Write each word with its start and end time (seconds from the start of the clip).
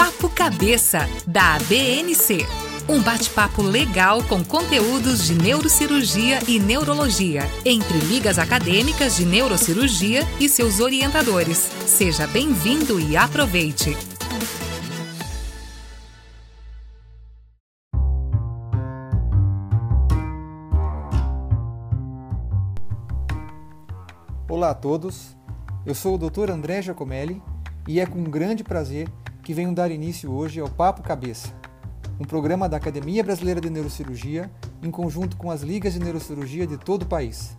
Papo 0.00 0.30
Cabeça, 0.30 1.00
da 1.26 1.56
ABNC. 1.56 2.46
Um 2.88 3.02
bate-papo 3.02 3.60
legal 3.60 4.24
com 4.24 4.42
conteúdos 4.42 5.26
de 5.26 5.34
neurocirurgia 5.34 6.38
e 6.48 6.58
neurologia, 6.58 7.42
entre 7.66 7.98
ligas 7.98 8.38
acadêmicas 8.38 9.16
de 9.16 9.26
neurocirurgia 9.26 10.22
e 10.40 10.48
seus 10.48 10.80
orientadores. 10.80 11.58
Seja 11.86 12.26
bem-vindo 12.26 12.98
e 12.98 13.14
aproveite! 13.14 13.94
Olá 24.48 24.70
a 24.70 24.74
todos, 24.74 25.36
eu 25.84 25.94
sou 25.94 26.14
o 26.14 26.18
Dr. 26.18 26.50
André 26.50 26.80
Giacomelli 26.80 27.42
e 27.86 28.00
é 28.00 28.06
com 28.06 28.24
grande 28.24 28.64
prazer 28.64 29.06
que 29.50 29.54
venho 29.54 29.74
dar 29.74 29.90
início 29.90 30.30
hoje 30.30 30.60
ao 30.60 30.68
Papo 30.68 31.02
Cabeça, 31.02 31.52
um 32.20 32.24
programa 32.24 32.68
da 32.68 32.76
Academia 32.76 33.24
Brasileira 33.24 33.60
de 33.60 33.68
Neurocirurgia 33.68 34.48
em 34.80 34.92
conjunto 34.92 35.36
com 35.36 35.50
as 35.50 35.60
ligas 35.62 35.94
de 35.94 35.98
neurocirurgia 35.98 36.68
de 36.68 36.78
todo 36.78 37.02
o 37.02 37.06
país. 37.06 37.58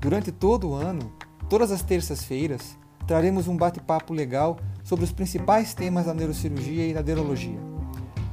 Durante 0.00 0.32
todo 0.32 0.70
o 0.70 0.74
ano, 0.74 1.12
todas 1.50 1.70
as 1.70 1.82
terças-feiras, 1.82 2.78
traremos 3.06 3.46
um 3.46 3.58
bate-papo 3.58 4.14
legal 4.14 4.58
sobre 4.82 5.04
os 5.04 5.12
principais 5.12 5.74
temas 5.74 6.06
da 6.06 6.14
neurocirurgia 6.14 6.86
e 6.86 6.94
da 6.94 7.02
neurologia. 7.02 7.60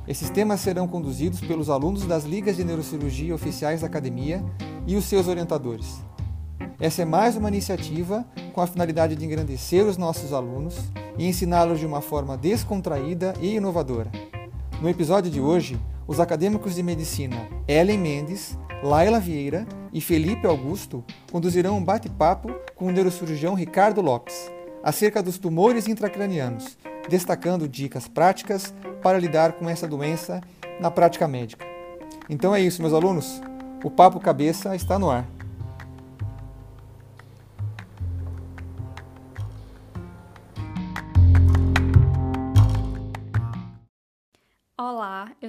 Esses 0.07 0.29
temas 0.29 0.61
serão 0.61 0.87
conduzidos 0.87 1.41
pelos 1.41 1.69
alunos 1.69 2.05
das 2.05 2.23
ligas 2.23 2.55
de 2.55 2.63
neurocirurgia 2.63 3.35
oficiais 3.35 3.81
da 3.81 3.87
academia 3.87 4.41
e 4.87 4.95
os 4.95 5.03
seus 5.03 5.27
orientadores. 5.27 6.01
Essa 6.79 7.01
é 7.01 7.05
mais 7.05 7.35
uma 7.35 7.49
iniciativa 7.49 8.25
com 8.53 8.61
a 8.61 8.67
finalidade 8.67 9.15
de 9.15 9.25
engrandecer 9.25 9.85
os 9.85 9.97
nossos 9.97 10.33
alunos 10.33 10.75
e 11.17 11.27
ensiná-los 11.27 11.79
de 11.79 11.85
uma 11.85 12.01
forma 12.01 12.37
descontraída 12.37 13.33
e 13.41 13.55
inovadora. 13.55 14.11
No 14.81 14.87
episódio 14.89 15.29
de 15.29 15.41
hoje, 15.41 15.79
os 16.07 16.19
acadêmicos 16.19 16.75
de 16.75 16.81
medicina 16.81 17.35
Ellen 17.67 17.99
Mendes, 17.99 18.57
Laila 18.81 19.19
Vieira 19.19 19.67
e 19.91 19.99
Felipe 19.99 20.47
Augusto 20.47 21.03
conduzirão 21.31 21.77
um 21.77 21.83
bate-papo 21.83 22.49
com 22.75 22.85
o 22.85 22.91
neurocirurgião 22.91 23.53
Ricardo 23.53 24.01
Lopes 24.01 24.49
acerca 24.83 25.21
dos 25.21 25.37
tumores 25.37 25.87
intracranianos, 25.87 26.77
destacando 27.09 27.67
dicas 27.67 28.07
práticas 28.07 28.73
para 29.01 29.19
lidar 29.19 29.53
com 29.53 29.69
essa 29.69 29.87
doença 29.87 30.41
na 30.79 30.89
prática 30.89 31.27
médica. 31.27 31.65
Então 32.29 32.55
é 32.55 32.61
isso, 32.61 32.81
meus 32.81 32.93
alunos. 32.93 33.41
O 33.83 33.91
Papo 33.91 34.19
Cabeça 34.19 34.75
está 34.75 34.97
no 34.97 35.09
ar. 35.09 35.38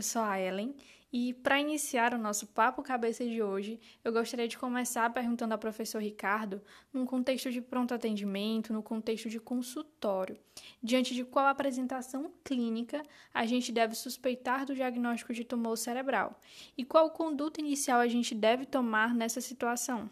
Eu 0.00 0.02
sou 0.02 0.22
a 0.22 0.40
Ellen 0.40 0.74
e 1.12 1.34
para 1.34 1.60
iniciar 1.60 2.14
o 2.14 2.18
nosso 2.18 2.46
papo 2.46 2.82
cabeça 2.82 3.22
de 3.22 3.42
hoje, 3.42 3.78
eu 4.02 4.10
gostaria 4.10 4.48
de 4.48 4.56
começar 4.56 5.12
perguntando 5.12 5.52
ao 5.52 5.58
professor 5.58 6.00
Ricardo, 6.00 6.62
num 6.90 7.04
contexto 7.04 7.50
de 7.50 7.60
pronto 7.60 7.92
atendimento, 7.92 8.72
no 8.72 8.82
contexto 8.82 9.28
de 9.28 9.38
consultório, 9.38 10.38
diante 10.82 11.14
de 11.14 11.22
qual 11.22 11.46
apresentação 11.46 12.32
clínica 12.42 13.02
a 13.34 13.44
gente 13.44 13.70
deve 13.70 13.94
suspeitar 13.94 14.64
do 14.64 14.74
diagnóstico 14.74 15.34
de 15.34 15.44
tumor 15.44 15.76
cerebral 15.76 16.40
e 16.78 16.82
qual 16.82 17.10
conduta 17.10 17.60
inicial 17.60 18.00
a 18.00 18.08
gente 18.08 18.34
deve 18.34 18.64
tomar 18.64 19.14
nessa 19.14 19.42
situação. 19.42 20.08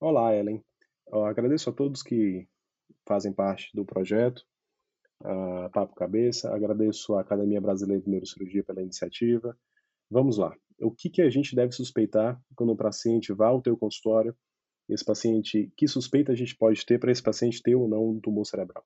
Olá, 0.00 0.34
Ellen. 0.34 0.60
Eu 1.06 1.24
agradeço 1.26 1.70
a 1.70 1.72
todos 1.72 2.02
que 2.02 2.48
fazem 3.06 3.32
parte 3.32 3.70
do 3.72 3.84
projeto 3.84 4.44
uh, 5.22 5.70
Papo 5.70 5.94
Cabeça. 5.94 6.54
Agradeço 6.54 7.14
à 7.14 7.20
Academia 7.20 7.60
Brasileira 7.60 8.02
de 8.02 8.10
Neurocirurgia 8.10 8.64
pela 8.64 8.82
iniciativa. 8.82 9.56
Vamos 10.10 10.36
lá. 10.36 10.54
O 10.80 10.90
que, 10.90 11.08
que 11.08 11.22
a 11.22 11.30
gente 11.30 11.54
deve 11.54 11.72
suspeitar 11.72 12.40
quando 12.54 12.72
o 12.72 12.76
paciente 12.76 13.32
vá 13.32 13.48
ao 13.48 13.62
teu 13.62 13.76
consultório? 13.76 14.34
Esse 14.88 15.04
paciente, 15.04 15.72
que 15.76 15.86
suspeita 15.86 16.32
a 16.32 16.34
gente 16.34 16.56
pode 16.56 16.84
ter 16.84 16.98
para 16.98 17.12
esse 17.12 17.22
paciente 17.22 17.62
ter 17.62 17.74
ou 17.74 17.88
não 17.88 18.10
um 18.10 18.20
tumor 18.20 18.44
cerebral? 18.44 18.84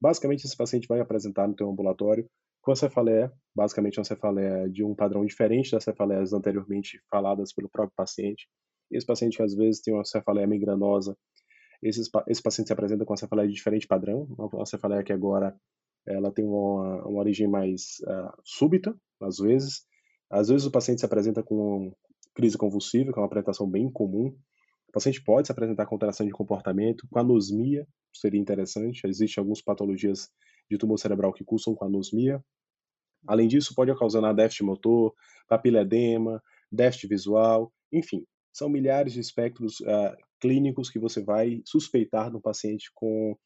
Basicamente, 0.00 0.44
esse 0.44 0.56
paciente 0.56 0.86
vai 0.86 1.00
apresentar 1.00 1.48
no 1.48 1.56
teu 1.56 1.68
ambulatório 1.68 2.28
com 2.62 2.72
a 2.72 2.76
cefaleia, 2.76 3.32
basicamente 3.54 3.98
uma 3.98 4.04
cefaleia 4.04 4.68
de 4.68 4.84
um 4.84 4.94
padrão 4.94 5.24
diferente 5.24 5.70
das 5.70 5.84
cefaleias 5.84 6.32
anteriormente 6.32 7.00
faladas 7.10 7.52
pelo 7.52 7.68
próprio 7.68 7.94
paciente. 7.96 8.46
Esse 8.90 9.06
paciente, 9.06 9.42
às 9.42 9.54
vezes, 9.54 9.80
tem 9.80 9.94
uma 9.94 10.04
cefaleia 10.04 10.46
migranosa. 10.46 11.16
Esse, 11.82 12.02
esse 12.26 12.42
paciente 12.42 12.66
se 12.66 12.72
apresenta 12.72 13.04
com 13.04 13.16
cefaleia 13.16 13.48
de 13.48 13.54
diferente 13.54 13.86
padrão, 13.86 14.26
uma 14.36 14.66
cefaleia 14.66 15.02
que 15.02 15.12
agora 15.12 15.56
ela 16.06 16.32
tem 16.32 16.44
uma, 16.44 17.06
uma 17.06 17.20
origem 17.20 17.46
mais 17.46 17.98
uh, 18.02 18.32
súbita, 18.44 18.96
às 19.20 19.38
vezes. 19.38 19.86
Às 20.30 20.48
vezes 20.48 20.66
o 20.66 20.70
paciente 20.70 21.00
se 21.00 21.06
apresenta 21.06 21.42
com 21.42 21.92
crise 22.34 22.56
convulsiva, 22.56 23.12
que 23.12 23.18
é 23.18 23.22
uma 23.22 23.26
apresentação 23.26 23.68
bem 23.68 23.90
comum. 23.90 24.34
O 24.88 24.92
paciente 24.92 25.22
pode 25.22 25.46
se 25.46 25.52
apresentar 25.52 25.86
com 25.86 25.94
alteração 25.94 26.26
de 26.26 26.32
comportamento, 26.32 27.06
com 27.10 27.18
anosmia, 27.18 27.86
seria 28.12 28.40
interessante. 28.40 29.06
Existem 29.06 29.40
algumas 29.40 29.62
patologias 29.62 30.28
de 30.70 30.78
tumor 30.78 30.98
cerebral 30.98 31.32
que 31.32 31.44
cursam 31.44 31.74
com 31.74 31.84
anosmia. 31.84 32.42
Além 33.26 33.48
disso, 33.48 33.74
pode 33.74 33.90
ocasionar 33.90 34.34
déficit 34.34 34.64
motor, 34.64 35.12
papiledema, 35.48 36.42
déficit 36.70 37.08
visual, 37.08 37.72
enfim, 37.92 38.24
são 38.52 38.68
milhares 38.68 39.12
de 39.12 39.20
espectros 39.20 39.80
uh, 39.80 40.16
clínicos 40.40 40.90
que 40.90 40.98
você 40.98 41.22
vai 41.22 41.60
suspeitar 41.64 42.30
no 42.30 42.40
paciente 42.40 42.90
com, 42.94 43.36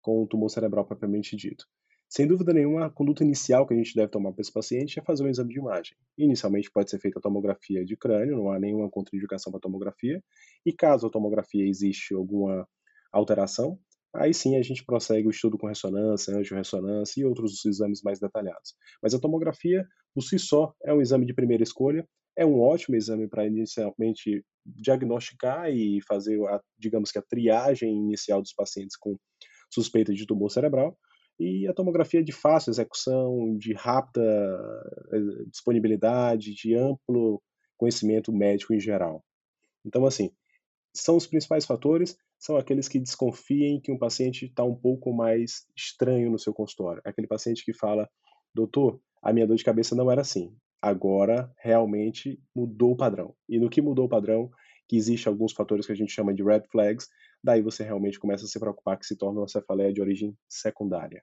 com 0.00 0.26
tumor 0.26 0.48
cerebral 0.48 0.84
propriamente 0.84 1.36
dito. 1.36 1.66
Sem 2.08 2.26
dúvida 2.26 2.52
nenhuma, 2.52 2.84
a 2.84 2.90
conduta 2.90 3.24
inicial 3.24 3.66
que 3.66 3.72
a 3.72 3.76
gente 3.76 3.94
deve 3.94 4.08
tomar 4.08 4.32
para 4.32 4.42
esse 4.42 4.52
paciente 4.52 4.98
é 4.98 5.02
fazer 5.02 5.24
um 5.24 5.28
exame 5.28 5.54
de 5.54 5.58
imagem. 5.58 5.96
Inicialmente 6.18 6.70
pode 6.70 6.90
ser 6.90 6.98
feita 6.98 7.18
a 7.18 7.22
tomografia 7.22 7.86
de 7.86 7.96
crânio, 7.96 8.36
não 8.36 8.52
há 8.52 8.58
nenhuma 8.58 8.90
contraindicação 8.90 9.50
para 9.50 9.62
tomografia, 9.62 10.22
e 10.66 10.74
caso 10.74 11.06
a 11.06 11.10
tomografia 11.10 11.66
existe 11.66 12.12
alguma 12.12 12.68
alteração, 13.10 13.78
aí 14.14 14.34
sim 14.34 14.56
a 14.56 14.62
gente 14.62 14.84
prossegue 14.84 15.26
o 15.26 15.30
estudo 15.30 15.56
com 15.56 15.66
ressonância, 15.66 16.36
angiorressonância 16.36 17.18
e 17.18 17.24
outros 17.24 17.64
exames 17.64 18.02
mais 18.02 18.20
detalhados. 18.20 18.74
Mas 19.02 19.14
a 19.14 19.18
tomografia, 19.18 19.88
por 20.14 20.22
si 20.22 20.38
só, 20.38 20.74
é 20.84 20.92
um 20.92 21.00
exame 21.00 21.24
de 21.24 21.32
primeira 21.32 21.62
escolha, 21.62 22.06
é 22.36 22.44
um 22.44 22.60
ótimo 22.60 22.96
exame 22.96 23.28
para 23.28 23.46
inicialmente 23.46 24.44
diagnosticar 24.64 25.70
e 25.70 26.00
fazer, 26.06 26.40
a, 26.46 26.60
digamos 26.78 27.10
que 27.10 27.18
a 27.18 27.22
triagem 27.22 27.94
inicial 27.94 28.40
dos 28.40 28.52
pacientes 28.52 28.96
com 28.96 29.16
suspeita 29.70 30.12
de 30.12 30.26
tumor 30.26 30.50
cerebral, 30.50 30.96
e 31.40 31.66
a 31.66 31.72
tomografia 31.72 32.20
é 32.20 32.22
de 32.22 32.32
fácil 32.32 32.70
execução, 32.70 33.56
de 33.56 33.72
rápida 33.72 34.22
eh, 35.12 35.44
disponibilidade, 35.50 36.54
de 36.54 36.74
amplo 36.74 37.42
conhecimento 37.76 38.32
médico 38.32 38.74
em 38.74 38.78
geral. 38.78 39.24
Então, 39.84 40.06
assim, 40.06 40.30
são 40.94 41.16
os 41.16 41.26
principais 41.26 41.64
fatores, 41.64 42.16
são 42.38 42.56
aqueles 42.56 42.86
que 42.86 42.98
desconfiem 42.98 43.80
que 43.80 43.90
um 43.90 43.98
paciente 43.98 44.46
está 44.46 44.62
um 44.62 44.74
pouco 44.74 45.12
mais 45.12 45.66
estranho 45.76 46.30
no 46.30 46.38
seu 46.38 46.52
consultório. 46.52 47.02
Aquele 47.04 47.26
paciente 47.26 47.64
que 47.64 47.72
fala, 47.72 48.08
doutor, 48.54 49.00
a 49.22 49.32
minha 49.32 49.46
dor 49.46 49.56
de 49.56 49.64
cabeça 49.64 49.94
não 49.94 50.10
era 50.10 50.20
assim. 50.20 50.54
Agora, 50.82 51.48
realmente, 51.58 52.42
mudou 52.52 52.92
o 52.92 52.96
padrão. 52.96 53.36
E 53.48 53.56
no 53.60 53.70
que 53.70 53.80
mudou 53.80 54.06
o 54.06 54.08
padrão, 54.08 54.50
que 54.88 54.96
existe 54.96 55.28
alguns 55.28 55.52
fatores 55.52 55.86
que 55.86 55.92
a 55.92 55.94
gente 55.94 56.12
chama 56.12 56.34
de 56.34 56.42
red 56.42 56.64
flags, 56.70 57.08
daí 57.42 57.62
você 57.62 57.84
realmente 57.84 58.18
começa 58.18 58.44
a 58.44 58.48
se 58.48 58.58
preocupar 58.58 58.98
que 58.98 59.06
se 59.06 59.16
torna 59.16 59.40
uma 59.40 59.48
cefaleia 59.48 59.92
de 59.92 60.00
origem 60.00 60.36
secundária. 60.48 61.22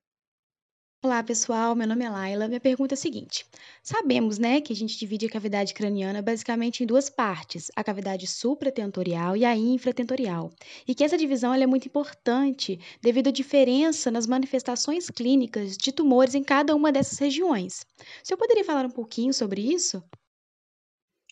Olá, 1.02 1.24
pessoal. 1.24 1.76
Meu 1.76 1.88
nome 1.88 2.04
é 2.04 2.10
Laila. 2.10 2.50
Minha 2.50 2.60
pergunta 2.60 2.94
é 2.94 2.96
a 2.96 2.98
seguinte: 2.98 3.46
sabemos, 3.82 4.38
né, 4.38 4.60
que 4.60 4.74
a 4.74 4.76
gente 4.76 5.00
divide 5.00 5.28
a 5.28 5.30
cavidade 5.30 5.74
craniana 5.74 6.22
basicamente 6.22 6.84
em 6.84 6.86
duas 6.86 7.10
partes, 7.10 7.72
a 7.74 7.82
cavidade 7.82 8.28
supratentorial 8.28 9.38
e 9.38 9.46
a 9.46 9.56
infratentorial, 9.56 10.52
e 10.86 10.94
que 10.94 11.02
essa 11.02 11.18
divisão 11.18 11.54
é 11.54 11.66
muito 11.66 11.88
importante 11.88 12.78
devido 13.02 13.30
à 13.30 13.32
diferença 13.32 14.12
nas 14.12 14.28
manifestações 14.28 15.10
clínicas 15.10 15.78
de 15.78 15.94
tumores 15.94 16.36
em 16.36 16.44
cada 16.44 16.76
uma 16.76 16.92
dessas 16.92 17.18
regiões. 17.18 17.86
Senhor 18.22 18.38
poderia 18.38 18.66
falar 18.66 18.86
um 18.86 18.92
pouquinho 18.92 19.34
sobre 19.34 19.62
isso? 19.62 20.04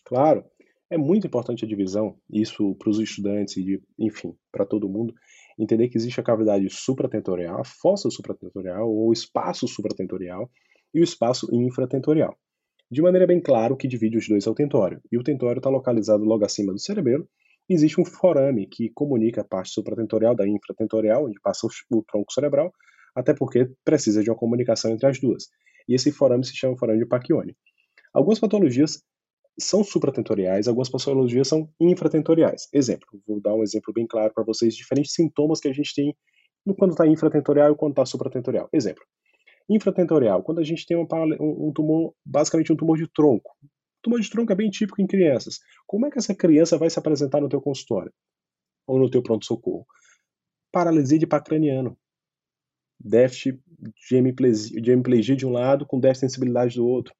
Claro. 0.02 0.46
É 0.90 0.96
muito 0.96 1.26
importante 1.26 1.66
a 1.66 1.68
divisão, 1.68 2.18
isso 2.30 2.74
para 2.76 2.88
os 2.88 2.98
estudantes 2.98 3.58
e, 3.58 3.78
enfim, 3.98 4.34
para 4.50 4.64
todo 4.64 4.88
mundo, 4.88 5.14
entender 5.58 5.88
que 5.88 5.98
existe 5.98 6.20
a 6.20 6.22
cavidade 6.22 6.68
supratentorial, 6.70 7.60
a 7.60 7.64
fossa 7.64 8.10
supratentorial 8.10 8.88
ou 8.88 9.12
espaço 9.12 9.66
supratentorial 9.66 10.50
e 10.94 11.00
o 11.00 11.04
espaço 11.04 11.48
infratentorial. 11.52 12.36
De 12.90 13.02
maneira 13.02 13.26
bem 13.26 13.40
clara, 13.40 13.74
o 13.74 13.76
que 13.76 13.86
divide 13.86 14.16
os 14.16 14.26
dois 14.28 14.46
é 14.46 14.50
o 14.50 14.54
tentório. 14.54 15.00
E 15.12 15.18
o 15.18 15.22
tentório 15.22 15.58
está 15.58 15.68
localizado 15.68 16.24
logo 16.24 16.44
acima 16.44 16.72
do 16.72 16.78
cerebelo. 16.78 17.28
Existe 17.68 18.00
um 18.00 18.04
forame 18.04 18.66
que 18.66 18.90
comunica 18.94 19.42
a 19.42 19.44
parte 19.44 19.70
supratentorial 19.70 20.34
da 20.34 20.48
infratentorial, 20.48 21.26
onde 21.26 21.38
passa 21.40 21.66
o 21.90 22.02
tronco 22.02 22.32
cerebral, 22.32 22.72
até 23.14 23.34
porque 23.34 23.70
precisa 23.84 24.22
de 24.22 24.30
uma 24.30 24.36
comunicação 24.36 24.90
entre 24.90 25.06
as 25.06 25.20
duas. 25.20 25.48
E 25.86 25.94
esse 25.94 26.10
forame 26.10 26.46
se 26.46 26.56
chama 26.56 26.78
forame 26.78 27.00
de 27.00 27.06
Pacchioni. 27.06 27.54
Algumas 28.14 28.38
patologias 28.38 29.02
são 29.58 29.82
supratentoriais, 29.82 30.68
algumas 30.68 30.88
patologias 30.88 31.48
são 31.48 31.68
infratentoriais. 31.80 32.68
Exemplo, 32.72 33.08
vou 33.26 33.40
dar 33.40 33.54
um 33.54 33.62
exemplo 33.62 33.92
bem 33.92 34.06
claro 34.06 34.32
para 34.32 34.44
vocês, 34.44 34.74
diferentes 34.74 35.12
sintomas 35.12 35.60
que 35.60 35.68
a 35.68 35.72
gente 35.72 35.94
tem 35.94 36.16
quando 36.76 36.90
está 36.90 37.06
infratentorial 37.06 37.72
e 37.72 37.76
quando 37.76 37.92
está 37.92 38.04
supratentorial. 38.04 38.68
Exemplo, 38.72 39.02
Infratentorial, 39.68 40.42
quando 40.42 40.60
a 40.60 40.64
gente 40.64 40.86
tem 40.86 40.96
uma, 40.96 41.06
um 41.38 41.70
tumor, 41.72 42.14
basicamente 42.24 42.72
um 42.72 42.76
tumor 42.76 42.96
de 42.96 43.06
tronco. 43.06 43.54
tumor 44.02 44.18
de 44.18 44.30
tronco 44.30 44.50
é 44.50 44.56
bem 44.56 44.70
típico 44.70 45.02
em 45.02 45.06
crianças. 45.06 45.58
Como 45.86 46.06
é 46.06 46.10
que 46.10 46.18
essa 46.18 46.34
criança 46.34 46.78
vai 46.78 46.88
se 46.88 46.98
apresentar 46.98 47.40
no 47.40 47.50
teu 47.50 47.60
consultório? 47.60 48.10
Ou 48.86 48.98
no 48.98 49.10
teu 49.10 49.22
pronto-socorro? 49.22 49.86
Paralisia 50.72 51.18
de 51.18 51.26
pacraniano. 51.26 51.98
Déficit 52.98 53.60
de 54.08 54.16
hemiplegia, 54.16 54.80
de 54.80 54.90
hemiplegia 54.90 55.36
de 55.36 55.46
um 55.46 55.52
lado 55.52 55.86
com 55.86 56.00
déficit 56.00 56.26
de 56.26 56.32
sensibilidade 56.32 56.76
do 56.76 56.86
outro. 56.86 57.14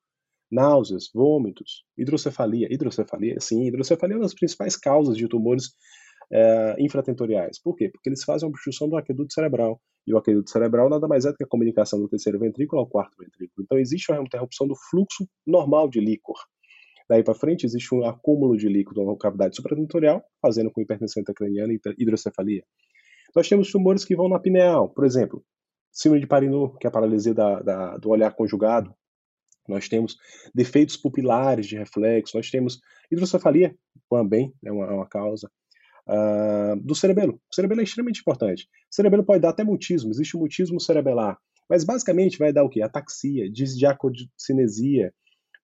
Náuseas, 0.51 1.11
vômitos, 1.15 1.85
hidrocefalia. 1.97 2.69
Hidrocefalia, 2.71 3.41
sim, 3.41 3.67
hidrocefalia 3.67 4.15
é 4.15 4.19
uma 4.19 4.25
das 4.25 4.35
principais 4.35 4.77
causas 4.77 5.17
de 5.17 5.29
tumores 5.29 5.75
é, 6.33 6.77
infratentoriais. 6.79 7.61
Por 7.61 7.77
quê? 7.77 7.89
Porque 7.91 8.09
eles 8.09 8.25
fazem 8.25 8.47
a 8.47 8.51
obstrução 8.51 8.89
do 8.89 8.97
aqueduto 8.97 9.33
cerebral. 9.33 9.81
E 10.07 10.15
o 10.15 10.19
aqueduto 10.19 10.51
cerebral 10.51 10.89
nada 10.89 11.07
mais 11.07 11.27
é 11.27 11.31
do 11.31 11.37
que 11.37 11.45
a 11.45 11.49
comunicação 11.49 12.01
do 12.01 12.09
terceiro 12.09 12.39
ventrículo 12.39 12.81
ao 12.81 12.89
quarto 12.89 13.17
ventrículo. 13.19 13.63
Então 13.65 13.79
existe 13.79 14.11
uma 14.11 14.23
interrupção 14.23 14.67
do 14.67 14.75
fluxo 14.91 15.29
normal 15.47 15.89
de 15.89 16.01
líquor. 16.01 16.39
Daí 17.09 17.23
para 17.23 17.35
frente 17.35 17.65
existe 17.65 17.95
um 17.95 18.05
acúmulo 18.05 18.57
de 18.57 18.69
líquido 18.69 19.05
na 19.05 19.17
cavidade 19.17 19.57
supratentorial, 19.57 20.23
fazendo 20.43 20.71
com 20.71 20.81
hipertensão 20.81 21.23
intracraniana 21.23 21.73
e 21.73 21.81
hidrocefalia. 21.99 22.63
Nós 23.35 23.49
temos 23.49 23.71
tumores 23.71 24.05
que 24.05 24.17
vão 24.17 24.29
na 24.29 24.39
pineal, 24.39 24.91
por 24.91 25.05
exemplo, 25.05 25.43
síndrome 25.93 26.21
de 26.21 26.27
Parinot, 26.27 26.77
que 26.79 26.87
é 26.87 26.89
a 26.89 26.93
paralisia 26.93 27.35
da, 27.35 27.61
da, 27.61 27.97
do 27.97 28.11
olhar 28.11 28.35
conjugado. 28.35 28.95
Nós 29.69 29.89
temos 29.89 30.17
defeitos 30.55 30.97
pupilares 30.97 31.67
de 31.67 31.77
reflexo, 31.77 32.37
nós 32.37 32.51
temos 32.51 32.81
hidrocefalia 33.11 33.75
também, 34.11 34.53
é 34.65 34.73
uma, 34.73 34.93
uma 34.93 35.07
causa 35.07 35.51
uh, 36.09 36.81
do 36.81 36.95
cerebelo. 36.95 37.41
O 37.51 37.55
cerebelo 37.55 37.81
é 37.81 37.85
extremamente 37.85 38.21
importante. 38.21 38.65
O 38.91 38.95
cerebelo 38.95 39.25
pode 39.25 39.41
dar 39.41 39.51
até 39.51 39.63
mutismo, 39.63 40.11
existe 40.11 40.37
o 40.37 40.41
mutismo 40.41 40.81
cerebelar, 40.81 41.39
mas 41.69 41.85
basicamente 41.85 42.39
vai 42.39 42.53
dar 42.53 42.65
o 42.65 42.71
quê? 42.71 42.81
Ataxia, 42.81 43.51
disdiacocinesia, 43.51 45.13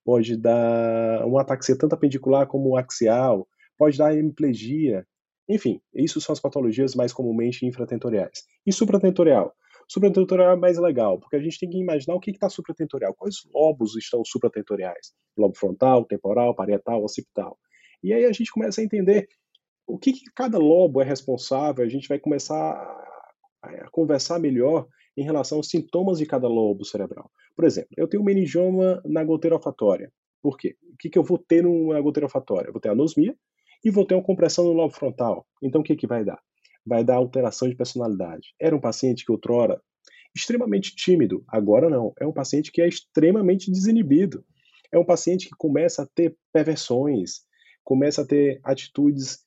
pode 0.04 0.36
dar 0.36 1.26
uma 1.26 1.40
ataxia 1.40 1.76
tanto 1.76 1.94
apendicular 1.94 2.46
como 2.46 2.76
axial, 2.76 3.48
pode 3.78 3.96
dar 3.96 4.14
hemiplegia, 4.14 5.06
enfim, 5.48 5.80
isso 5.94 6.20
são 6.20 6.32
as 6.32 6.40
patologias 6.40 6.94
mais 6.94 7.12
comumente 7.12 7.66
infratentoriais. 7.66 8.44
E 8.66 8.72
supratentorial? 8.72 9.54
Supratentorial 9.88 10.52
é 10.52 10.56
mais 10.56 10.78
legal, 10.78 11.18
porque 11.18 11.36
a 11.36 11.40
gente 11.40 11.58
tem 11.58 11.68
que 11.68 11.78
imaginar 11.78 12.14
o 12.14 12.20
que 12.20 12.30
está 12.30 12.48
supratentorial, 12.48 13.14
quais 13.14 13.36
lobos 13.52 13.96
estão 13.96 14.24
supratentoriais, 14.24 15.12
lobo 15.36 15.56
frontal, 15.56 16.04
temporal, 16.04 16.54
parietal, 16.54 17.02
occipital. 17.02 17.58
E 18.02 18.12
aí 18.12 18.24
a 18.24 18.32
gente 18.32 18.50
começa 18.50 18.80
a 18.80 18.84
entender 18.84 19.28
o 19.86 19.98
que, 19.98 20.12
que 20.12 20.24
cada 20.34 20.58
lobo 20.58 21.00
é 21.00 21.04
responsável, 21.04 21.84
a 21.84 21.88
gente 21.88 22.08
vai 22.08 22.18
começar 22.18 22.72
a 23.62 23.90
conversar 23.90 24.38
melhor 24.38 24.86
em 25.16 25.22
relação 25.22 25.58
aos 25.58 25.68
sintomas 25.68 26.18
de 26.18 26.26
cada 26.26 26.48
lobo 26.48 26.84
cerebral. 26.84 27.30
Por 27.54 27.64
exemplo, 27.64 27.90
eu 27.96 28.08
tenho 28.08 28.24
meningioma 28.24 29.00
na 29.04 29.22
goteira 29.22 29.56
olfatória. 29.56 30.12
Por 30.42 30.58
quê? 30.58 30.76
O 30.82 30.96
que, 30.98 31.08
que 31.08 31.18
eu 31.18 31.22
vou 31.22 31.38
ter 31.38 31.62
na 31.62 32.00
goteira 32.00 32.26
olfatória? 32.26 32.68
Eu 32.68 32.72
vou 32.72 32.80
ter 32.80 32.90
anosmia 32.90 33.34
e 33.84 33.90
vou 33.90 34.04
ter 34.04 34.14
uma 34.14 34.22
compressão 34.22 34.64
no 34.64 34.72
lobo 34.72 34.94
frontal. 34.94 35.46
Então, 35.62 35.80
o 35.80 35.84
que, 35.84 35.96
que 35.96 36.06
vai 36.06 36.24
dar? 36.24 36.40
Vai 36.86 37.04
dar 37.04 37.16
alteração 37.16 37.68
de 37.68 37.76
personalidade. 37.76 38.54
Era 38.60 38.76
um 38.76 38.80
paciente 38.80 39.24
que 39.24 39.32
outrora 39.32 39.80
extremamente 40.34 40.94
tímido, 40.94 41.44
agora 41.48 41.88
não. 41.88 42.12
É 42.18 42.26
um 42.26 42.32
paciente 42.32 42.72
que 42.72 42.82
é 42.82 42.88
extremamente 42.88 43.70
desinibido. 43.70 44.44
É 44.92 44.98
um 44.98 45.04
paciente 45.04 45.48
que 45.48 45.56
começa 45.56 46.02
a 46.02 46.06
ter 46.06 46.36
perversões, 46.52 47.42
começa 47.82 48.22
a 48.22 48.26
ter 48.26 48.60
atitudes 48.62 49.44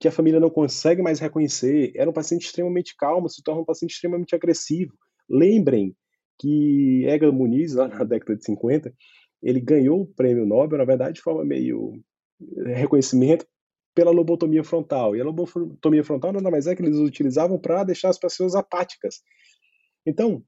que 0.00 0.06
a 0.06 0.12
família 0.12 0.38
não 0.38 0.50
consegue 0.50 1.02
mais 1.02 1.18
reconhecer. 1.18 1.92
Era 1.94 2.08
um 2.08 2.12
paciente 2.12 2.46
extremamente 2.46 2.94
calmo, 2.96 3.28
se 3.28 3.42
torna 3.42 3.62
um 3.62 3.64
paciente 3.64 3.94
extremamente 3.94 4.34
agressivo. 4.34 4.92
Lembrem 5.28 5.94
que 6.38 7.04
Edgar 7.06 7.32
Muniz, 7.32 7.74
lá 7.74 7.88
na 7.88 8.04
década 8.04 8.36
de 8.36 8.44
50, 8.44 8.94
ele 9.42 9.60
ganhou 9.60 10.02
o 10.02 10.06
prêmio 10.06 10.46
Nobel, 10.46 10.78
na 10.78 10.84
verdade, 10.84 11.14
de 11.14 11.20
forma 11.20 11.44
meio 11.44 12.00
eh, 12.58 12.74
reconhecimento 12.74 13.44
pela 13.98 14.12
lobotomia 14.12 14.62
frontal. 14.62 15.16
E 15.16 15.20
a 15.20 15.24
lobotomia 15.24 16.04
frontal 16.04 16.32
nada 16.32 16.52
mais 16.52 16.68
é 16.68 16.76
que 16.76 16.80
eles 16.80 16.98
utilizavam 16.98 17.58
para 17.58 17.82
deixar 17.82 18.10
as 18.10 18.18
pessoas 18.18 18.54
apáticas. 18.54 19.16
Então, 20.06 20.40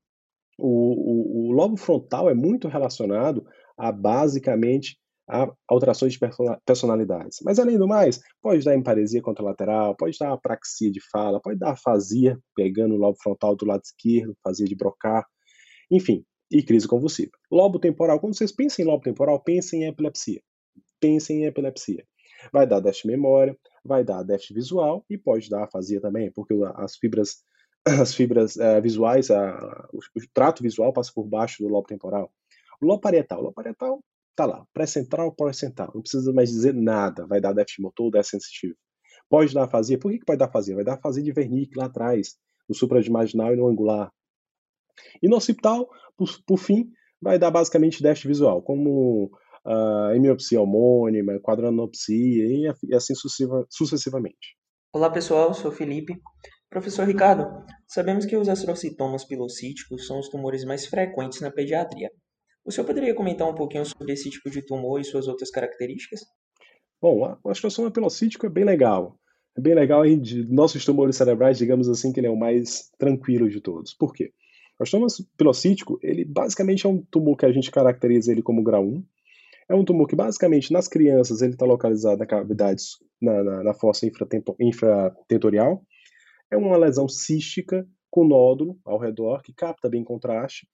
o, 0.56 0.68
o, 0.68 1.48
o 1.48 1.52
lobo 1.52 1.76
frontal 1.76 2.30
é 2.30 2.34
muito 2.34 2.68
relacionado 2.68 3.44
a 3.76 3.90
basicamente 3.90 4.96
a 5.28 5.52
alterações 5.68 6.12
de 6.12 6.20
personalidades. 6.64 7.38
Mas, 7.44 7.58
além 7.58 7.76
do 7.76 7.88
mais, 7.88 8.20
pode 8.40 8.64
dar 8.64 8.76
emparesia 8.76 9.20
contralateral, 9.20 9.96
pode 9.96 10.16
dar 10.16 10.32
apraxia 10.32 10.92
de 10.92 11.00
fala, 11.10 11.40
pode 11.40 11.58
dar 11.58 11.72
afasia, 11.72 12.38
pegando 12.54 12.94
o 12.94 12.98
lobo 12.98 13.18
frontal 13.20 13.56
do 13.56 13.66
lado 13.66 13.82
esquerdo, 13.82 14.36
afasia 14.44 14.66
de 14.66 14.76
brocar, 14.76 15.26
enfim, 15.90 16.24
e 16.52 16.62
crise 16.62 16.86
convulsiva. 16.86 17.32
Lobo 17.50 17.80
temporal, 17.80 18.20
quando 18.20 18.36
vocês 18.36 18.52
pensam 18.52 18.84
em 18.84 18.86
lobo 18.86 19.02
temporal, 19.02 19.42
pensem 19.42 19.82
em 19.82 19.88
epilepsia. 19.88 20.40
Pensem 21.00 21.42
em 21.42 21.46
epilepsia. 21.46 22.04
Vai 22.52 22.66
dar 22.66 22.80
déficit 22.80 23.08
de 23.08 23.16
memória, 23.16 23.56
vai 23.84 24.04
dar 24.04 24.22
déficit 24.22 24.54
visual 24.54 25.04
e 25.08 25.18
pode 25.18 25.48
dar 25.48 25.64
afasia 25.64 26.00
também, 26.00 26.30
porque 26.32 26.54
as 26.76 26.96
fibras 26.96 27.42
as 27.84 28.14
fibras 28.14 28.56
uh, 28.56 28.80
visuais, 28.82 29.30
a, 29.30 29.88
o, 29.92 29.98
o, 29.98 30.22
trato 30.34 30.62
visual 30.62 30.92
passa 30.92 31.10
por 31.14 31.26
baixo 31.26 31.62
do 31.62 31.68
lobo 31.68 31.86
temporal. 31.86 32.30
O 32.80 32.86
lobo 32.86 33.00
parietal, 33.00 33.38
o 33.38 33.42
lobo 33.42 33.54
parietal 33.54 34.02
Tá 34.40 34.46
lá, 34.46 34.66
pré-central, 34.72 35.32
pós-central. 35.32 35.90
Não 35.94 36.00
precisa 36.00 36.32
mais 36.32 36.50
dizer 36.50 36.72
nada. 36.72 37.26
Vai 37.26 37.42
dar 37.42 37.52
déficit 37.52 37.82
motor, 37.82 38.10
déficit 38.10 38.42
sensitivo. 38.42 38.74
Pode 39.28 39.52
dar 39.52 39.64
afasia. 39.64 39.98
Por 39.98 40.10
que, 40.10 40.18
que 40.18 40.24
pode 40.24 40.38
dar 40.38 40.46
afasia? 40.46 40.74
Vai 40.74 40.82
dar 40.82 40.94
afasia 40.94 41.22
de 41.22 41.30
Wernicke 41.30 41.76
lá 41.76 41.84
atrás, 41.84 42.38
no 42.66 42.74
supradimaginal 42.74 43.52
e 43.52 43.56
no 43.56 43.68
angular. 43.68 44.10
E 45.22 45.28
no 45.28 45.36
occipital, 45.36 45.90
por, 46.16 46.28
por 46.46 46.56
fim, 46.56 46.90
vai 47.20 47.38
dar 47.38 47.50
basicamente 47.50 48.02
déficit 48.02 48.28
visual, 48.28 48.62
como 48.62 49.30
uh, 49.66 50.14
hemiopsia 50.14 50.60
homônima, 50.60 51.38
quadranopsia 51.40 52.44
e, 52.44 52.72
e 52.88 52.94
assim 52.94 53.14
sucessiva, 53.14 53.66
sucessivamente. 53.70 54.56
Olá 54.92 55.10
pessoal, 55.10 55.54
sou 55.54 55.70
Felipe. 55.70 56.20
Professor 56.68 57.06
Ricardo, 57.06 57.64
sabemos 57.88 58.24
que 58.24 58.36
os 58.36 58.48
astrocitomas 58.48 59.24
pilocíticos 59.24 60.06
são 60.06 60.20
os 60.20 60.28
tumores 60.28 60.64
mais 60.64 60.86
frequentes 60.86 61.40
na 61.40 61.50
pediatria. 61.50 62.10
O 62.64 62.70
senhor 62.70 62.86
poderia 62.86 63.14
comentar 63.14 63.48
um 63.48 63.54
pouquinho 63.54 63.84
sobre 63.84 64.12
esse 64.12 64.30
tipo 64.30 64.50
de 64.50 64.62
tumor 64.62 65.00
e 65.00 65.04
suas 65.04 65.26
outras 65.26 65.50
características? 65.50 66.20
Bom, 67.00 67.36
o 67.42 67.50
astrocitoma 67.50 67.90
pilocítico 67.90 68.46
é 68.46 68.50
bem 68.50 68.64
legal. 68.64 69.18
É 69.56 69.60
bem 69.60 69.74
legal 69.74 70.02
aí 70.02 70.16
de 70.16 70.44
nossos 70.52 70.84
tumores 70.84 71.16
cerebrais, 71.16 71.58
digamos 71.58 71.88
assim, 71.88 72.12
que 72.12 72.20
ele 72.20 72.26
é 72.26 72.30
o 72.30 72.36
mais 72.36 72.90
tranquilo 72.98 73.48
de 73.48 73.60
todos. 73.60 73.94
Por 73.94 74.12
quê? 74.12 74.32
O 74.78 74.82
astrocitoma 74.82 75.28
pilocítico, 75.36 75.98
ele 76.02 76.24
basicamente 76.24 76.86
é 76.86 76.88
um 76.88 77.02
tumor 77.10 77.36
que 77.36 77.46
a 77.46 77.52
gente 77.52 77.70
caracteriza 77.70 78.30
ele 78.30 78.42
como 78.42 78.62
grau 78.62 78.84
1. 78.84 79.04
É 79.70 79.74
um 79.74 79.84
tumor 79.84 80.08
que 80.08 80.16
basicamente 80.16 80.72
nas 80.72 80.88
crianças 80.88 81.42
ele 81.42 81.52
está 81.52 81.64
localizado 81.64 82.18
na 82.18 82.26
cavidade, 82.26 82.82
na, 83.22 83.44
na, 83.44 83.62
na 83.62 83.72
fossa 83.72 84.04
infratentorial. 84.58 85.84
É 86.50 86.56
uma 86.56 86.76
lesão 86.76 87.08
cística 87.08 87.86
com 88.10 88.26
nódulo 88.26 88.80
ao 88.84 88.98
redor, 88.98 89.40
que 89.44 89.54
capta 89.54 89.88
bem 89.88 90.02
contraste, 90.02 90.66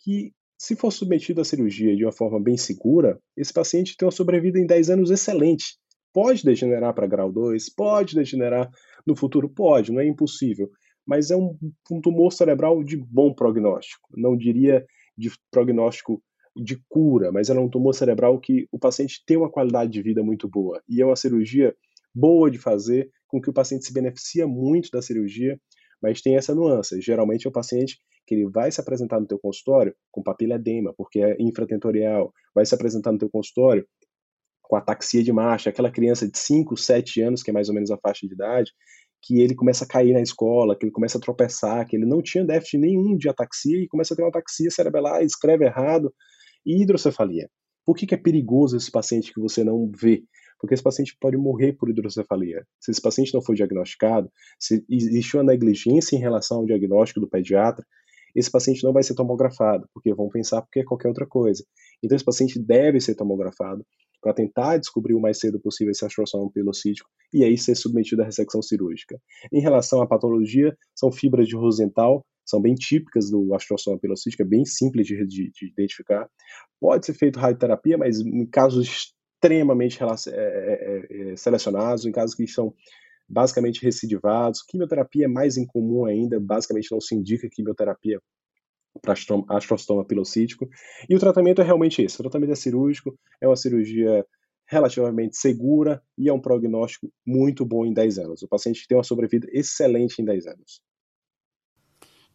que 0.00 0.34
se 0.58 0.76
for 0.76 0.90
submetido 0.90 1.40
à 1.40 1.44
cirurgia 1.44 1.96
de 1.96 2.04
uma 2.04 2.12
forma 2.12 2.38
bem 2.38 2.58
segura, 2.58 3.18
esse 3.34 3.50
paciente 3.50 3.96
tem 3.96 4.04
uma 4.04 4.12
sobrevida 4.12 4.58
em 4.58 4.66
10 4.66 4.90
anos 4.90 5.10
excelente. 5.10 5.78
Pode 6.12 6.44
degenerar 6.44 6.92
para 6.92 7.06
grau 7.06 7.32
2, 7.32 7.74
pode 7.74 8.14
degenerar 8.14 8.70
no 9.06 9.16
futuro, 9.16 9.48
pode, 9.48 9.90
não 9.90 10.00
é 10.00 10.06
impossível, 10.06 10.70
mas 11.06 11.30
é 11.30 11.36
um, 11.36 11.56
um 11.90 11.98
tumor 11.98 12.30
cerebral 12.30 12.84
de 12.84 12.98
bom 12.98 13.32
prognóstico. 13.32 14.06
Não 14.14 14.36
diria 14.36 14.84
de 15.16 15.32
prognóstico 15.50 16.22
de 16.56 16.80
cura, 16.88 17.32
mas 17.32 17.50
é 17.50 17.54
um 17.54 17.68
tumor 17.68 17.94
cerebral 17.94 18.38
que 18.38 18.68
o 18.70 18.78
paciente 18.78 19.22
tem 19.26 19.36
uma 19.36 19.50
qualidade 19.50 19.90
de 19.90 20.02
vida 20.02 20.22
muito 20.22 20.48
boa 20.48 20.82
e 20.88 21.00
é 21.00 21.06
uma 21.06 21.16
cirurgia 21.16 21.74
boa 22.14 22.50
de 22.50 22.58
fazer, 22.58 23.10
com 23.26 23.40
que 23.40 23.50
o 23.50 23.52
paciente 23.52 23.84
se 23.84 23.92
beneficia 23.92 24.46
muito 24.46 24.88
da 24.92 25.02
cirurgia, 25.02 25.58
mas 26.00 26.20
tem 26.20 26.36
essa 26.36 26.54
nuance. 26.54 27.00
Geralmente 27.00 27.46
é 27.46 27.50
o 27.50 27.52
paciente 27.52 27.98
que 28.26 28.34
ele 28.34 28.48
vai 28.48 28.70
se 28.70 28.80
apresentar 28.80 29.20
no 29.20 29.26
teu 29.26 29.38
consultório 29.38 29.94
com 30.10 30.22
papila 30.22 30.54
edema, 30.54 30.94
porque 30.96 31.20
é 31.20 31.36
infratentorial, 31.40 32.32
vai 32.54 32.64
se 32.64 32.74
apresentar 32.74 33.12
no 33.12 33.18
teu 33.18 33.28
consultório 33.28 33.86
com 34.62 34.76
ataxia 34.76 35.22
de 35.22 35.32
marcha, 35.32 35.70
aquela 35.70 35.90
criança 35.90 36.28
de 36.28 36.38
5, 36.38 36.76
7 36.76 37.20
anos, 37.20 37.42
que 37.42 37.50
é 37.50 37.52
mais 37.52 37.68
ou 37.68 37.74
menos 37.74 37.90
a 37.90 37.98
faixa 37.98 38.26
de 38.26 38.32
idade, 38.32 38.72
que 39.22 39.40
ele 39.40 39.54
começa 39.54 39.84
a 39.84 39.88
cair 39.88 40.12
na 40.12 40.20
escola, 40.20 40.76
que 40.76 40.84
ele 40.84 40.92
começa 40.92 41.18
a 41.18 41.20
tropeçar, 41.20 41.86
que 41.86 41.96
ele 41.96 42.06
não 42.06 42.22
tinha 42.22 42.44
déficit 42.44 42.78
nenhum 42.78 43.16
de 43.16 43.28
ataxia 43.28 43.78
e 43.78 43.88
começa 43.88 44.14
a 44.14 44.16
ter 44.16 44.22
uma 44.22 44.28
ataxia 44.28 44.70
cerebelar, 44.70 45.22
escreve 45.22 45.64
errado, 45.64 46.14
e 46.64 46.82
hidrocefalia. 46.82 47.48
Por 47.84 47.96
que, 47.96 48.06
que 48.06 48.14
é 48.14 48.18
perigoso 48.18 48.76
esse 48.76 48.90
paciente 48.90 49.32
que 49.32 49.40
você 49.40 49.62
não 49.62 49.90
vê? 49.94 50.24
Porque 50.58 50.74
esse 50.74 50.82
paciente 50.82 51.16
pode 51.20 51.36
morrer 51.36 51.74
por 51.74 51.90
hidrocefalia. 51.90 52.66
Se 52.80 52.90
esse 52.90 53.00
paciente 53.00 53.34
não 53.34 53.42
for 53.42 53.54
diagnosticado, 53.54 54.30
se 54.58 54.84
existe 54.88 55.36
uma 55.36 55.44
negligência 55.44 56.16
em 56.16 56.20
relação 56.20 56.58
ao 56.58 56.66
diagnóstico 56.66 57.20
do 57.20 57.28
pediatra, 57.28 57.84
esse 58.34 58.50
paciente 58.50 58.82
não 58.82 58.92
vai 58.92 59.02
ser 59.02 59.14
tomografado, 59.14 59.86
porque 59.92 60.12
vão 60.12 60.28
pensar 60.28 60.62
porque 60.62 60.80
é 60.80 60.84
qualquer 60.84 61.08
outra 61.08 61.26
coisa. 61.26 61.64
Então, 62.02 62.16
esse 62.16 62.24
paciente 62.24 62.58
deve 62.58 63.00
ser 63.00 63.14
tomografado 63.14 63.84
para 64.20 64.32
tentar 64.32 64.78
descobrir 64.78 65.14
o 65.14 65.20
mais 65.20 65.38
cedo 65.38 65.60
possível 65.60 65.92
esse 65.92 66.04
astrocitoma 66.04 66.50
pilocítico 66.50 67.08
e 67.32 67.44
aí 67.44 67.58
ser 67.58 67.74
submetido 67.74 68.22
à 68.22 68.24
ressecção 68.24 68.62
cirúrgica. 68.62 69.20
Em 69.52 69.60
relação 69.60 70.00
à 70.00 70.06
patologia, 70.06 70.74
são 70.94 71.12
fibras 71.12 71.46
de 71.46 71.54
Rosenthal 71.54 72.24
são 72.44 72.60
bem 72.60 72.74
típicas 72.74 73.30
do 73.30 73.54
astrostoma 73.54 73.98
pilocítico, 73.98 74.42
é 74.42 74.46
bem 74.46 74.64
simples 74.64 75.06
de, 75.06 75.26
de, 75.26 75.50
de, 75.50 75.66
identificar. 75.66 76.28
Pode 76.80 77.06
ser 77.06 77.14
feito 77.14 77.38
radioterapia, 77.38 77.96
mas 77.96 78.20
em 78.20 78.46
casos 78.46 78.86
extremamente 78.86 79.98
é, 80.02 81.06
é, 81.32 81.36
selecionados, 81.36 82.04
em 82.04 82.12
casos 82.12 82.34
que 82.34 82.46
são 82.46 82.74
basicamente 83.28 83.82
recidivados. 83.82 84.62
Quimioterapia 84.62 85.24
é 85.24 85.28
mais 85.28 85.56
incomum 85.56 86.04
ainda, 86.04 86.38
basicamente 86.38 86.90
não 86.92 87.00
se 87.00 87.14
indica 87.14 87.48
quimioterapia 87.50 88.20
para 89.02 89.14
astrostoma 89.48 90.04
pilocítico. 90.04 90.68
E 91.08 91.14
o 91.14 91.18
tratamento 91.18 91.60
é 91.60 91.64
realmente 91.64 92.02
esse: 92.02 92.14
o 92.16 92.22
tratamento 92.22 92.52
é 92.52 92.56
cirúrgico, 92.56 93.18
é 93.40 93.46
uma 93.46 93.56
cirurgia 93.56 94.24
relativamente 94.66 95.36
segura 95.36 96.02
e 96.16 96.28
é 96.28 96.32
um 96.32 96.40
prognóstico 96.40 97.12
muito 97.26 97.64
bom 97.66 97.84
em 97.84 97.92
10 97.92 98.18
anos. 98.18 98.42
O 98.42 98.48
paciente 98.48 98.86
tem 98.88 98.96
uma 98.96 99.04
sobrevida 99.04 99.46
excelente 99.52 100.20
em 100.20 100.24
10 100.24 100.46
anos. 100.46 100.80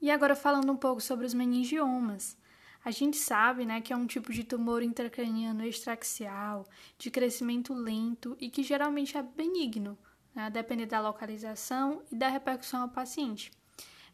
E 0.01 0.09
agora 0.09 0.35
falando 0.35 0.71
um 0.71 0.77
pouco 0.77 1.01
sobre 1.01 1.25
os 1.25 1.33
meningiomas. 1.33 2.37
A 2.83 2.91
gente 2.91 3.17
sabe 3.17 3.65
né, 3.65 3.81
que 3.81 3.91
é 3.91 3.95
um 3.95 4.07
tipo 4.07 4.31
de 4.31 4.43
tumor 4.43 4.81
intracraniano 4.81 5.65
extraxial, 5.65 6.65
de 6.97 7.11
crescimento 7.11 7.73
lento 7.73 8.37
e 8.39 8.49
que 8.49 8.63
geralmente 8.63 9.17
é 9.17 9.21
benigno, 9.23 9.97
né, 10.33 10.43
a 10.43 10.49
depender 10.49 10.85
da 10.85 11.01
localização 11.01 12.01
e 12.09 12.15
da 12.15 12.29
repercussão 12.29 12.83
ao 12.83 12.89
paciente. 12.89 13.51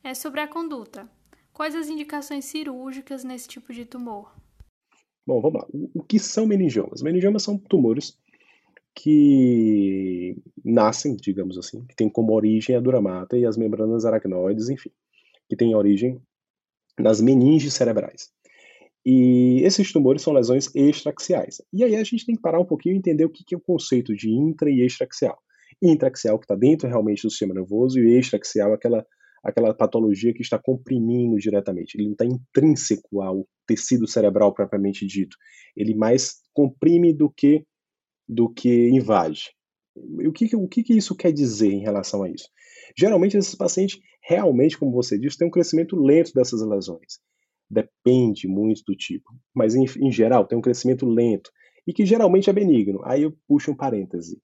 É 0.04 0.14
sobre 0.14 0.42
a 0.42 0.48
conduta. 0.48 1.10
Quais 1.54 1.76
as 1.76 1.88
indicações 1.88 2.46
cirúrgicas 2.46 3.24
nesse 3.24 3.48
tipo 3.48 3.72
de 3.72 3.86
tumor? 3.86 4.36
Bom, 5.26 5.40
vamos 5.42 5.62
lá. 5.62 5.68
O 5.94 6.04
que 6.04 6.20
são 6.20 6.46
meningiomas? 6.46 7.02
Meningiomas 7.02 7.44
são 7.44 7.58
tumores 7.58 8.18
que 8.94 10.38
nascem, 10.64 11.16
digamos 11.16 11.58
assim, 11.58 11.86
que 11.86 11.96
têm 11.96 12.10
como 12.10 12.34
origem 12.34 12.76
a 12.76 12.80
duramata 12.80 13.38
e 13.38 13.46
as 13.46 13.58
membranas 13.58 14.06
aracnoides, 14.06 14.70
enfim, 14.70 14.92
que 15.50 15.56
têm 15.56 15.76
origem 15.76 16.20
nas 17.00 17.22
meninges 17.22 17.74
cerebrais. 17.74 18.30
E 19.06 19.62
esses 19.64 19.92
tumores 19.92 20.24
são 20.24 20.34
lesões 20.34 20.74
extraxiais. 20.74 21.62
E 21.72 21.84
aí 21.84 21.96
a 21.96 22.04
gente 22.04 22.26
tem 22.26 22.36
que 22.36 22.42
parar 22.42 22.60
um 22.60 22.66
pouquinho 22.66 22.96
e 22.96 22.98
entender 22.98 23.26
o 23.26 23.30
que 23.30 23.54
é 23.54 23.58
o 23.58 23.62
conceito 23.62 24.16
de 24.16 24.32
intra 24.32 24.70
e 24.70 24.84
extraxial. 24.84 25.38
Intraxial, 25.82 26.40
que 26.40 26.46
está 26.46 26.56
dentro 26.56 26.88
realmente 26.88 27.22
do 27.22 27.30
sistema 27.30 27.54
nervoso, 27.54 28.00
e 28.00 28.18
extraxial, 28.18 28.74
aquela 28.74 29.06
aquela 29.46 29.76
patologia 29.76 30.34
que 30.34 30.42
está 30.42 30.58
comprimindo 30.58 31.38
diretamente. 31.38 31.96
Ele 31.96 32.06
não 32.06 32.14
está 32.14 32.26
intrínseco 32.26 33.22
ao 33.22 33.48
tecido 33.68 34.08
cerebral 34.08 34.52
propriamente 34.52 35.06
dito. 35.06 35.38
Ele 35.78 35.94
mais 35.94 36.38
comprime 36.52 37.14
do 37.14 37.30
que 37.30 37.64
do 38.28 38.52
que 38.52 38.90
invade. 38.90 39.52
E 40.20 40.28
o 40.28 40.34
que, 40.34 40.56
o 40.56 40.68
que 40.68 40.84
isso 40.90 41.16
quer 41.16 41.32
dizer 41.32 41.72
em 41.72 41.82
relação 41.82 42.24
a 42.24 42.30
isso? 42.30 42.50
Geralmente, 42.98 43.38
esses 43.38 43.54
pacientes, 43.54 44.00
realmente, 44.28 44.78
como 44.78 44.92
você 44.92 45.18
disse, 45.18 45.38
têm 45.38 45.48
um 45.48 45.52
crescimento 45.52 45.96
lento 45.96 46.34
dessas 46.34 46.62
lesões. 46.62 47.20
Depende 47.70 48.48
muito 48.48 48.84
do 48.88 48.96
tipo, 48.96 49.34
mas 49.54 49.76
em, 49.76 49.86
em 50.00 50.12
geral, 50.12 50.46
tem 50.46 50.58
um 50.58 50.62
crescimento 50.62 51.06
lento 51.06 51.52
e 51.88 51.94
que 51.94 52.06
geralmente 52.06 52.50
é 52.50 52.54
benigno. 52.54 53.02
Aí 53.04 53.24
eu 53.24 53.36
puxo 53.48 53.72
um 53.72 53.76
parêntese. 53.76 54.40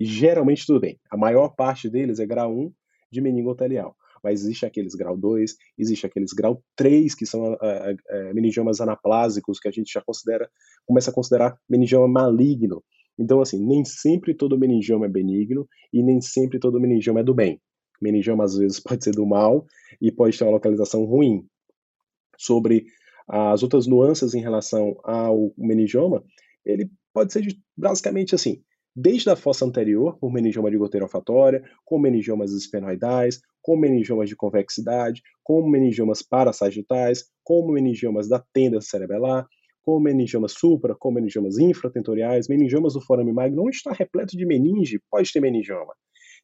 Geralmente 0.00 0.66
tudo 0.66 0.80
bem. 0.80 0.98
A 1.10 1.16
maior 1.16 1.50
parte 1.50 1.88
deles 1.88 2.18
é 2.18 2.26
grau 2.26 2.52
1 2.52 2.72
de 3.12 3.20
meningotelial 3.20 3.96
mas 4.24 4.40
existe 4.40 4.64
aqueles 4.64 4.94
grau 4.94 5.18
2, 5.18 5.54
existe 5.78 6.06
aqueles 6.06 6.32
grau 6.32 6.64
3, 6.76 7.14
que 7.14 7.26
são 7.26 7.52
é, 7.60 7.94
é, 8.08 8.32
meningiomas 8.32 8.80
anaplásicos, 8.80 9.60
que 9.60 9.68
a 9.68 9.70
gente 9.70 9.92
já 9.92 10.00
considera, 10.00 10.48
começa 10.86 11.10
a 11.10 11.14
considerar 11.14 11.54
meningioma 11.68 12.08
maligno. 12.08 12.82
Então, 13.18 13.42
assim, 13.42 13.62
nem 13.64 13.84
sempre 13.84 14.34
todo 14.34 14.58
meningioma 14.58 15.04
é 15.04 15.10
benigno 15.10 15.68
e 15.92 16.02
nem 16.02 16.22
sempre 16.22 16.58
todo 16.58 16.80
meningioma 16.80 17.20
é 17.20 17.22
do 17.22 17.34
bem. 17.34 17.60
Meningioma, 18.04 18.44
às 18.44 18.56
vezes, 18.56 18.78
pode 18.78 19.02
ser 19.02 19.12
do 19.12 19.26
mal 19.26 19.66
e 20.00 20.12
pode 20.12 20.38
ter 20.38 20.44
uma 20.44 20.52
localização 20.52 21.04
ruim. 21.04 21.46
Sobre 22.36 22.84
as 23.26 23.62
outras 23.62 23.86
nuances 23.86 24.34
em 24.34 24.40
relação 24.40 24.96
ao 25.02 25.52
meningioma, 25.56 26.22
ele 26.64 26.90
pode 27.12 27.32
ser 27.32 27.46
basicamente 27.76 28.34
assim, 28.34 28.62
desde 28.94 29.30
a 29.30 29.36
fossa 29.36 29.64
anterior, 29.64 30.18
por 30.18 30.32
meningioma 30.32 30.70
de 30.70 30.76
goteira 30.76 31.06
olfatória, 31.06 31.64
com 31.84 31.98
meningiomas 31.98 32.52
esfenoidais, 32.52 33.40
com 33.62 33.76
meningiomas 33.76 34.28
de 34.28 34.36
convexidade, 34.36 35.22
com 35.42 35.66
meningiomas 35.66 36.22
parasagitais, 36.22 37.24
com 37.42 37.66
meningiomas 37.72 38.28
da 38.28 38.44
tenda 38.52 38.80
cerebelar, 38.80 39.46
com 39.82 39.98
meningiomas 40.00 40.52
supra, 40.52 40.94
com 40.94 41.10
meningiomas 41.10 41.58
infratentoriais, 41.58 42.48
meningiomas 42.48 42.94
do 42.94 43.00
forame 43.00 43.32
magno, 43.32 43.62
não 43.62 43.70
está 43.70 43.92
repleto 43.92 44.36
de 44.36 44.44
meninge, 44.46 45.00
pode 45.10 45.32
ter 45.32 45.40
meningioma. 45.40 45.94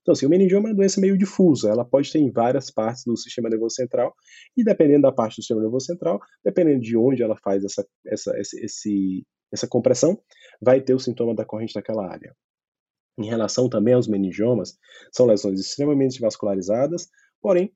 Então, 0.03 0.13
assim, 0.13 0.27
o 0.27 0.29
meningioma 0.31 0.69
é 0.69 0.73
uma 0.73 0.77
doença 0.77 1.01
meio 1.01 1.17
difusa, 1.17 1.69
ela 1.71 1.85
pode 1.85 2.11
ter 2.11 2.19
em 2.19 2.31
várias 2.31 2.71
partes 2.71 3.05
do 3.05 3.17
sistema 3.17 3.49
nervoso 3.49 3.75
central, 3.75 4.15
e 4.57 4.65
dependendo 4.65 5.03
da 5.03 5.13
parte 5.13 5.35
do 5.35 5.43
sistema 5.43 5.61
nervoso 5.61 5.87
central, 5.87 6.21
dependendo 6.45 6.81
de 6.81 6.97
onde 6.97 7.23
ela 7.23 7.37
faz 7.37 7.63
essa, 7.65 7.87
essa, 8.07 8.33
esse, 8.39 9.27
essa 9.53 9.69
compressão, 9.69 10.19
vai 10.61 10.81
ter 10.81 10.95
o 10.95 10.99
sintoma 10.99 11.35
da 11.35 11.45
corrente 11.45 11.75
daquela 11.75 12.11
área. 12.11 12.35
Em 13.19 13.27
relação 13.27 13.69
também 13.69 13.93
aos 13.93 14.09
meningiomas, 14.09 14.79
são 15.13 15.27
lesões 15.27 15.61
extremamente 15.61 16.19
vascularizadas, 16.21 17.09
porém 17.43 17.71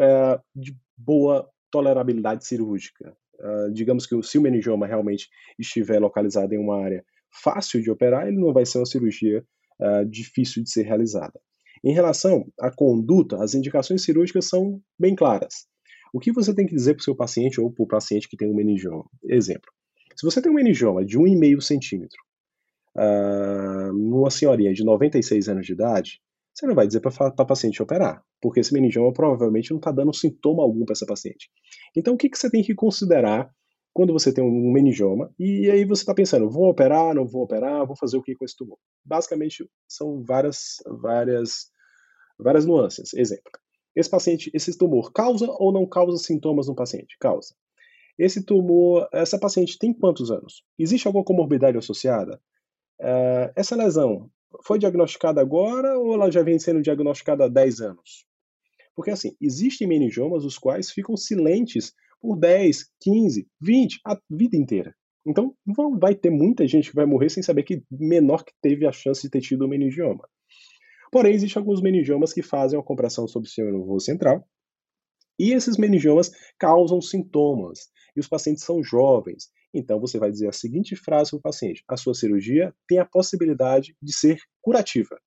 é, 0.00 0.40
de 0.54 0.74
boa 0.96 1.48
tolerabilidade 1.70 2.46
cirúrgica. 2.46 3.14
Uh, 3.38 3.70
digamos 3.70 4.06
que 4.06 4.20
se 4.22 4.38
o 4.38 4.40
meningioma 4.40 4.86
realmente 4.86 5.28
estiver 5.58 5.98
localizado 5.98 6.54
em 6.54 6.58
uma 6.58 6.82
área 6.82 7.04
fácil 7.30 7.82
de 7.82 7.90
operar, 7.90 8.26
ele 8.26 8.38
não 8.38 8.52
vai 8.52 8.64
ser 8.64 8.78
uma 8.78 8.86
cirurgia 8.86 9.44
uh, 9.78 10.06
difícil 10.06 10.62
de 10.62 10.70
ser 10.70 10.84
realizada. 10.84 11.38
Em 11.84 11.92
relação 11.92 12.46
à 12.60 12.70
conduta, 12.70 13.42
as 13.42 13.54
indicações 13.54 14.02
cirúrgicas 14.02 14.48
são 14.48 14.80
bem 14.98 15.14
claras. 15.14 15.66
O 16.12 16.20
que 16.20 16.32
você 16.32 16.54
tem 16.54 16.66
que 16.66 16.74
dizer 16.74 16.94
para 16.94 17.02
o 17.02 17.04
seu 17.04 17.14
paciente 17.14 17.60
ou 17.60 17.70
para 17.70 17.84
o 17.84 17.88
paciente 17.88 18.28
que 18.28 18.36
tem 18.36 18.50
um 18.50 18.54
meningioma? 18.54 19.04
Exemplo. 19.24 19.70
Se 20.16 20.24
você 20.24 20.40
tem 20.40 20.50
um 20.50 20.54
meningioma 20.54 21.04
de 21.04 21.18
1,5 21.18 21.60
centímetro, 21.60 22.18
uh, 22.96 23.92
numa 23.92 24.30
senhorinha 24.30 24.72
de 24.72 24.82
96 24.82 25.48
anos 25.48 25.66
de 25.66 25.72
idade, 25.72 26.20
você 26.54 26.66
não 26.66 26.74
vai 26.74 26.86
dizer 26.86 27.00
para 27.00 27.12
a 27.26 27.44
paciente 27.44 27.82
operar, 27.82 28.22
porque 28.40 28.60
esse 28.60 28.72
meningioma 28.72 29.12
provavelmente 29.12 29.70
não 29.70 29.76
está 29.76 29.92
dando 29.92 30.14
sintoma 30.14 30.62
algum 30.62 30.86
para 30.86 30.94
essa 30.94 31.04
paciente. 31.04 31.50
Então, 31.94 32.14
o 32.14 32.16
que, 32.16 32.30
que 32.30 32.38
você 32.38 32.50
tem 32.50 32.62
que 32.62 32.74
considerar 32.74 33.50
quando 33.96 34.12
você 34.12 34.30
tem 34.30 34.44
um 34.44 34.70
meningioma 34.70 35.32
e 35.38 35.70
aí 35.70 35.86
você 35.86 36.02
está 36.02 36.12
pensando, 36.12 36.50
vou 36.50 36.68
operar, 36.68 37.14
não 37.14 37.26
vou 37.26 37.44
operar, 37.44 37.86
vou 37.86 37.96
fazer 37.96 38.18
o 38.18 38.22
que 38.22 38.34
com 38.34 38.44
esse 38.44 38.54
tumor? 38.54 38.76
Basicamente, 39.02 39.66
são 39.88 40.22
várias, 40.22 40.82
várias, 41.00 41.70
várias 42.38 42.66
nuances. 42.66 43.14
Exemplo. 43.14 43.50
Esse 43.96 44.10
paciente, 44.10 44.50
esse 44.52 44.76
tumor 44.76 45.10
causa 45.14 45.46
ou 45.48 45.72
não 45.72 45.86
causa 45.88 46.18
sintomas 46.18 46.68
no 46.68 46.74
paciente? 46.74 47.16
Causa. 47.18 47.54
Esse 48.18 48.44
tumor, 48.44 49.08
essa 49.14 49.38
paciente 49.38 49.78
tem 49.78 49.94
quantos 49.94 50.30
anos? 50.30 50.62
Existe 50.78 51.06
alguma 51.06 51.24
comorbidade 51.24 51.78
associada? 51.78 52.38
Uh, 53.00 53.48
essa 53.56 53.74
lesão 53.74 54.30
foi 54.62 54.78
diagnosticada 54.78 55.40
agora 55.40 55.98
ou 55.98 56.12
ela 56.12 56.30
já 56.30 56.42
vem 56.42 56.58
sendo 56.58 56.82
diagnosticada 56.82 57.46
há 57.46 57.48
10 57.48 57.80
anos? 57.80 58.26
Porque, 58.94 59.10
assim, 59.10 59.34
existem 59.40 59.88
meningiomas 59.88 60.44
os 60.44 60.58
quais 60.58 60.90
ficam 60.90 61.16
silentes 61.16 61.94
por 62.20 62.38
10, 62.38 62.86
15, 63.00 63.46
20, 63.60 64.00
a 64.06 64.18
vida 64.30 64.56
inteira. 64.56 64.94
Então, 65.26 65.54
vai 65.98 66.14
ter 66.14 66.30
muita 66.30 66.66
gente 66.66 66.90
que 66.90 66.96
vai 66.96 67.04
morrer 67.06 67.28
sem 67.28 67.42
saber 67.42 67.64
que 67.64 67.82
menor 67.90 68.44
que 68.44 68.52
teve 68.62 68.86
a 68.86 68.92
chance 68.92 69.22
de 69.22 69.30
ter 69.30 69.40
tido 69.40 69.64
o 69.64 69.68
meningioma. 69.68 70.28
Porém, 71.10 71.34
existem 71.34 71.60
alguns 71.60 71.82
meningiomas 71.82 72.32
que 72.32 72.42
fazem 72.42 72.78
uma 72.78 72.84
compressão 72.84 73.26
sobre 73.26 73.48
o 73.58 73.78
nervoso 73.78 74.04
central, 74.04 74.46
e 75.38 75.52
esses 75.52 75.76
meningiomas 75.76 76.30
causam 76.58 77.00
sintomas, 77.00 77.90
e 78.16 78.20
os 78.20 78.28
pacientes 78.28 78.64
são 78.64 78.82
jovens. 78.82 79.50
Então 79.74 80.00
você 80.00 80.18
vai 80.18 80.30
dizer 80.30 80.48
a 80.48 80.52
seguinte 80.52 80.96
frase 80.96 81.30
para 81.30 81.38
o 81.38 81.42
paciente: 81.42 81.84
a 81.86 81.96
sua 81.96 82.14
cirurgia 82.14 82.74
tem 82.88 82.98
a 82.98 83.04
possibilidade 83.04 83.94
de 84.00 84.16
ser 84.16 84.38
curativa. 84.62 85.20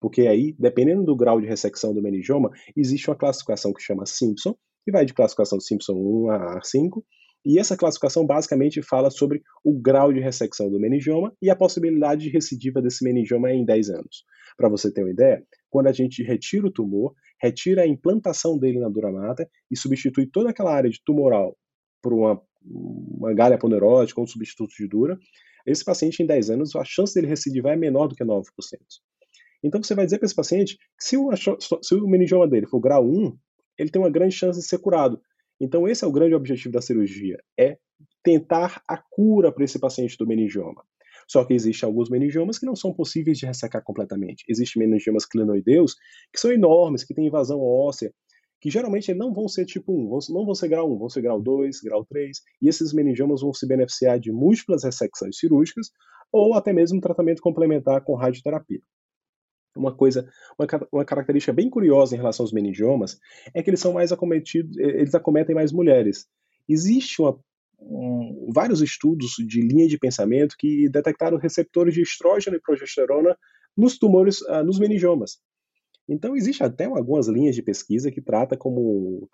Porque 0.00 0.22
aí, 0.22 0.54
dependendo 0.58 1.04
do 1.04 1.16
grau 1.16 1.40
de 1.40 1.46
ressecção 1.46 1.92
do 1.92 2.00
meningioma, 2.00 2.50
existe 2.76 3.10
uma 3.10 3.16
classificação 3.16 3.72
que 3.72 3.82
chama 3.82 4.06
Simpson, 4.06 4.56
que 4.84 4.92
vai 4.92 5.04
de 5.04 5.14
classificação 5.14 5.60
Simpson 5.60 5.94
1 5.94 6.30
a 6.30 6.60
5, 6.62 7.04
e 7.44 7.58
essa 7.58 7.76
classificação 7.76 8.26
basicamente 8.26 8.82
fala 8.82 9.10
sobre 9.10 9.42
o 9.64 9.72
grau 9.72 10.12
de 10.12 10.20
ressecção 10.20 10.70
do 10.70 10.78
meningioma 10.78 11.32
e 11.40 11.48
a 11.48 11.56
possibilidade 11.56 12.22
de 12.22 12.30
recidiva 12.30 12.82
desse 12.82 13.02
meningioma 13.02 13.50
em 13.50 13.64
10 13.64 13.90
anos. 13.90 14.24
Para 14.56 14.68
você 14.68 14.92
ter 14.92 15.02
uma 15.02 15.10
ideia, 15.10 15.42
quando 15.70 15.86
a 15.86 15.92
gente 15.92 16.22
retira 16.22 16.66
o 16.66 16.70
tumor, 16.70 17.14
retira 17.40 17.82
a 17.82 17.86
implantação 17.86 18.58
dele 18.58 18.78
na 18.78 18.90
dura 18.90 19.10
mata 19.10 19.48
e 19.70 19.76
substitui 19.76 20.26
toda 20.26 20.50
aquela 20.50 20.74
área 20.74 20.90
de 20.90 21.00
tumoral 21.02 21.56
por 22.02 22.12
uma, 22.12 22.42
uma 22.62 23.32
galha 23.32 23.56
ponerótica 23.56 24.20
ou 24.20 24.24
um 24.24 24.28
substituto 24.28 24.74
de 24.76 24.86
dura, 24.86 25.18
esse 25.66 25.84
paciente 25.84 26.22
em 26.22 26.26
10 26.26 26.50
anos, 26.50 26.76
a 26.76 26.84
chance 26.84 27.14
dele 27.14 27.26
recidivar 27.26 27.72
é 27.72 27.76
menor 27.76 28.08
do 28.08 28.14
que 28.14 28.24
9%. 28.24 28.44
Então 29.62 29.82
você 29.82 29.94
vai 29.94 30.04
dizer 30.04 30.18
para 30.18 30.26
esse 30.26 30.34
paciente 30.34 30.76
que 30.76 31.04
se 31.04 31.16
o, 31.16 31.30
se 31.36 31.94
o 31.94 32.08
meningioma 32.08 32.48
dele 32.48 32.66
for 32.66 32.80
grau 32.80 33.06
1, 33.06 33.36
ele 33.80 33.90
tem 33.90 34.00
uma 34.00 34.10
grande 34.10 34.34
chance 34.34 34.60
de 34.60 34.66
ser 34.66 34.78
curado. 34.78 35.20
Então 35.60 35.88
esse 35.88 36.04
é 36.04 36.06
o 36.06 36.12
grande 36.12 36.34
objetivo 36.34 36.72
da 36.72 36.82
cirurgia, 36.82 37.38
é 37.58 37.78
tentar 38.22 38.82
a 38.86 38.96
cura 38.96 39.50
para 39.50 39.64
esse 39.64 39.78
paciente 39.78 40.16
do 40.18 40.26
meningioma. 40.26 40.84
Só 41.26 41.44
que 41.44 41.54
existem 41.54 41.86
alguns 41.86 42.10
meningiomas 42.10 42.58
que 42.58 42.66
não 42.66 42.74
são 42.74 42.92
possíveis 42.92 43.38
de 43.38 43.46
ressecar 43.46 43.82
completamente. 43.82 44.44
Existem 44.48 44.86
meningiomas 44.86 45.24
clinoideus 45.24 45.94
que 46.32 46.40
são 46.40 46.50
enormes, 46.50 47.04
que 47.04 47.14
têm 47.14 47.26
invasão 47.26 47.60
óssea, 47.60 48.12
que 48.60 48.70
geralmente 48.70 49.14
não 49.14 49.32
vão 49.32 49.48
ser 49.48 49.64
tipo 49.64 49.92
1, 49.92 50.34
não 50.34 50.44
vão 50.44 50.54
ser 50.54 50.68
grau 50.68 50.92
1, 50.92 50.98
vão 50.98 51.08
ser 51.08 51.22
grau 51.22 51.40
2, 51.40 51.80
grau 51.80 52.04
3, 52.04 52.38
e 52.60 52.68
esses 52.68 52.92
meningiomas 52.92 53.40
vão 53.40 53.54
se 53.54 53.66
beneficiar 53.66 54.18
de 54.18 54.30
múltiplas 54.30 54.84
ressecções 54.84 55.38
cirúrgicas 55.38 55.90
ou 56.32 56.54
até 56.54 56.72
mesmo 56.72 57.00
tratamento 57.00 57.40
complementar 57.40 58.02
com 58.02 58.14
radioterapia. 58.14 58.80
Uma 59.76 59.94
coisa, 59.94 60.28
uma, 60.58 60.66
uma, 60.90 61.04
característica 61.04 61.52
bem 61.52 61.70
curiosa 61.70 62.14
em 62.14 62.18
relação 62.18 62.44
aos 62.44 62.52
meningiomas 62.52 63.18
é 63.54 63.62
que 63.62 63.70
eles 63.70 63.80
são 63.80 63.92
mais 63.92 64.10
acometidos, 64.10 64.76
eles 64.76 65.14
acometem 65.14 65.54
mais 65.54 65.72
mulheres. 65.72 66.26
Existe 66.68 67.22
uma, 67.22 67.38
um, 67.80 68.50
vários 68.52 68.82
estudos 68.82 69.34
de 69.38 69.60
linha 69.60 69.88
de 69.88 69.98
pensamento 69.98 70.56
que 70.58 70.88
detectaram 70.88 71.38
receptores 71.38 71.94
de 71.94 72.02
estrógeno 72.02 72.56
e 72.56 72.60
progesterona 72.60 73.36
nos 73.76 73.98
tumores, 73.98 74.40
uh, 74.42 74.62
nos 74.64 74.78
meningiomas. 74.78 75.38
Então, 76.08 76.36
existe 76.36 76.62
até 76.62 76.86
algumas 76.86 77.28
linhas 77.28 77.54
de 77.54 77.62
pesquisa 77.62 78.10
que 78.10 78.20
trata 78.20 78.56
como 78.56 79.28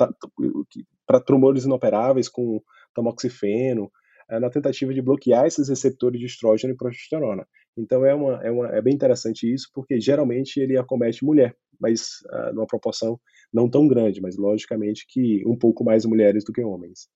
para 1.06 1.20
tumores 1.20 1.64
inoperáveis 1.64 2.28
com 2.28 2.62
tamoxifeno, 2.94 3.90
uh, 4.30 4.40
na 4.40 4.50
tentativa 4.50 4.92
de 4.92 5.02
bloquear 5.02 5.46
esses 5.46 5.68
receptores 5.68 6.20
de 6.20 6.26
estrógeno 6.26 6.74
e 6.74 6.76
progesterona. 6.76 7.46
Então, 7.76 8.04
é, 8.04 8.14
uma, 8.14 8.42
é, 8.42 8.50
uma, 8.50 8.68
é 8.68 8.80
bem 8.80 8.94
interessante 8.94 9.52
isso, 9.52 9.68
porque 9.74 10.00
geralmente 10.00 10.58
ele 10.58 10.78
acomete 10.78 11.24
mulher, 11.24 11.54
mas 11.78 12.22
uh, 12.32 12.54
numa 12.54 12.66
proporção 12.66 13.20
não 13.52 13.68
tão 13.68 13.86
grande, 13.86 14.20
mas 14.20 14.36
logicamente 14.36 15.06
que 15.08 15.46
um 15.46 15.56
pouco 15.56 15.84
mais 15.84 16.04
mulheres 16.04 16.44
do 16.44 16.52
que 16.52 16.62
homens. 16.62 17.08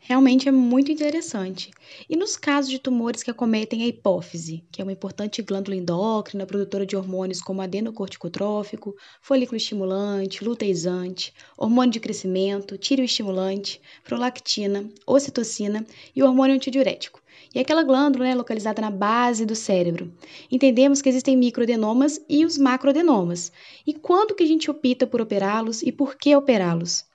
Realmente 0.00 0.48
é 0.48 0.52
muito 0.52 0.90
interessante. 0.90 1.70
E 2.08 2.16
nos 2.16 2.36
casos 2.36 2.70
de 2.70 2.78
tumores 2.78 3.22
que 3.22 3.30
acometem 3.30 3.82
a 3.82 3.86
hipófise, 3.86 4.64
que 4.70 4.80
é 4.80 4.84
uma 4.84 4.92
importante 4.92 5.42
glândula 5.42 5.76
endócrina, 5.76 6.46
produtora 6.46 6.86
de 6.86 6.96
hormônios 6.96 7.40
como 7.40 7.60
adenocorticotrófico, 7.60 8.94
folículo 9.20 9.56
estimulante, 9.56 10.44
luteizante, 10.44 11.34
hormônio 11.56 11.92
de 11.92 12.00
crescimento, 12.00 12.78
tireoestimulante, 12.78 13.80
prolactina, 14.04 14.88
ocitocina 15.06 15.84
e 16.14 16.22
hormônio 16.22 16.54
antidiurético. 16.54 17.20
E 17.54 17.58
aquela 17.58 17.82
glândula 17.82 18.26
é 18.26 18.30
né, 18.30 18.34
localizada 18.34 18.80
na 18.80 18.90
base 18.90 19.44
do 19.44 19.56
cérebro. 19.56 20.12
Entendemos 20.50 21.02
que 21.02 21.08
existem 21.08 21.36
microadenomas 21.36 22.20
e 22.28 22.44
os 22.44 22.56
macroadenomas. 22.56 23.50
E 23.86 23.94
quando 23.94 24.34
que 24.34 24.44
a 24.44 24.46
gente 24.46 24.70
opta 24.70 25.06
por 25.06 25.20
operá-los 25.20 25.82
e 25.82 25.90
por 25.90 26.16
que 26.16 26.36
operá-los? 26.36 27.07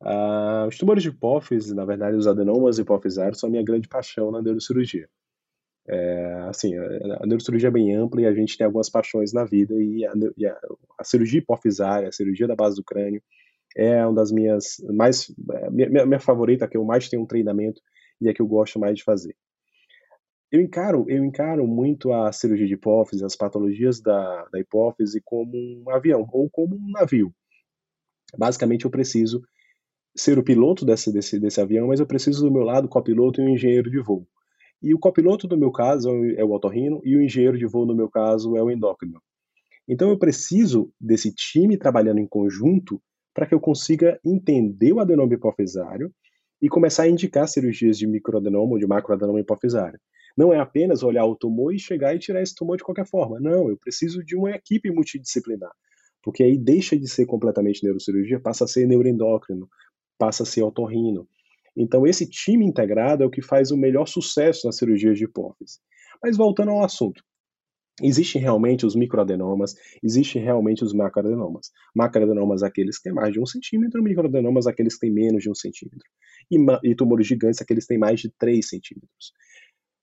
Uh, 0.00 0.68
os 0.68 0.76
tumores 0.76 1.02
de 1.02 1.08
hipófise, 1.08 1.74
na 1.74 1.84
verdade, 1.84 2.16
os 2.16 2.26
adenomas 2.26 2.78
hipofisários 2.78 3.38
são 3.38 3.48
a 3.48 3.50
minha 3.50 3.62
grande 3.62 3.88
paixão 3.88 4.30
na 4.30 4.42
neurocirurgia. 4.42 5.08
É, 5.86 6.46
assim, 6.48 6.74
a, 6.76 7.22
a, 7.22 7.26
neurocirurgia 7.26 7.68
é 7.68 7.72
bem 7.72 7.94
ampla 7.94 8.22
e 8.22 8.26
a 8.26 8.32
gente 8.32 8.56
tem 8.56 8.64
algumas 8.64 8.88
paixões 8.88 9.32
na 9.32 9.44
vida 9.44 9.74
e 9.74 10.06
a, 10.06 10.12
e 10.36 10.46
a, 10.46 10.58
a, 10.98 11.04
cirurgia 11.04 11.40
hipofisária, 11.40 12.08
a 12.08 12.12
cirurgia 12.12 12.46
da 12.46 12.56
base 12.56 12.76
do 12.76 12.84
crânio, 12.84 13.22
é 13.76 14.04
uma 14.06 14.14
das 14.14 14.32
minhas 14.32 14.76
mais 14.90 15.30
é, 15.52 15.70
minha, 15.70 16.06
minha 16.06 16.20
favorita, 16.20 16.68
que 16.68 16.76
eu 16.76 16.84
mais 16.84 17.08
tenho 17.08 17.22
um 17.22 17.26
treinamento 17.26 17.80
e 18.20 18.28
é 18.28 18.34
que 18.34 18.40
eu 18.40 18.46
gosto 18.46 18.78
mais 18.78 18.96
de 18.96 19.04
fazer. 19.04 19.36
Eu 20.50 20.60
encaro, 20.60 21.04
eu 21.08 21.24
encaro 21.24 21.66
muito 21.66 22.12
a 22.12 22.30
cirurgia 22.30 22.66
de 22.66 22.74
hipófise, 22.74 23.24
as 23.24 23.34
patologias 23.34 24.00
da, 24.00 24.44
da 24.52 24.60
hipófise 24.60 25.20
como 25.24 25.50
um 25.52 25.90
avião 25.90 26.26
ou 26.32 26.48
como 26.48 26.76
um 26.76 26.90
navio. 26.92 27.34
Basicamente, 28.38 28.84
eu 28.84 28.90
preciso 28.90 29.42
ser 30.16 30.38
o 30.38 30.42
piloto 30.42 30.84
desse, 30.84 31.12
desse, 31.12 31.38
desse 31.40 31.60
avião, 31.60 31.88
mas 31.88 32.00
eu 32.00 32.06
preciso 32.06 32.44
do 32.44 32.52
meu 32.52 32.62
lado 32.62 32.88
copiloto 32.88 33.40
e 33.40 33.44
um 33.44 33.48
engenheiro 33.48 33.90
de 33.90 34.00
voo. 34.00 34.26
E 34.82 34.94
o 34.94 34.98
copiloto, 34.98 35.48
no 35.48 35.56
meu 35.56 35.72
caso, 35.72 36.10
é 36.36 36.44
o 36.44 36.52
otorrino, 36.52 37.00
e 37.04 37.16
o 37.16 37.22
engenheiro 37.22 37.58
de 37.58 37.66
voo, 37.66 37.86
no 37.86 37.94
meu 37.94 38.08
caso, 38.08 38.56
é 38.56 38.62
o 38.62 38.70
endócrino. 38.70 39.20
Então 39.88 40.08
eu 40.10 40.18
preciso 40.18 40.90
desse 41.00 41.32
time 41.32 41.76
trabalhando 41.76 42.18
em 42.18 42.26
conjunto 42.26 43.00
para 43.34 43.46
que 43.46 43.54
eu 43.54 43.60
consiga 43.60 44.18
entender 44.24 44.92
o 44.92 45.00
adenoma 45.00 45.34
hipofisário 45.34 46.10
e 46.62 46.68
começar 46.68 47.02
a 47.02 47.08
indicar 47.08 47.48
cirurgias 47.48 47.98
de 47.98 48.06
microadenoma 48.06 48.72
ou 48.72 48.78
de 48.78 48.86
macroadenoma 48.86 49.40
hipofisário. 49.40 49.98
Não 50.36 50.52
é 50.52 50.58
apenas 50.58 51.02
olhar 51.02 51.24
o 51.26 51.36
tumor 51.36 51.74
e 51.74 51.78
chegar 51.78 52.14
e 52.14 52.18
tirar 52.18 52.42
esse 52.42 52.54
tumor 52.54 52.76
de 52.76 52.84
qualquer 52.84 53.06
forma. 53.06 53.38
Não, 53.38 53.68
eu 53.68 53.76
preciso 53.76 54.24
de 54.24 54.34
uma 54.36 54.50
equipe 54.50 54.90
multidisciplinar. 54.90 55.70
Porque 56.22 56.42
aí 56.42 56.56
deixa 56.56 56.96
de 56.96 57.06
ser 57.06 57.26
completamente 57.26 57.84
neurocirurgia, 57.84 58.40
passa 58.40 58.64
a 58.64 58.68
ser 58.68 58.86
neuroendócrino, 58.86 59.68
passa 60.18 60.42
a 60.42 60.46
ser 60.46 60.62
otorrino. 60.62 61.28
Então, 61.76 62.06
esse 62.06 62.28
time 62.28 62.64
integrado 62.64 63.22
é 63.22 63.26
o 63.26 63.30
que 63.30 63.42
faz 63.42 63.70
o 63.70 63.76
melhor 63.76 64.06
sucesso 64.06 64.66
nas 64.66 64.76
cirurgias 64.76 65.18
de 65.18 65.24
hipófise. 65.24 65.80
Mas 66.22 66.36
voltando 66.36 66.70
ao 66.70 66.84
assunto, 66.84 67.22
Existem 68.02 68.42
realmente 68.42 68.84
os 68.84 68.96
microadenomas, 68.96 69.76
existem 70.02 70.42
realmente 70.42 70.82
os 70.82 70.92
macroadenomas. 70.92 71.70
Macroadenomas 71.94 72.64
aqueles 72.64 72.96
que 72.96 73.04
têm 73.04 73.12
mais 73.12 73.32
de 73.32 73.40
um 73.40 73.46
centímetro, 73.46 74.02
microadenomas 74.02 74.66
aqueles 74.66 74.94
que 74.94 75.00
têm 75.00 75.12
menos 75.12 75.44
de 75.44 75.50
um 75.50 75.54
centímetro. 75.54 76.08
E, 76.50 76.56
e 76.82 76.94
tumores 76.96 77.26
gigantes 77.26 77.62
aqueles 77.62 77.84
que 77.84 77.88
têm 77.88 77.98
mais 77.98 78.18
de 78.18 78.30
3 78.36 78.68
centímetros. 78.68 79.32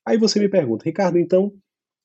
Aí 0.08 0.18
você 0.18 0.40
me 0.40 0.48
pergunta, 0.48 0.86
Ricardo, 0.86 1.18
então, 1.18 1.54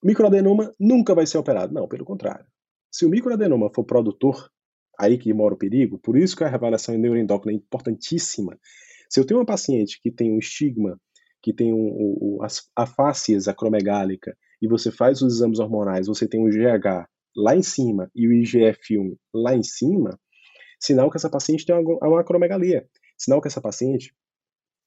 microadenoma 0.03 0.75
nunca 0.79 1.15
vai 1.15 1.27
ser 1.27 1.39
operado? 1.39 1.73
Não, 1.73 1.87
pelo 1.87 2.05
contrário. 2.05 2.45
Se 2.91 3.07
o 3.07 3.09
microadenoma 3.09 3.71
for 3.73 3.85
produtor 3.85 4.51
aí 4.99 5.19
que 5.19 5.33
mora 5.33 5.55
o 5.55 5.59
perigo, 5.59 5.99
por 5.99 6.17
isso 6.17 6.37
que 6.37 6.45
a 6.45 6.49
revelação 6.49 6.97
neuroendócrina 6.97 7.53
é 7.53 7.61
importantíssima. 7.61 8.59
Se 9.09 9.21
eu 9.21 9.27
tenho 9.27 9.41
uma 9.41 9.47
paciente 9.47 10.01
que 10.01 10.11
tem 10.11 10.33
um 10.33 10.39
estigma, 10.39 11.01
que 11.43 11.53
tem 11.53 11.73
um, 11.73 11.87
um, 11.87 12.39
a 12.75 12.87
fáscias 12.87 13.47
acromegálica, 13.47 14.37
e 14.61 14.67
você 14.67 14.91
faz 14.91 15.23
os 15.23 15.35
exames 15.35 15.59
hormonais, 15.59 16.07
você 16.07 16.27
tem 16.27 16.41
um 16.41 16.49
GH 16.49 17.07
lá 17.37 17.55
em 17.55 17.63
cima 17.63 18.11
e 18.15 18.27
o 18.27 18.33
IGF-1 18.33 19.17
lá 19.35 19.55
em 19.55 19.63
cima, 19.63 20.19
sinal 20.81 21.11
que 21.11 21.17
essa 21.17 21.31
paciente 21.31 21.67
tem 21.67 21.75
uma, 21.75 21.99
uma 22.03 22.21
acromegalia, 22.21 22.89
sinal 23.19 23.41
que 23.41 23.49
essa 23.49 23.61
paciente 23.61 24.15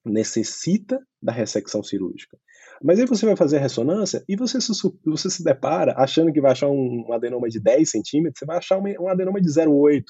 necessita 0.05 0.99
da 1.21 1.31
ressecção 1.31 1.83
cirúrgica. 1.83 2.37
Mas 2.83 2.99
aí 2.99 3.05
você 3.05 3.25
vai 3.25 3.35
fazer 3.35 3.57
a 3.57 3.61
ressonância 3.61 4.23
e 4.27 4.35
você 4.35 4.59
se, 4.61 4.71
você 5.05 5.29
se 5.29 5.43
depara 5.43 5.93
achando 5.97 6.31
que 6.31 6.41
vai 6.41 6.51
achar 6.51 6.69
um, 6.69 7.05
um 7.07 7.13
adenoma 7.13 7.49
de 7.49 7.59
10 7.59 7.89
centímetros, 7.89 8.39
você 8.39 8.45
vai 8.45 8.57
achar 8.57 8.79
um, 8.79 9.07
adenoma 9.07 9.41
de 9.41 9.49
0,8, 9.49 10.03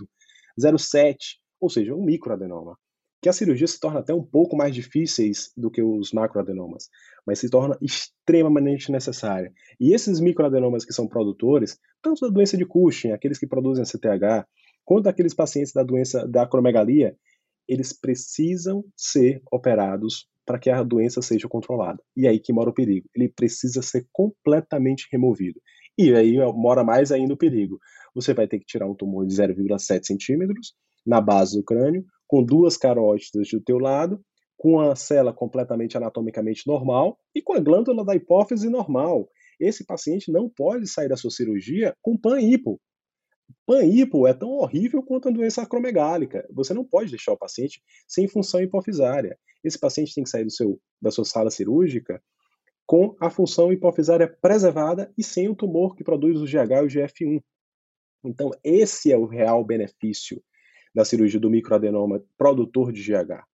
0,7, 0.59 1.15
ou 1.59 1.69
seja, 1.69 1.95
um 1.95 2.03
microadenoma. 2.03 2.77
Que 3.21 3.27
a 3.27 3.33
cirurgia 3.33 3.67
se 3.67 3.79
torna 3.79 3.99
até 3.99 4.13
um 4.13 4.23
pouco 4.23 4.55
mais 4.55 4.73
difíceis 4.73 5.51
do 5.57 5.69
que 5.69 5.81
os 5.81 6.13
macroadenomas, 6.13 6.87
mas 7.27 7.39
se 7.39 7.49
torna 7.49 7.77
extremamente 7.81 8.91
necessária. 8.91 9.51
E 9.79 9.93
esses 9.93 10.21
microadenomas 10.21 10.85
que 10.85 10.93
são 10.93 11.07
produtores, 11.07 11.77
tanto 12.01 12.21
da 12.21 12.33
doença 12.33 12.55
de 12.55 12.65
Cushing, 12.65 13.11
aqueles 13.11 13.37
que 13.37 13.47
produzem 13.47 13.83
CTH, 13.83 14.47
quanto 14.85 15.09
aqueles 15.09 15.33
pacientes 15.33 15.73
da 15.73 15.83
doença 15.83 16.25
da 16.25 16.43
acromegalia, 16.43 17.15
eles 17.69 17.93
precisam 17.93 18.83
ser 18.97 19.41
operados 19.51 20.27
para 20.45 20.57
que 20.57 20.71
a 20.71 20.81
doença 20.81 21.21
seja 21.21 21.47
controlada. 21.47 22.01
E 22.17 22.27
aí 22.27 22.39
que 22.39 22.51
mora 22.51 22.71
o 22.71 22.73
perigo. 22.73 23.07
Ele 23.15 23.29
precisa 23.29 23.83
ser 23.83 24.07
completamente 24.11 25.07
removido. 25.11 25.61
E 25.95 26.11
aí 26.15 26.37
mora 26.53 26.83
mais 26.83 27.11
ainda 27.11 27.35
o 27.35 27.37
perigo. 27.37 27.77
Você 28.15 28.33
vai 28.33 28.47
ter 28.47 28.57
que 28.57 28.65
tirar 28.65 28.87
um 28.87 28.95
tumor 28.95 29.27
de 29.27 29.35
0,7 29.35 30.03
centímetros 30.03 30.73
na 31.05 31.21
base 31.21 31.55
do 31.55 31.63
crânio, 31.63 32.03
com 32.27 32.43
duas 32.43 32.75
carótidas 32.75 33.49
do 33.49 33.61
teu 33.61 33.77
lado, 33.77 34.19
com 34.57 34.79
a 34.79 34.95
cela 34.95 35.31
completamente 35.31 35.95
anatomicamente 35.95 36.63
normal 36.65 37.17
e 37.35 37.41
com 37.41 37.53
a 37.53 37.59
glândula 37.59 38.03
da 38.03 38.15
hipófise 38.15 38.69
normal. 38.69 39.29
Esse 39.59 39.85
paciente 39.85 40.31
não 40.31 40.49
pode 40.49 40.87
sair 40.87 41.07
da 41.07 41.15
sua 41.15 41.29
cirurgia 41.29 41.93
com 42.01 42.17
pan-hipo, 42.17 42.81
Pan-hipo 43.65 44.27
é 44.27 44.33
tão 44.33 44.49
horrível 44.51 45.03
quanto 45.03 45.29
a 45.29 45.31
doença 45.31 45.61
acromegálica. 45.61 46.47
Você 46.51 46.73
não 46.73 46.83
pode 46.83 47.09
deixar 47.09 47.33
o 47.33 47.37
paciente 47.37 47.81
sem 48.07 48.27
função 48.27 48.61
hipofisária. 48.61 49.37
Esse 49.63 49.77
paciente 49.77 50.13
tem 50.13 50.23
que 50.23 50.29
sair 50.29 50.43
do 50.43 50.51
seu, 50.51 50.79
da 51.01 51.11
sua 51.11 51.25
sala 51.25 51.51
cirúrgica 51.51 52.21
com 52.85 53.15
a 53.19 53.29
função 53.29 53.71
hipofisária 53.71 54.27
preservada 54.27 55.13
e 55.15 55.23
sem 55.23 55.47
o 55.47 55.55
tumor 55.55 55.95
que 55.95 56.03
produz 56.03 56.41
o 56.41 56.45
GH 56.45 56.71
e 56.71 56.81
o 56.81 56.87
GF1. 56.87 57.43
Então, 58.23 58.51
esse 58.63 59.11
é 59.11 59.17
o 59.17 59.25
real 59.25 59.63
benefício 59.63 60.41
da 60.93 61.05
cirurgia 61.05 61.39
do 61.39 61.51
microadenoma 61.51 62.23
produtor 62.35 62.91
de 62.91 63.03
GH. 63.03 63.45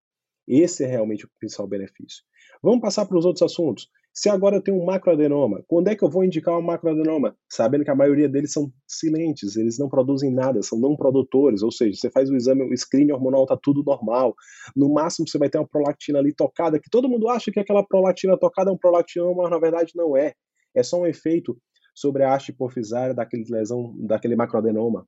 Esse 0.47 0.85
é 0.85 0.87
realmente 0.87 1.25
o 1.25 1.29
principal 1.37 1.67
benefício. 1.67 2.23
Vamos 2.63 2.79
passar 2.79 3.05
para 3.05 3.17
os 3.17 3.25
outros 3.25 3.41
assuntos. 3.41 3.89
Se 4.17 4.29
agora 4.29 4.55
eu 4.55 4.61
tenho 4.61 4.81
um 4.81 4.85
macroadenoma, 4.85 5.61
quando 5.67 5.89
é 5.89 5.95
que 5.95 6.01
eu 6.01 6.09
vou 6.09 6.23
indicar 6.23 6.57
um 6.57 6.61
macroadenoma? 6.61 7.35
Sabendo 7.51 7.83
que 7.83 7.91
a 7.91 7.95
maioria 7.95 8.29
deles 8.29 8.53
são 8.53 8.71
silentes, 8.87 9.57
eles 9.57 9.77
não 9.77 9.89
produzem 9.89 10.31
nada, 10.33 10.61
são 10.63 10.79
não 10.79 10.95
produtores, 10.95 11.61
ou 11.61 11.69
seja, 11.69 11.99
você 11.99 12.09
faz 12.09 12.29
o 12.29 12.35
exame, 12.35 12.63
o 12.63 12.77
screen 12.77 13.11
hormonal 13.11 13.43
está 13.43 13.57
tudo 13.61 13.83
normal. 13.83 14.33
No 14.73 14.93
máximo 14.93 15.27
você 15.27 15.37
vai 15.37 15.49
ter 15.49 15.57
uma 15.57 15.67
prolactina 15.67 16.19
ali 16.19 16.33
tocada, 16.33 16.79
que 16.79 16.89
todo 16.89 17.09
mundo 17.09 17.27
acha 17.27 17.51
que 17.51 17.59
aquela 17.59 17.85
prolactina 17.85 18.37
tocada 18.39 18.71
é 18.71 18.73
um 18.73 18.77
prolactinoma, 18.77 19.43
mas 19.43 19.51
na 19.51 19.59
verdade 19.59 19.91
não 19.95 20.15
é. 20.15 20.33
É 20.73 20.81
só 20.81 21.01
um 21.01 21.05
efeito 21.05 21.57
sobre 21.93 22.23
a 22.23 22.33
haste 22.33 22.53
hipofisária 22.53 23.13
daquele 23.13 23.43
lesão, 23.49 23.93
daquele 23.99 24.37
macroadenoma. 24.37 25.05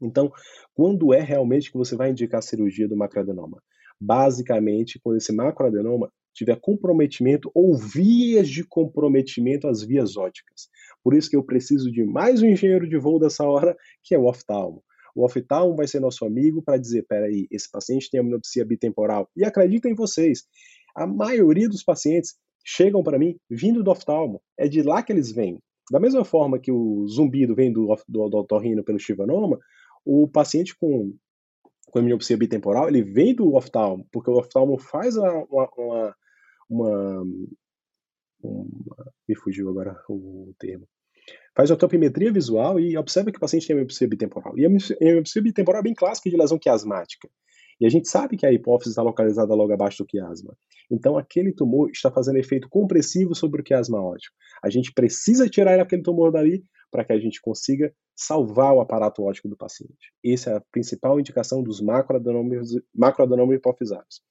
Então, 0.00 0.32
quando 0.74 1.12
é 1.12 1.20
realmente 1.20 1.70
que 1.70 1.76
você 1.76 1.94
vai 1.94 2.10
indicar 2.10 2.38
a 2.38 2.42
cirurgia 2.42 2.88
do 2.88 2.96
macroadenoma? 2.96 3.62
Basicamente, 4.04 4.98
quando 5.00 5.18
esse 5.18 5.32
macroadenoma 5.32 6.10
tiver 6.34 6.58
comprometimento 6.60 7.50
ou 7.54 7.76
vias 7.76 8.48
de 8.48 8.64
comprometimento 8.64 9.68
às 9.68 9.84
vias 9.84 10.16
óticas. 10.16 10.68
Por 11.04 11.14
isso 11.14 11.30
que 11.30 11.36
eu 11.36 11.44
preciso 11.44 11.88
de 11.88 12.02
mais 12.04 12.42
um 12.42 12.46
engenheiro 12.46 12.88
de 12.88 12.98
voo 12.98 13.20
dessa 13.20 13.44
hora, 13.44 13.76
que 14.02 14.12
é 14.14 14.18
o 14.18 14.26
oftalmo. 14.26 14.82
O 15.14 15.24
oftalmo 15.24 15.76
vai 15.76 15.86
ser 15.86 16.00
nosso 16.00 16.24
amigo 16.24 16.62
para 16.62 16.78
dizer, 16.78 17.04
peraí, 17.06 17.46
esse 17.48 17.70
paciente 17.70 18.10
tem 18.10 18.18
amniopsia 18.18 18.64
bitemporal. 18.64 19.28
E 19.36 19.44
acreditem 19.44 19.94
vocês, 19.94 20.42
a 20.96 21.06
maioria 21.06 21.68
dos 21.68 21.84
pacientes 21.84 22.34
chegam 22.64 23.04
para 23.04 23.18
mim 23.20 23.36
vindo 23.48 23.84
do 23.84 23.90
oftalmo. 23.90 24.40
É 24.58 24.66
de 24.66 24.82
lá 24.82 25.00
que 25.00 25.12
eles 25.12 25.30
vêm. 25.30 25.60
Da 25.92 26.00
mesma 26.00 26.24
forma 26.24 26.58
que 26.58 26.72
o 26.72 27.06
zumbido 27.06 27.54
vem 27.54 27.72
do, 27.72 27.94
do, 28.08 28.28
do 28.28 28.36
otorrino 28.38 28.82
pelo 28.82 28.98
chivanoma, 28.98 29.58
o 30.04 30.26
paciente 30.26 30.74
com, 30.76 31.14
com 31.92 31.98
amniopsia 31.98 32.38
bitemporal, 32.38 32.88
ele 32.88 33.02
vem 33.02 33.34
do 33.34 33.54
oftalmo, 33.54 34.08
porque 34.10 34.30
o 34.30 34.38
oftalmo 34.38 34.78
faz 34.78 35.14
uma, 35.16 35.44
uma, 35.44 36.14
uma, 36.68 37.24
uma 38.42 39.12
me 39.28 39.36
fugiu 39.36 39.68
agora 39.68 39.94
o 40.08 40.54
termo. 40.58 40.88
Faz 41.54 41.70
autopimetria 41.70 42.32
visual 42.32 42.80
e 42.80 42.96
observa 42.96 43.30
que 43.30 43.36
o 43.36 43.40
paciente 43.40 43.66
tem 43.66 43.74
amniopsia 43.74 44.08
bitemporal. 44.08 44.58
E 44.58 44.64
a 44.64 44.68
amniopsia 44.68 45.42
bitemporal 45.42 45.80
é 45.80 45.84
bem 45.84 45.94
clássica 45.94 46.30
de 46.30 46.36
lesão 46.36 46.58
quiasmática. 46.58 47.28
E 47.78 47.84
a 47.84 47.90
gente 47.90 48.08
sabe 48.08 48.38
que 48.38 48.46
a 48.46 48.52
hipófise 48.52 48.90
está 48.90 49.02
localizada 49.02 49.54
logo 49.54 49.72
abaixo 49.72 50.02
do 50.02 50.06
quiasma. 50.06 50.56
Então, 50.90 51.18
aquele 51.18 51.52
tumor 51.52 51.90
está 51.90 52.10
fazendo 52.10 52.38
efeito 52.38 52.68
compressivo 52.70 53.34
sobre 53.34 53.60
o 53.60 53.64
quiasma 53.64 54.00
óptico. 54.00 54.34
A 54.64 54.70
gente 54.70 54.92
precisa 54.92 55.48
tirar 55.48 55.78
aquele 55.78 56.02
tumor 56.02 56.32
dali 56.32 56.64
para 56.92 57.04
que 57.04 57.12
a 57.12 57.18
gente 57.18 57.40
consiga 57.40 57.92
salvar 58.14 58.74
o 58.74 58.80
aparato 58.80 59.22
óptico 59.22 59.48
do 59.48 59.56
paciente. 59.56 60.12
Essa 60.24 60.50
é 60.50 60.56
a 60.56 60.62
principal 60.70 61.18
indicação 61.18 61.62
dos 61.62 61.80
macroadenômios, 61.80 62.70
hipofisários. 63.54 64.22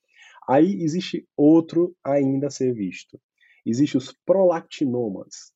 Aí 0.48 0.82
existe 0.84 1.28
outro 1.36 1.96
ainda 2.04 2.48
a 2.48 2.52
ser 2.52 2.72
visto. 2.74 3.20
Existem 3.66 3.98
os 3.98 4.14
prolactinomas. 4.26 5.52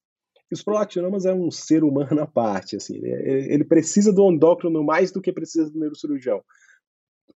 Os 0.52 0.63
prolactinomas 0.63 1.26
é 1.26 1.34
um 1.34 1.52
ser 1.52 1.84
humano 1.84 2.22
à 2.22 2.28
parte, 2.28 2.76
assim, 2.76 3.00
ele 3.04 3.63
precisa 3.63 4.12
do 4.12 4.32
endócrino 4.32 4.84
mais 4.84 5.12
do 5.12 5.22
que 5.22 5.32
precisa 5.32 5.70
do 5.70 5.80
neurocirurgião. 5.80 6.44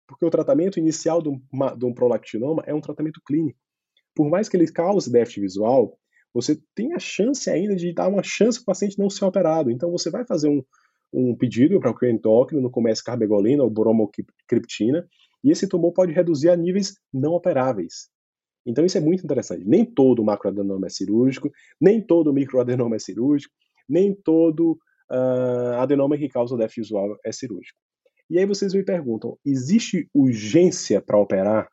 Porque 0.06 0.24
o 0.24 0.30
tratamento 0.30 0.78
inicial 0.78 1.20
de 1.20 1.28
um 1.28 1.94
prolactinoma 1.94 2.62
é 2.66 2.72
um 2.72 2.80
tratamento 2.80 3.20
clínico. 3.26 3.58
Por 4.14 4.30
mais 4.30 4.48
que 4.48 4.56
ele 4.56 4.70
cause 4.70 5.10
déficit 5.10 5.40
visual, 5.40 5.98
você 6.36 6.60
tem 6.74 6.92
a 6.92 6.98
chance 6.98 7.48
ainda 7.48 7.74
de 7.74 7.94
dar 7.94 8.08
uma 8.08 8.22
chance 8.22 8.58
para 8.58 8.64
o 8.64 8.66
paciente 8.66 8.98
não 8.98 9.08
ser 9.08 9.24
operado. 9.24 9.70
Então, 9.70 9.90
você 9.90 10.10
vai 10.10 10.22
fazer 10.26 10.50
um, 10.50 10.62
um 11.10 11.34
pedido 11.34 11.80
para 11.80 11.90
o 11.90 12.06
endócrino, 12.06 12.60
no 12.60 12.70
começo 12.70 13.02
carbegolina 13.02 13.62
ou 13.62 13.70
bromocriptina, 13.70 15.08
e 15.42 15.50
esse 15.50 15.66
tumor 15.66 15.92
pode 15.92 16.12
reduzir 16.12 16.50
a 16.50 16.56
níveis 16.56 16.94
não 17.10 17.32
operáveis. 17.32 18.10
Então, 18.66 18.84
isso 18.84 18.98
é 18.98 19.00
muito 19.00 19.24
interessante. 19.24 19.64
Nem 19.64 19.82
todo 19.82 20.22
macroadenoma 20.22 20.88
é 20.88 20.90
cirúrgico, 20.90 21.50
nem 21.80 22.02
todo 22.02 22.34
microadenoma 22.34 22.96
é 22.96 22.98
cirúrgico, 22.98 23.54
nem 23.88 24.14
todo 24.14 24.78
uh, 25.10 25.78
adenoma 25.78 26.18
que 26.18 26.28
causa 26.28 26.54
déficit 26.54 26.82
visual 26.82 27.16
é 27.24 27.32
cirúrgico. 27.32 27.78
E 28.28 28.38
aí 28.38 28.44
vocês 28.44 28.74
me 28.74 28.84
perguntam: 28.84 29.38
existe 29.42 30.06
urgência 30.12 31.00
para 31.00 31.18
operar 31.18 31.70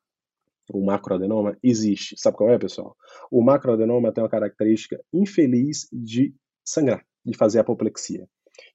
o 0.71 0.85
macroadenoma? 0.85 1.57
Existe. 1.63 2.15
Sabe 2.17 2.37
qual 2.37 2.49
é, 2.49 2.57
pessoal? 2.57 2.95
O 3.31 3.43
macroadenoma 3.43 4.11
tem 4.11 4.23
uma 4.23 4.29
característica 4.29 4.99
infeliz 5.13 5.87
de 5.91 6.33
sangrar, 6.63 7.03
de 7.25 7.35
fazer 7.37 7.59
apoplexia. 7.59 8.27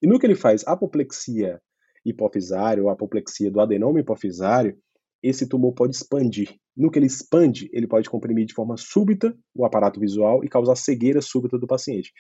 E 0.02 0.06
no 0.06 0.18
que 0.18 0.26
ele 0.26 0.34
faz 0.34 0.66
apoplexia 0.66 1.60
hipofisária 2.04 2.82
ou 2.82 2.90
apoplexia 2.90 3.50
do 3.50 3.60
adenoma 3.60 4.00
hipofisário, 4.00 4.76
esse 5.22 5.48
tumor 5.48 5.72
pode 5.72 5.96
expandir. 5.96 6.54
No 6.76 6.90
que 6.90 6.98
ele 6.98 7.06
expande, 7.06 7.68
ele 7.72 7.88
pode 7.88 8.08
comprimir 8.08 8.46
de 8.46 8.54
forma 8.54 8.76
súbita 8.76 9.36
o 9.54 9.64
aparato 9.64 9.98
visual 9.98 10.44
e 10.44 10.48
causar 10.48 10.76
cegueira 10.76 11.20
súbita 11.20 11.58
do 11.58 11.66
paciente. 11.66 12.12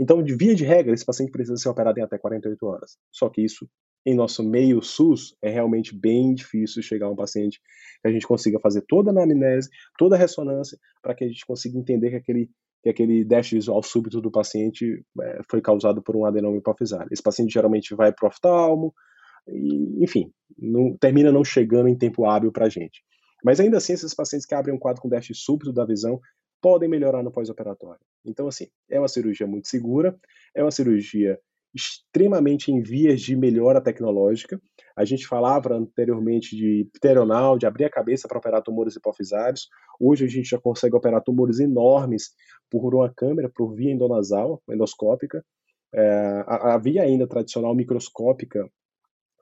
Então, 0.00 0.22
de 0.22 0.34
via 0.34 0.54
de 0.54 0.64
regra, 0.64 0.92
esse 0.92 1.04
paciente 1.04 1.30
precisa 1.30 1.56
ser 1.56 1.68
operado 1.68 2.00
em 2.00 2.02
até 2.02 2.18
48 2.18 2.66
horas. 2.66 2.98
Só 3.12 3.28
que 3.28 3.42
isso 3.42 3.68
em 4.04 4.14
nosso 4.14 4.42
meio 4.42 4.82
SUS, 4.82 5.36
é 5.42 5.50
realmente 5.50 5.94
bem 5.94 6.34
difícil 6.34 6.82
chegar 6.82 7.06
a 7.06 7.10
um 7.10 7.16
paciente 7.16 7.60
que 8.00 8.08
a 8.08 8.12
gente 8.12 8.26
consiga 8.26 8.58
fazer 8.58 8.82
toda 8.88 9.10
a 9.10 9.12
anamnese, 9.12 9.68
toda 9.98 10.16
a 10.16 10.18
ressonância, 10.18 10.78
para 11.02 11.14
que 11.14 11.24
a 11.24 11.28
gente 11.28 11.44
consiga 11.44 11.78
entender 11.78 12.10
que 12.10 12.16
aquele, 12.16 12.50
que 12.82 12.88
aquele 12.88 13.24
déficit 13.24 13.56
visual 13.56 13.82
súbito 13.82 14.20
do 14.20 14.30
paciente 14.30 15.04
é, 15.20 15.40
foi 15.50 15.60
causado 15.60 16.02
por 16.02 16.16
um 16.16 16.24
adenoma 16.24 16.56
hipofisário. 16.56 17.08
Esse 17.10 17.22
paciente 17.22 17.52
geralmente 17.52 17.94
vai 17.94 18.12
para 18.12 18.26
o 18.26 18.28
oftalmo, 18.28 18.94
e, 19.46 20.02
enfim, 20.02 20.32
não, 20.58 20.96
termina 20.96 21.30
não 21.30 21.44
chegando 21.44 21.88
em 21.88 21.96
tempo 21.96 22.24
hábil 22.24 22.52
para 22.52 22.66
a 22.66 22.68
gente. 22.68 23.02
Mas 23.44 23.60
ainda 23.60 23.78
assim, 23.78 23.92
esses 23.92 24.14
pacientes 24.14 24.46
que 24.46 24.54
abrem 24.54 24.74
um 24.74 24.78
quadro 24.78 25.02
com 25.02 25.08
déficit 25.08 25.44
súbito 25.44 25.72
da 25.72 25.84
visão 25.84 26.20
podem 26.60 26.88
melhorar 26.88 27.22
no 27.22 27.30
pós-operatório. 27.30 28.00
Então, 28.24 28.46
assim, 28.46 28.68
é 28.90 28.98
uma 28.98 29.08
cirurgia 29.08 29.46
muito 29.46 29.68
segura, 29.68 30.18
é 30.54 30.62
uma 30.62 30.70
cirurgia 30.70 31.38
extremamente 31.74 32.72
em 32.72 32.82
vias 32.82 33.20
de 33.20 33.36
melhora 33.36 33.80
tecnológica. 33.80 34.60
A 34.96 35.04
gente 35.04 35.26
falava 35.26 35.74
anteriormente 35.74 36.56
de 36.56 36.88
pteronal, 36.92 37.58
de 37.58 37.66
abrir 37.66 37.84
a 37.84 37.90
cabeça 37.90 38.26
para 38.26 38.38
operar 38.38 38.62
tumores 38.62 38.96
hipofisários. 38.96 39.68
Hoje 40.00 40.24
a 40.24 40.28
gente 40.28 40.48
já 40.48 40.58
consegue 40.58 40.96
operar 40.96 41.22
tumores 41.22 41.60
enormes 41.60 42.30
por 42.70 42.94
uma 42.94 43.12
câmera, 43.12 43.50
por 43.54 43.74
via 43.74 43.92
endonasal, 43.92 44.62
endoscópica. 44.68 45.44
É, 45.92 46.44
a, 46.46 46.74
a, 46.74 46.78
via 46.78 47.02
ainda 47.02 47.26
tradicional 47.26 47.74
microscópica 47.74 48.68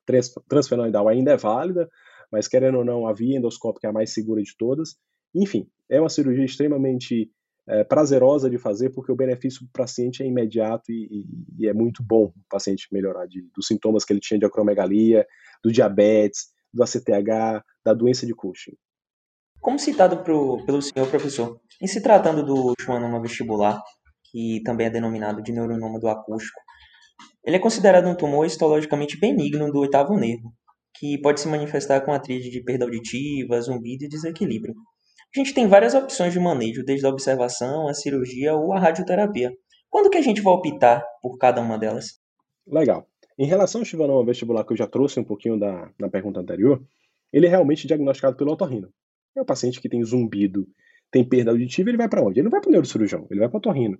trans, 0.06 0.32
transfenoidal 0.48 1.06
ainda 1.08 1.32
é 1.32 1.36
válida, 1.36 1.88
mas 2.32 2.48
querendo 2.48 2.78
ou 2.78 2.84
não, 2.84 3.06
a 3.06 3.12
via 3.12 3.36
endoscópica 3.36 3.86
é 3.86 3.90
a 3.90 3.92
mais 3.92 4.12
segura 4.12 4.42
de 4.42 4.56
todas. 4.56 4.96
Enfim, 5.34 5.68
é 5.90 6.00
uma 6.00 6.08
cirurgia 6.08 6.44
extremamente 6.44 7.30
é, 7.68 7.85
prazerosa 7.85 8.48
de 8.48 8.59
fazer, 8.59 8.90
porque 8.90 9.12
o 9.12 9.16
benefício 9.16 9.61
para 9.61 9.83
o 9.83 9.87
paciente 9.87 10.22
é 10.22 10.26
imediato 10.26 10.90
e, 10.90 11.07
e, 11.11 11.64
e, 11.64 11.68
é 11.68 11.74
muito 11.74 12.02
bom 12.02 12.24
o 12.24 12.48
paciente 12.48 12.88
melhorar 12.90 13.26
de, 13.26 13.42
dos 13.54 13.66
sintomas 13.66 14.04
que 14.04 14.12
ele 14.12 14.20
tinha 14.20 14.38
de 14.38 14.46
acromegalia, 14.46 15.26
do 15.62 15.70
diabetes, 15.70 16.48
do 16.72 16.83
ACTH, 16.83 17.62
da 17.85 17.94
doença 17.94 18.26
de 18.26 18.35
Cushing. 18.35 18.76
Como 19.61 19.78
citado 19.78 20.22
pro, 20.22 20.64
pelo 20.64 20.81
senhor 20.81 21.09
professor, 21.09 21.61
em 21.83 21.87
se 21.87 22.02
tratando 22.02 22.44
do 22.44 22.72
schwannoma 22.81 23.20
vestibular, 23.20 23.83
que 24.31 24.62
também 24.64 24.87
é 24.87 24.90
denominado 24.90 25.42
de 25.42 25.52
neuronoma 25.52 25.98
do 25.98 26.09
acústico, 26.09 26.61
ele 27.44 27.57
é 27.57 27.61
considerado 27.61 28.07
um 28.07 28.14
tumor 28.14 28.46
histologicamente 28.46 29.18
benigno 29.18 29.70
do 29.70 29.81
oitavo 29.81 30.16
nervo, 30.16 30.52
que 30.98 31.18
pode 31.20 31.40
se 31.40 31.48
manifestar 31.48 32.00
com 32.00 32.12
a 32.12 32.18
tríade 32.18 32.50
de 32.50 32.62
perda 32.62 32.85
auditiva, 32.85 33.61
zumbido 33.61 34.04
e 34.04 34.09
desequilíbrio. 34.09 34.74
A 35.34 35.38
gente 35.38 35.52
tem 35.52 35.66
várias 35.66 35.94
opções 35.94 36.32
de 36.32 36.40
manejo, 36.40 36.82
desde 36.82 37.04
a 37.06 37.10
observação, 37.10 37.86
a 37.86 37.92
cirurgia 37.92 38.54
ou 38.54 38.72
a 38.72 38.78
radioterapia. 38.78 39.52
Quando 39.90 40.08
que 40.08 40.16
a 40.16 40.22
gente 40.22 40.40
vai 40.40 40.54
optar 40.54 41.04
por 41.20 41.36
cada 41.36 41.60
uma 41.60 41.78
delas? 41.78 42.18
Legal. 42.66 43.06
Em 43.38 43.46
relação 43.46 43.82
ao 43.82 43.84
chivanoma 43.84 44.24
vestibular, 44.24 44.64
que 44.64 44.72
eu 44.72 44.76
já 44.76 44.86
trouxe 44.86 45.20
um 45.20 45.24
pouquinho 45.24 45.58
da, 45.58 45.90
na 46.00 46.08
pergunta 46.08 46.40
anterior, 46.40 46.82
ele 47.32 47.46
é 47.46 47.48
realmente 47.48 47.86
diagnosticado 47.86 48.36
pelo 48.36 48.52
otorrino. 48.52 48.88
É 49.36 49.40
o 49.40 49.44
paciente 49.44 49.80
que 49.80 49.88
tem 49.88 50.02
zumbido, 50.02 50.66
tem 51.10 51.22
perda 51.22 51.50
auditiva, 51.50 51.90
ele 51.90 51.98
vai 51.98 52.08
para 52.08 52.22
onde? 52.22 52.40
Ele 52.40 52.44
não 52.44 52.50
vai 52.50 52.60
para 52.60 52.68
o 52.68 52.72
neurocirurgião, 52.72 53.26
ele 53.30 53.40
vai 53.40 53.48
para 53.48 53.56
o 53.56 53.58
otorrino. 53.58 53.98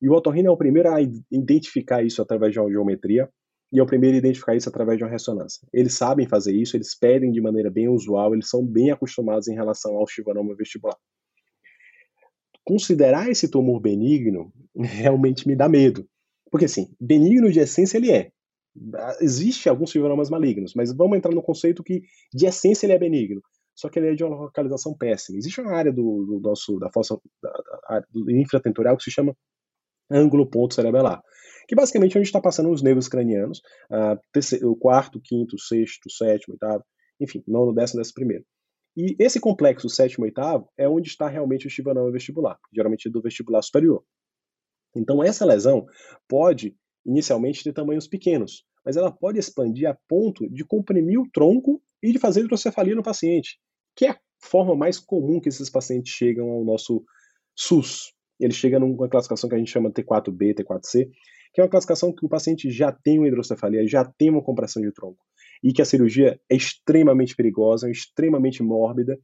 E 0.00 0.08
o 0.08 0.14
otorrino 0.14 0.48
é 0.48 0.50
o 0.50 0.56
primeiro 0.56 0.92
a 0.92 1.00
identificar 1.30 2.02
isso 2.02 2.22
através 2.22 2.52
de 2.52 2.58
uma 2.58 2.70
geometria 2.70 3.28
e 3.72 3.78
é 3.78 3.82
o 3.82 3.86
primeiro 3.86 4.16
a 4.16 4.18
identificar 4.18 4.56
isso 4.56 4.68
através 4.68 4.98
de 4.98 5.04
uma 5.04 5.10
ressonância. 5.10 5.66
Eles 5.72 5.94
sabem 5.94 6.26
fazer 6.26 6.52
isso, 6.54 6.76
eles 6.76 6.94
pedem 6.94 7.30
de 7.30 7.40
maneira 7.40 7.70
bem 7.70 7.88
usual, 7.88 8.34
eles 8.34 8.48
são 8.48 8.64
bem 8.66 8.90
acostumados 8.90 9.46
em 9.48 9.54
relação 9.54 9.96
ao 9.96 10.08
chivanoma 10.08 10.56
vestibular. 10.56 10.96
Considerar 12.64 13.30
esse 13.30 13.48
tumor 13.48 13.80
benigno 13.80 14.52
realmente 14.74 15.46
me 15.46 15.54
dá 15.54 15.68
medo. 15.68 16.06
Porque, 16.50 16.64
assim, 16.64 16.92
benigno 17.00 17.50
de 17.50 17.60
essência 17.60 17.96
ele 17.96 18.10
é. 18.10 18.32
Existe 19.20 19.68
alguns 19.68 19.90
chivanomas 19.90 20.30
malignos, 20.30 20.74
mas 20.74 20.92
vamos 20.92 21.16
entrar 21.16 21.32
no 21.32 21.42
conceito 21.42 21.82
que 21.82 22.02
de 22.34 22.46
essência 22.46 22.86
ele 22.86 22.92
é 22.92 22.98
benigno. 22.98 23.40
Só 23.74 23.88
que 23.88 23.98
ele 23.98 24.08
é 24.08 24.14
de 24.14 24.24
uma 24.24 24.36
localização 24.36 24.96
péssima. 24.96 25.38
Existe 25.38 25.60
uma 25.60 25.72
área 25.72 25.92
do, 25.92 26.24
do 26.26 26.40
nosso, 26.40 26.76
da 26.78 26.90
fossa 26.90 27.16
da, 27.40 27.50
da, 27.50 28.04
do 28.10 28.30
infratemporal 28.30 28.96
que 28.96 29.04
se 29.04 29.10
chama 29.12 29.34
ângulo 30.10 30.44
ponto 30.44 30.74
cerebelar 30.74 31.22
que 31.70 31.76
basicamente 31.76 32.16
é 32.16 32.18
onde 32.18 32.28
está 32.28 32.40
passando 32.40 32.68
os 32.68 32.82
nervos 32.82 33.06
cranianos, 33.06 33.62
o 34.64 34.74
quarto, 34.74 35.20
quinto, 35.22 35.56
sexto, 35.56 36.10
sétimo, 36.10 36.54
oitavo, 36.54 36.82
enfim, 37.20 37.44
nono, 37.46 37.72
décimo, 37.72 38.00
décimo 38.00 38.14
primeiro. 38.16 38.44
E 38.96 39.14
esse 39.20 39.38
complexo 39.38 39.88
sétimo 39.88 40.24
oitavo 40.24 40.68
é 40.76 40.88
onde 40.88 41.06
está 41.06 41.28
realmente 41.28 41.68
o 41.68 41.70
chivanoma 41.70 42.10
vestibular, 42.10 42.58
geralmente 42.74 43.08
do 43.08 43.22
vestibular 43.22 43.62
superior. 43.62 44.02
Então 44.96 45.22
essa 45.22 45.44
lesão 45.44 45.86
pode 46.28 46.74
inicialmente 47.06 47.62
ter 47.62 47.72
tamanhos 47.72 48.08
pequenos, 48.08 48.64
mas 48.84 48.96
ela 48.96 49.12
pode 49.12 49.38
expandir 49.38 49.88
a 49.88 49.96
ponto 50.08 50.50
de 50.50 50.64
comprimir 50.64 51.20
o 51.20 51.30
tronco 51.32 51.80
e 52.02 52.10
de 52.10 52.18
fazer 52.18 52.40
hidrocefalia 52.40 52.96
no 52.96 53.02
paciente, 53.04 53.60
que 53.94 54.06
é 54.06 54.10
a 54.10 54.20
forma 54.42 54.74
mais 54.74 54.98
comum 54.98 55.38
que 55.38 55.48
esses 55.48 55.70
pacientes 55.70 56.12
chegam 56.12 56.50
ao 56.50 56.64
nosso 56.64 57.04
SUS. 57.56 58.12
Ele 58.40 58.52
chega 58.52 58.80
numa 58.80 59.08
classificação 59.08 59.48
que 59.48 59.54
a 59.54 59.58
gente 59.58 59.70
chama 59.70 59.92
T4B, 59.92 60.54
T4C, 60.54 61.08
que 61.52 61.60
é 61.60 61.64
uma 61.64 61.70
classificação 61.70 62.14
que 62.14 62.24
o 62.24 62.28
paciente 62.28 62.70
já 62.70 62.92
tem 62.92 63.18
uma 63.18 63.28
hidrocefalia, 63.28 63.86
já 63.86 64.04
tem 64.04 64.30
uma 64.30 64.42
compressão 64.42 64.82
de 64.82 64.92
tronco, 64.92 65.18
e 65.62 65.72
que 65.72 65.82
a 65.82 65.84
cirurgia 65.84 66.40
é 66.48 66.56
extremamente 66.56 67.34
perigosa, 67.34 67.90
extremamente 67.90 68.62
mórbida, 68.62 69.18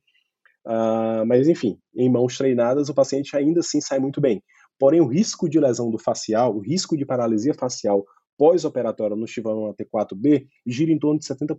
uh, 0.67 1.25
mas 1.27 1.49
enfim, 1.49 1.79
em 1.95 2.11
mãos 2.11 2.37
treinadas 2.37 2.89
o 2.89 2.95
paciente 2.95 3.37
ainda 3.37 3.61
assim 3.61 3.81
sai 3.81 3.99
muito 3.99 4.21
bem. 4.21 4.43
Porém, 4.79 5.01
o 5.01 5.07
risco 5.07 5.49
de 5.49 5.59
lesão 5.59 5.91
do 5.91 5.99
facial, 5.99 6.55
o 6.55 6.61
risco 6.61 6.97
de 6.97 7.07
paralisia 7.07 7.55
facial 7.55 8.05
pós-operatória 8.37 9.17
no 9.17 9.27
chivanoma 9.27 9.75
T4B 9.75 10.47
gira 10.67 10.93
em 10.93 10.99
torno 10.99 11.19
de 11.19 11.27
70%. 11.27 11.57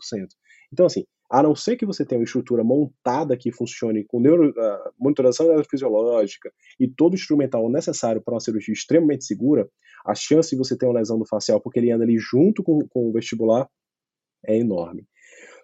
Então, 0.71 0.85
assim, 0.85 1.05
a 1.29 1.43
não 1.43 1.55
ser 1.55 1.75
que 1.75 1.85
você 1.85 2.05
tenha 2.05 2.19
uma 2.19 2.25
estrutura 2.25 2.63
montada 2.63 3.35
que 3.35 3.51
funcione 3.51 4.05
com 4.05 4.19
neuro, 4.19 4.49
uh, 4.49 4.93
monitoração 4.97 5.47
neurofisiológica 5.47 6.51
e 6.79 6.87
todo 6.87 7.13
o 7.13 7.15
instrumental 7.15 7.69
necessário 7.69 8.21
para 8.21 8.33
uma 8.33 8.39
cirurgia 8.39 8.73
extremamente 8.73 9.25
segura, 9.25 9.69
a 10.05 10.15
chance 10.15 10.49
de 10.51 10.55
você 10.55 10.77
ter 10.77 10.85
uma 10.85 10.99
lesão 10.99 11.19
do 11.19 11.25
facial, 11.25 11.59
porque 11.59 11.79
ele 11.79 11.91
anda 11.91 12.03
ali 12.03 12.17
junto 12.17 12.63
com, 12.63 12.87
com 12.87 13.09
o 13.09 13.11
vestibular, 13.11 13.69
é 14.45 14.57
enorme. 14.57 15.05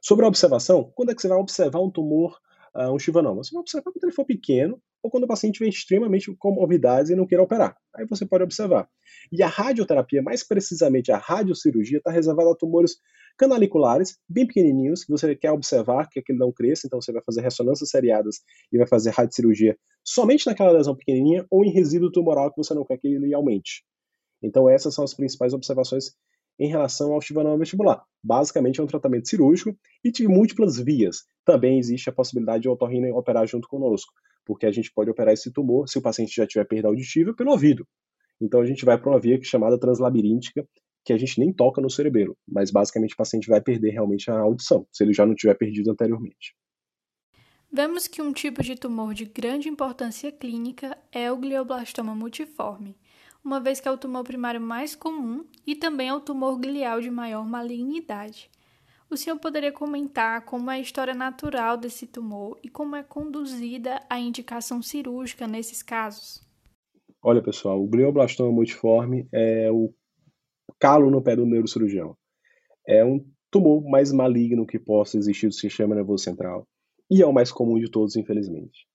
Sobre 0.02 0.26
a 0.26 0.28
observação, 0.28 0.92
quando 0.96 1.12
é 1.12 1.16
que 1.16 1.22
você 1.22 1.30
vai 1.30 1.38
observar 1.38 1.80
um 1.80 1.90
tumor, 1.90 2.38
uh, 2.76 2.94
um 2.94 3.00
chivanoma? 3.00 3.42
Você 3.42 3.54
vai 3.54 3.62
observar 3.62 3.92
quando 3.92 4.04
ele 4.04 4.12
for 4.12 4.26
pequeno, 4.26 4.82
ou 5.04 5.12
quando 5.12 5.26
o 5.26 5.28
paciente 5.28 5.60
vem 5.60 5.68
extremamente 5.68 6.34
com 6.40 6.52
morbidades 6.52 7.12
e 7.12 7.16
não 7.16 7.28
queira 7.28 7.44
operar. 7.44 7.76
Aí 7.94 8.06
você 8.08 8.26
pode 8.26 8.44
observar. 8.44 8.88
E 9.32 9.44
a 9.44 9.48
radioterapia, 9.48 10.22
mais 10.22 10.48
precisamente 10.48 11.12
a 11.12 11.18
radiocirurgia, 11.18 11.98
está 11.98 12.10
reservada 12.10 12.50
a 12.52 12.56
tumores 12.56 12.96
canaliculares, 13.38 14.18
bem 14.30 14.48
pequenininhos, 14.48 15.04
que 15.04 15.12
você 15.12 15.36
quer 15.36 15.52
observar 15.52 16.08
que 16.10 16.20
aquele 16.20 16.40
não 16.40 16.52
cresça, 16.52 16.88
então 16.88 17.02
você 17.02 17.12
vai 17.12 17.22
fazer 17.26 17.42
ressonâncias 17.42 17.90
seriadas 17.90 18.38
e 18.72 18.78
vai 18.78 18.88
fazer 18.88 19.10
radiocirurgia 19.10 19.78
somente 20.06 20.46
naquela 20.46 20.72
lesão 20.72 20.96
pequenininha 20.96 21.46
ou 21.50 21.66
em 21.66 21.72
resíduo 21.72 22.12
tumoral 22.12 22.52
que 22.52 22.58
você 22.58 22.74
não 22.74 22.86
quer 22.86 22.98
que 22.98 23.08
ele 23.08 23.34
aumente. 23.34 23.84
Então 24.42 24.70
essas 24.70 24.94
são 24.94 25.04
as 25.04 25.14
principais 25.14 25.54
observações 25.54 26.12
em 26.60 26.68
relação 26.68 27.14
ao 27.14 27.22
chivanoma 27.22 27.58
vestibular. 27.58 28.04
Basicamente 28.24 28.80
é 28.80 28.84
um 28.84 28.88
tratamento 28.88 29.28
cirúrgico 29.28 29.76
e 30.04 30.12
de 30.12 30.28
múltiplas 30.28 30.78
vias. 30.78 31.24
Também 31.46 31.80
existe 31.80 32.10
a 32.10 32.14
possibilidade 32.14 32.64
de 32.64 32.70
otorrino 32.70 33.16
operar 33.18 33.48
junto 33.48 33.68
conosco 33.68 34.14
porque 34.46 34.66
a 34.66 34.72
gente 34.72 34.92
pode 34.94 35.10
operar 35.10 35.34
esse 35.34 35.52
tumor, 35.52 35.88
se 35.88 35.98
o 35.98 36.02
paciente 36.02 36.36
já 36.36 36.46
tiver 36.46 36.66
perda 36.66 36.88
auditiva, 36.88 37.34
pelo 37.34 37.52
ouvido. 37.52 37.88
Então 38.42 38.62
a 38.62 38.66
gente 38.66 38.84
vai 38.84 38.98
para 38.98 39.10
uma 39.10 39.20
via 39.20 39.40
chamada 39.44 39.80
translabiríntica, 39.80 40.68
que 41.06 41.14
a 41.14 41.18
gente 41.18 41.40
nem 41.40 41.52
toca 41.52 41.82
no 41.82 41.90
cerebelo, 41.90 42.38
mas 42.48 42.72
basicamente 42.72 43.14
o 43.14 43.18
paciente 43.18 43.48
vai 43.48 43.62
perder 43.62 43.92
realmente 43.92 44.32
a 44.32 44.40
audição, 44.40 44.88
se 44.92 45.04
ele 45.04 45.14
já 45.14 45.26
não 45.26 45.36
tiver 45.36 45.54
perdido 45.56 45.92
anteriormente. 45.92 46.56
Vemos 47.72 48.08
que 48.08 48.22
um 48.22 48.32
tipo 48.32 48.62
de 48.62 48.76
tumor 48.76 49.14
de 49.14 49.26
grande 49.26 49.68
importância 49.68 50.32
clínica 50.32 50.98
é 51.12 51.32
o 51.32 51.38
glioblastoma 51.38 52.14
multiforme, 52.14 52.96
uma 53.44 53.60
vez 53.60 53.80
que 53.80 53.88
é 53.88 53.92
o 53.92 53.98
tumor 53.98 54.24
primário 54.24 54.62
mais 54.62 54.96
comum 54.96 55.46
e 55.68 55.76
também 55.76 56.08
é 56.08 56.14
o 56.14 56.22
tumor 56.22 56.58
glial 56.58 57.02
de 57.02 57.10
maior 57.10 57.46
malignidade. 57.46 58.50
O 59.14 59.18
senhor 59.18 59.38
poderia 59.38 59.72
comentar 59.72 60.44
como 60.44 60.72
é 60.72 60.78
a 60.78 60.80
história 60.80 61.14
natural 61.14 61.78
desse 61.78 62.08
tumor 62.08 62.58
e 62.64 62.68
como 62.68 62.96
é 62.96 63.04
conduzida 63.04 64.02
a 64.10 64.20
indicação 64.20 64.82
cirúrgica 64.82 65.46
nesses 65.46 65.84
casos? 65.84 66.44
Olha, 67.22 67.40
pessoal, 67.40 67.80
o 67.80 67.88
glioblastoma 67.88 68.52
multiforme 68.52 69.28
é 69.32 69.72
o 69.72 69.94
calo 70.80 71.12
no 71.12 71.22
pé 71.22 71.36
do 71.36 71.46
neurocirurgião. 71.46 72.18
É 72.88 73.06
um 73.06 73.24
tumor 73.52 73.88
mais 73.88 74.12
maligno 74.12 74.66
que 74.66 74.80
possa 74.80 75.16
existir 75.16 75.46
do 75.46 75.54
sistema 75.54 75.94
nervoso 75.94 76.24
central 76.24 76.68
e 77.08 77.22
é 77.22 77.28
o 77.28 77.32
mais 77.32 77.52
comum 77.52 77.78
de 77.78 77.92
todos, 77.92 78.16
infelizmente. 78.16 78.88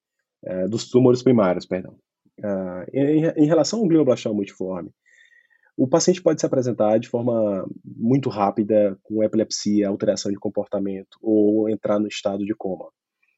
É, 0.44 0.66
dos 0.66 0.90
tumores 0.90 1.22
primários, 1.22 1.64
perdão. 1.64 1.96
Uh, 2.40 2.82
em, 2.92 3.24
em, 3.44 3.46
relação 3.46 3.78
ao 3.78 3.86
glioblastoma 3.86 4.34
multiforme, 4.34 4.90
o 5.78 5.86
paciente 5.86 6.20
pode 6.20 6.40
se 6.40 6.46
apresentar 6.46 6.98
de 6.98 7.08
forma 7.08 7.64
muito 7.84 8.28
rápida, 8.28 8.98
com 9.04 9.22
epilepsia, 9.22 9.88
alteração 9.88 10.32
de 10.32 10.36
comportamento, 10.36 11.16
ou 11.22 11.70
entrar 11.70 12.00
no 12.00 12.08
estado 12.08 12.44
de 12.44 12.52
coma. 12.52 12.90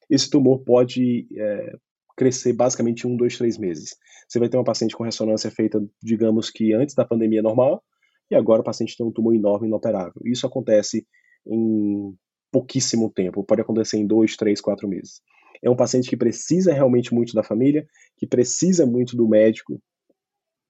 Esse 0.09 0.31
tumor 0.31 0.61
pode 0.65 1.29
é, 1.37 1.77
crescer 2.17 2.55
basicamente 2.55 3.07
um, 3.07 3.15
dois, 3.15 3.37
três 3.37 3.59
meses. 3.59 3.95
Você 4.27 4.39
vai 4.39 4.49
ter 4.49 4.57
uma 4.57 4.65
paciente 4.65 4.97
com 4.97 5.05
ressonância 5.05 5.51
feita, 5.51 5.87
digamos 6.03 6.49
que 6.49 6.73
antes 6.73 6.95
da 6.95 7.05
pandemia 7.05 7.43
normal, 7.43 7.85
e 8.31 8.35
agora 8.35 8.63
o 8.63 8.65
paciente 8.65 8.97
tem 8.97 9.07
um 9.07 9.13
tumor 9.13 9.35
enorme 9.35 9.69
inoperável. 9.69 10.23
Isso 10.25 10.47
acontece 10.47 11.07
em 11.47 12.17
pouquíssimo 12.51 13.11
tempo, 13.11 13.45
pode 13.45 13.61
acontecer 13.61 13.99
em 13.99 14.07
dois, 14.07 14.35
três, 14.35 14.63
quatro 14.63 14.89
meses. 14.89 15.21
É 15.63 15.69
um 15.69 15.77
paciente 15.77 16.09
que 16.09 16.17
precisa 16.17 16.73
realmente 16.73 17.13
muito 17.13 17.35
da 17.35 17.43
família, 17.43 17.87
que 18.17 18.27
precisa 18.27 18.87
muito 18.87 19.15
do 19.15 19.29
médico, 19.29 19.79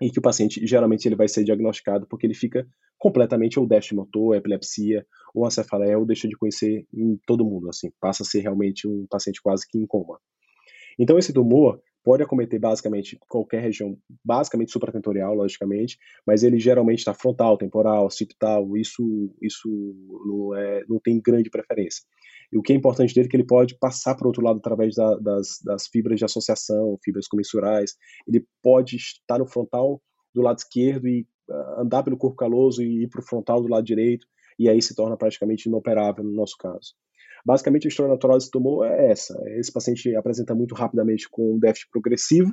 e 0.00 0.10
que 0.10 0.18
o 0.18 0.22
paciente 0.22 0.64
geralmente 0.66 1.06
ele 1.06 1.16
vai 1.16 1.28
ser 1.28 1.44
diagnosticado 1.44 2.06
porque 2.06 2.26
ele 2.26 2.34
fica 2.34 2.66
completamente 2.98 3.58
ou 3.58 3.66
déficit 3.66 3.94
motor, 3.94 4.34
epilepsia 4.34 5.06
ou 5.34 5.46
a 5.46 5.50
ou 5.98 6.06
deixa 6.06 6.28
de 6.28 6.36
conhecer 6.36 6.86
em 6.92 7.18
todo 7.26 7.44
mundo, 7.44 7.68
assim, 7.68 7.90
passa 8.00 8.22
a 8.22 8.26
ser 8.26 8.40
realmente 8.40 8.88
um 8.88 9.06
paciente 9.08 9.40
quase 9.42 9.66
que 9.68 9.78
em 9.78 9.86
coma. 9.86 10.18
Então 10.98 11.18
esse 11.18 11.32
tumor 11.32 11.80
pode 12.02 12.22
acometer 12.22 12.58
basicamente 12.58 13.18
qualquer 13.28 13.60
região, 13.60 13.96
basicamente 14.24 14.72
supratentorial, 14.72 15.34
logicamente, 15.34 15.98
mas 16.26 16.42
ele 16.42 16.58
geralmente 16.58 17.00
está 17.00 17.14
frontal, 17.14 17.58
temporal, 17.58 18.06
occipital, 18.06 18.76
isso 18.76 19.34
isso 19.40 19.68
não, 20.24 20.54
é, 20.54 20.84
não 20.88 20.98
tem 20.98 21.20
grande 21.20 21.50
preferência. 21.50 22.02
E 22.52 22.58
o 22.58 22.62
que 22.62 22.72
é 22.72 22.76
importante 22.76 23.14
dele 23.14 23.26
é 23.26 23.30
que 23.30 23.36
ele 23.36 23.46
pode 23.46 23.78
passar 23.78 24.14
para 24.16 24.24
o 24.24 24.28
outro 24.28 24.42
lado 24.42 24.58
através 24.58 24.94
da, 24.94 25.16
das, 25.16 25.60
das 25.64 25.86
fibras 25.86 26.18
de 26.18 26.24
associação, 26.24 26.98
fibras 27.02 27.28
comissurais. 27.28 27.94
Ele 28.26 28.44
pode 28.60 28.96
estar 28.96 29.38
no 29.38 29.46
frontal 29.46 30.02
do 30.34 30.42
lado 30.42 30.58
esquerdo 30.58 31.06
e 31.06 31.26
uh, 31.48 31.80
andar 31.80 32.02
pelo 32.02 32.16
corpo 32.16 32.36
caloso 32.36 32.82
e 32.82 33.04
ir 33.04 33.08
para 33.08 33.20
o 33.20 33.24
frontal 33.24 33.62
do 33.62 33.68
lado 33.68 33.84
direito, 33.84 34.26
e 34.58 34.68
aí 34.68 34.82
se 34.82 34.94
torna 34.94 35.16
praticamente 35.16 35.68
inoperável 35.68 36.24
no 36.24 36.32
nosso 36.32 36.56
caso. 36.58 36.94
Basicamente, 37.44 37.87
a 37.87 37.88
história 37.88 38.12
natural 38.12 38.38
desse 38.38 38.50
tumor 38.50 38.87
é 38.87 39.11
essa. 39.11 39.40
Esse 39.59 39.72
paciente 39.72 40.14
apresenta 40.14 40.55
muito 40.55 40.74
rapidamente 40.74 41.29
com 41.31 41.55
um 41.55 41.59
déficit 41.59 41.88
progressivo, 41.90 42.53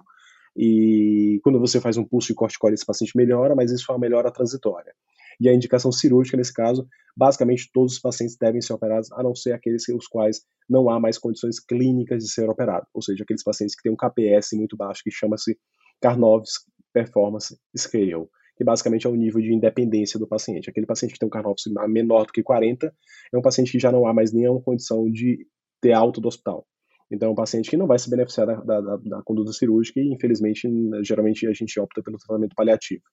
e 0.56 1.40
quando 1.44 1.60
você 1.60 1.80
faz 1.80 1.98
um 1.98 2.04
pulso 2.04 2.30
de 2.30 2.34
corticoide, 2.34 2.74
esse 2.74 2.86
paciente 2.86 3.16
melhora, 3.16 3.54
mas 3.56 3.72
isso 3.72 3.86
é 3.90 3.94
uma 3.94 4.00
melhora 4.00 4.32
transitória. 4.32 4.92
E 5.40 5.48
a 5.48 5.54
indicação 5.54 5.92
cirúrgica, 5.92 6.36
nesse 6.36 6.52
caso, 6.52 6.88
basicamente 7.16 7.70
todos 7.72 7.94
os 7.94 8.00
pacientes 8.00 8.36
devem 8.38 8.60
ser 8.60 8.74
operados, 8.74 9.12
a 9.12 9.22
não 9.22 9.36
ser 9.36 9.54
aqueles 9.54 9.88
os 9.90 10.08
quais 10.08 10.42
não 10.68 10.90
há 10.90 11.00
mais 11.00 11.20
condições 11.20 11.60
clínicas 11.60 12.24
de 12.24 12.32
ser 12.32 12.50
operado, 12.50 12.88
ou 12.92 13.04
seja, 13.04 13.24
aqueles 13.24 13.44
pacientes 13.44 13.76
que 13.76 13.84
têm 13.84 13.92
um 13.92 13.96
KPS 13.96 14.54
muito 14.54 14.76
baixo, 14.76 15.04
que 15.04 15.12
chama-se 15.12 15.56
Karnoff's 16.02 16.66
Performance 16.92 17.56
Scale, 17.78 18.28
que 18.58 18.64
basicamente 18.64 19.06
é 19.06 19.10
o 19.10 19.16
nível 19.16 19.40
de 19.40 19.54
independência 19.54 20.20
do 20.20 20.28
paciente. 20.28 20.70
Aquele 20.70 20.88
paciente 20.88 21.14
que 21.14 21.20
tem 21.20 21.28
um 21.28 21.30
Karnoff's 21.30 21.66
menor 21.88 22.26
do 22.26 22.34
que 22.34 22.42
40 22.42 22.92
é 23.32 23.38
um 23.38 23.42
paciente 23.42 23.72
que 23.72 23.80
já 23.80 23.92
não 23.92 24.08
há 24.08 24.14
mais 24.14 24.34
nenhuma 24.34 24.62
condição 24.62 25.10
de 25.10 25.48
ter 25.80 25.94
alta 25.94 26.20
do 26.20 26.28
hospital. 26.28 26.66
Então, 27.10 27.30
é 27.30 27.32
um 27.32 27.36
paciente 27.36 27.70
que 27.70 27.78
não 27.78 27.88
vai 27.88 28.00
se 28.00 28.10
beneficiar 28.10 28.48
da, 28.48 28.82
da, 28.82 28.98
da, 28.98 29.22
conduta 29.24 29.54
cirúrgica 29.54 30.00
e, 30.00 30.12
infelizmente, 30.12 30.68
geralmente 31.04 31.48
a 31.48 31.54
gente 31.54 31.80
opta 31.80 32.02
pelo 32.04 32.18
tratamento 32.18 32.56
paliativo. 32.56 33.04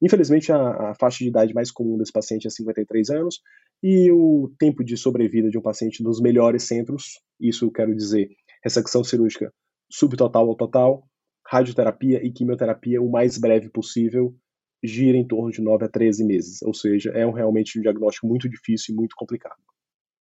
Infelizmente, 0.00 0.52
a, 0.52 0.90
a, 0.90 0.94
faixa 0.94 1.24
de 1.24 1.30
idade 1.30 1.52
mais 1.52 1.72
comum 1.72 1.98
desse 1.98 2.12
paciente 2.12 2.46
é 2.46 2.50
53 2.50 3.10
anos 3.10 3.40
e 3.82 4.12
o 4.12 4.52
tempo 4.58 4.84
de 4.84 4.96
sobrevida 4.96 5.50
de 5.50 5.58
um 5.58 5.62
paciente 5.62 6.02
nos 6.02 6.20
melhores 6.20 6.64
centros, 6.64 7.20
isso 7.40 7.72
quero 7.72 7.94
dizer, 7.96 8.28
ressecção 8.62 9.02
cirúrgica 9.02 9.52
subtotal 9.90 10.46
ou 10.46 10.54
total, 10.54 11.02
radioterapia 11.46 12.24
e 12.24 12.30
quimioterapia 12.30 13.00
o 13.00 13.10
mais 13.10 13.38
breve 13.38 13.70
possível, 13.70 14.34
gira 14.82 15.16
em 15.16 15.26
torno 15.26 15.50
de 15.50 15.60
9 15.60 15.84
a 15.84 15.88
13 15.88 16.24
meses, 16.24 16.62
ou 16.62 16.74
seja, 16.74 17.10
é 17.10 17.26
um, 17.26 17.32
realmente 17.32 17.78
um 17.78 17.82
diagnóstico 17.82 18.26
muito 18.26 18.48
difícil 18.48 18.94
e 18.94 18.96
muito 18.96 19.14
complicado. 19.16 19.58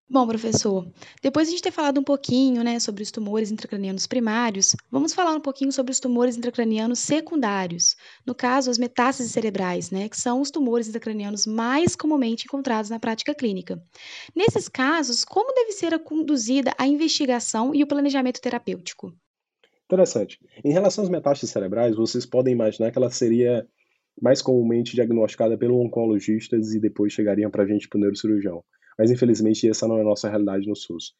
Bom, 0.09 0.25
professor, 0.25 0.89
depois 1.21 1.47
de 1.47 1.49
a 1.49 1.55
gente 1.57 1.63
ter 1.63 1.71
falado 1.71 1.99
um 1.99 2.03
pouquinho 2.03 2.63
né, 2.63 2.79
sobre 2.79 3.03
os 3.03 3.11
tumores 3.11 3.51
intracranianos 3.51 4.07
primários, 4.07 4.73
vamos 4.89 5.13
falar 5.13 5.35
um 5.35 5.41
pouquinho 5.41 5.69
sobre 5.69 5.91
os 5.91 5.99
tumores 5.99 6.37
intracranianos 6.37 6.99
secundários. 6.99 7.93
No 8.25 8.33
caso, 8.33 8.71
as 8.71 8.77
metástases 8.77 9.33
cerebrais, 9.33 9.91
né, 9.91 10.07
que 10.07 10.15
são 10.15 10.39
os 10.39 10.49
tumores 10.49 10.87
intracranianos 10.87 11.45
mais 11.45 11.93
comumente 11.93 12.45
encontrados 12.45 12.89
na 12.89 13.01
prática 13.01 13.35
clínica. 13.35 13.83
Nesses 14.33 14.69
casos, 14.69 15.25
como 15.25 15.53
deve 15.53 15.73
ser 15.73 15.99
conduzida 15.99 16.73
a 16.77 16.87
investigação 16.87 17.75
e 17.75 17.83
o 17.83 17.87
planejamento 17.87 18.39
terapêutico? 18.39 19.13
Interessante. 19.87 20.39
Em 20.63 20.71
relação 20.71 21.03
às 21.03 21.09
metástases 21.09 21.51
cerebrais, 21.51 21.97
vocês 21.97 22.25
podem 22.25 22.53
imaginar 22.53 22.91
que 22.91 22.97
ela 22.97 23.11
seria 23.11 23.67
mais 24.21 24.41
comumente 24.41 24.95
diagnosticada 24.95 25.57
pelo 25.57 25.79
oncologista 25.79 26.55
e 26.55 26.79
depois 26.79 27.13
chegariam 27.13 27.51
para 27.51 27.63
a 27.63 27.67
gente, 27.67 27.87
para 27.87 27.97
o 27.97 28.01
neurocirurgião 28.01 28.63
mas 28.97 29.11
infelizmente 29.11 29.69
essa 29.69 29.87
não 29.87 29.97
é 29.97 30.01
a 30.01 30.05
nossa 30.05 30.27
realidade 30.29 30.67
no 30.67 30.75
SUS. 30.75 31.13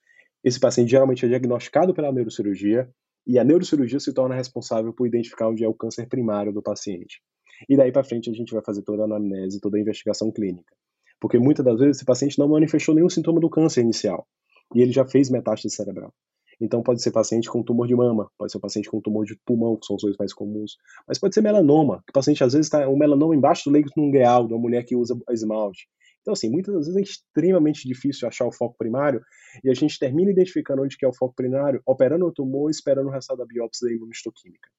Esse 0.43 0.60
paciente 0.60 0.89
geralmente 0.89 1.25
é 1.25 1.27
diagnosticado 1.27 1.93
pela 1.93 2.12
neurocirurgia 2.12 2.89
e 3.25 3.38
a 3.38 3.43
neurocirurgia 3.43 3.99
se 3.99 4.13
torna 4.13 4.36
responsável 4.36 4.93
por 4.93 5.05
identificar 5.05 5.49
onde 5.49 5.63
é 5.63 5.67
o 5.67 5.73
câncer 5.73 6.07
primário 6.07 6.51
do 6.51 6.62
paciente. 6.62 7.21
E 7.69 7.75
daí 7.75 7.91
para 7.91 8.03
frente 8.03 8.29
a 8.29 8.33
gente 8.33 8.53
vai 8.53 8.63
fazer 8.63 8.81
toda 8.83 9.03
a 9.03 9.05
anamnese, 9.05 9.60
toda 9.60 9.77
a 9.77 9.79
investigação 9.79 10.31
clínica. 10.31 10.75
Porque 11.19 11.38
muitas 11.38 11.65
das 11.65 11.79
vezes 11.79 11.97
esse 11.97 12.05
paciente 12.05 12.39
não 12.39 12.47
manifestou 12.47 12.95
nenhum 12.95 13.10
sintoma 13.10 13.39
do 13.39 13.49
câncer 13.49 13.81
inicial 13.81 14.27
e 14.73 14.81
ele 14.81 14.91
já 14.91 15.05
fez 15.05 15.29
metástase 15.29 15.75
cerebral. 15.75 16.13
Então 16.60 16.82
pode 16.82 17.02
ser 17.02 17.12
paciente 17.12 17.50
com 17.50 17.62
tumor 17.63 17.88
de 17.88 17.96
mama, 17.96 18.32
pode 18.38 18.52
ser 18.52 18.60
paciente 18.60 18.89
com 18.89 19.00
tumor 19.00 19.26
de 19.26 19.36
pulmão, 19.46 19.78
que 19.78 19.86
são 19.86 19.96
os 19.96 20.02
dois 20.02 20.15
mais 20.17 20.34
comuns, 20.34 20.78
mas 21.08 21.20
pode 21.20 21.36
ser 21.36 21.41
melanoma, 21.41 22.04
que 22.06 22.10
o 22.10 22.13
paciente 22.13 22.43
às 22.43 22.54
vezes 22.54 22.67
está 22.67 22.89
um 22.89 22.98
melanoma 22.98 23.36
embaixo 23.36 23.70
do 23.70 23.74
leito 23.74 23.91
nungueal, 23.96 24.48
de 24.48 24.54
uma 24.54 24.62
mulher 24.62 24.84
que 24.84 24.96
usa 24.96 25.15
esmalte. 25.30 25.88
Então, 26.22 26.34
assim, 26.34 26.50
muitas 26.50 26.76
vezes 26.76 26.96
é 26.96 27.02
extremamente 27.02 27.88
difícil 27.88 28.28
achar 28.28 28.46
o 28.46 28.52
foco 28.52 28.76
primário 28.78 29.22
e 29.63 29.70
a 29.70 29.74
gente 29.74 29.98
termina 29.98 30.30
identificando 30.30 30.84
onde 30.84 30.98
que 30.98 31.06
é 31.06 31.08
o 31.08 31.13
foco 31.13 31.34
primário, 31.34 31.82
operando 31.86 32.26
o 32.26 32.34
tumor 32.34 32.70
e 32.70 32.72
esperando 32.72 33.08
o 33.08 33.12
resultado 33.12 33.38
da 33.38 33.46
biópsia 33.46 33.88
da 33.88 33.93
imunohistoquímica. 33.93 34.70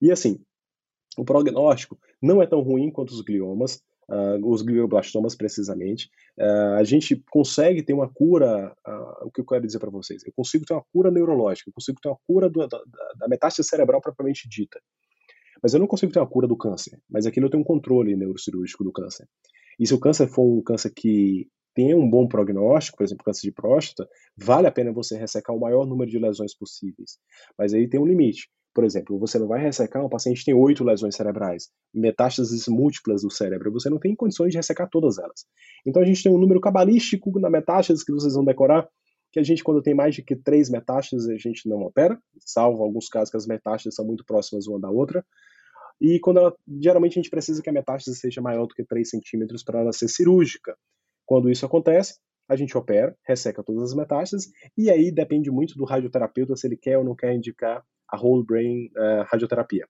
E 0.00 0.10
assim, 0.10 0.40
o 1.18 1.26
prognóstico 1.26 1.98
não 2.22 2.40
é 2.40 2.46
tão 2.46 2.60
ruim 2.60 2.90
quanto 2.90 3.10
os 3.10 3.20
gliomas, 3.20 3.82
uh, 4.08 4.48
os 4.48 4.62
glioblastomas 4.62 5.34
precisamente, 5.34 6.10
uh, 6.38 6.74
a 6.78 6.84
gente 6.84 7.22
consegue 7.30 7.82
ter 7.82 7.92
uma 7.92 8.08
cura, 8.08 8.74
uh, 8.86 9.26
o 9.26 9.30
que 9.30 9.40
eu 9.40 9.46
quero 9.46 9.66
dizer 9.66 9.78
para 9.78 9.90
vocês, 9.90 10.22
eu 10.24 10.32
consigo 10.34 10.64
ter 10.64 10.74
uma 10.74 10.84
cura 10.92 11.10
neurológica, 11.10 11.70
eu 11.70 11.74
consigo 11.74 12.00
ter 12.00 12.08
uma 12.08 12.18
cura 12.26 12.48
do, 12.48 12.66
da, 12.66 12.80
da 13.16 13.28
metástase 13.28 13.68
cerebral 13.68 14.00
propriamente 14.00 14.48
dita, 14.48 14.80
mas 15.62 15.74
eu 15.74 15.80
não 15.80 15.86
consigo 15.86 16.12
ter 16.12 16.18
uma 16.18 16.28
cura 16.28 16.46
do 16.46 16.56
câncer, 16.56 16.98
mas 17.08 17.26
aquilo 17.26 17.46
eu 17.46 17.50
tenho 17.50 17.62
um 17.62 17.66
controle 17.66 18.16
neurocirúrgico 18.16 18.84
do 18.84 18.92
câncer. 18.92 19.26
E 19.78 19.86
se 19.86 19.94
o 19.94 20.00
câncer 20.00 20.28
for 20.28 20.44
um 20.44 20.62
câncer 20.62 20.92
que 20.94 21.48
tem 21.74 21.94
um 21.94 22.08
bom 22.08 22.26
prognóstico, 22.28 22.98
por 22.98 23.04
exemplo, 23.04 23.24
câncer 23.24 23.42
de 23.42 23.52
próstata, 23.52 24.08
vale 24.36 24.66
a 24.66 24.72
pena 24.72 24.92
você 24.92 25.16
ressecar 25.16 25.56
o 25.56 25.60
maior 25.60 25.86
número 25.86 26.10
de 26.10 26.18
lesões 26.18 26.54
possíveis. 26.54 27.18
Mas 27.58 27.72
aí 27.72 27.88
tem 27.88 27.98
um 27.98 28.06
limite. 28.06 28.48
Por 28.74 28.84
exemplo, 28.84 29.18
você 29.18 29.38
não 29.38 29.46
vai 29.46 29.60
ressecar 29.60 30.04
um 30.04 30.08
paciente 30.08 30.38
que 30.38 30.46
tem 30.46 30.54
oito 30.54 30.82
lesões 30.82 31.14
cerebrais, 31.14 31.70
metástases 31.92 32.66
múltiplas 32.68 33.22
do 33.22 33.30
cérebro, 33.30 33.70
você 33.70 33.90
não 33.90 33.98
tem 33.98 34.14
condições 34.16 34.50
de 34.50 34.56
ressecar 34.56 34.88
todas 34.90 35.18
elas. 35.18 35.44
Então 35.86 36.00
a 36.00 36.06
gente 36.06 36.22
tem 36.22 36.32
um 36.32 36.38
número 36.38 36.60
cabalístico 36.60 37.38
na 37.38 37.50
metástases 37.50 38.02
que 38.02 38.12
vocês 38.12 38.34
vão 38.34 38.44
decorar, 38.44 38.88
que 39.30 39.38
a 39.38 39.42
gente, 39.42 39.64
quando 39.64 39.82
tem 39.82 39.94
mais 39.94 40.14
de 40.14 40.22
que 40.22 40.36
três 40.36 40.70
metástases, 40.70 41.28
a 41.28 41.36
gente 41.36 41.68
não 41.68 41.82
opera, 41.82 42.18
salvo 42.38 42.82
alguns 42.82 43.08
casos 43.08 43.30
que 43.30 43.36
as 43.36 43.46
metástases 43.46 43.94
são 43.94 44.06
muito 44.06 44.24
próximas 44.24 44.66
uma 44.66 44.80
da 44.80 44.90
outra. 44.90 45.24
E 46.00 46.18
quando 46.18 46.38
ela, 46.38 46.54
geralmente 46.80 47.12
a 47.12 47.22
gente 47.22 47.30
precisa 47.30 47.62
que 47.62 47.70
a 47.70 47.72
metástase 47.72 48.18
seja 48.18 48.40
maior 48.40 48.66
do 48.66 48.74
que 48.74 48.84
3 48.84 49.08
centímetros 49.08 49.62
para 49.62 49.80
ela 49.80 49.92
ser 49.92 50.08
cirúrgica. 50.08 50.76
Quando 51.24 51.50
isso 51.50 51.64
acontece, 51.64 52.18
a 52.48 52.56
gente 52.56 52.76
opera, 52.76 53.16
resseca 53.26 53.62
todas 53.62 53.84
as 53.84 53.94
metástases, 53.94 54.50
e 54.76 54.90
aí 54.90 55.10
depende 55.10 55.50
muito 55.50 55.76
do 55.76 55.84
radioterapeuta 55.84 56.56
se 56.56 56.66
ele 56.66 56.76
quer 56.76 56.98
ou 56.98 57.04
não 57.04 57.14
quer 57.14 57.34
indicar 57.34 57.82
a 58.12 58.16
whole 58.16 58.44
brain 58.44 58.90
uh, 58.96 59.24
radioterapia. 59.30 59.86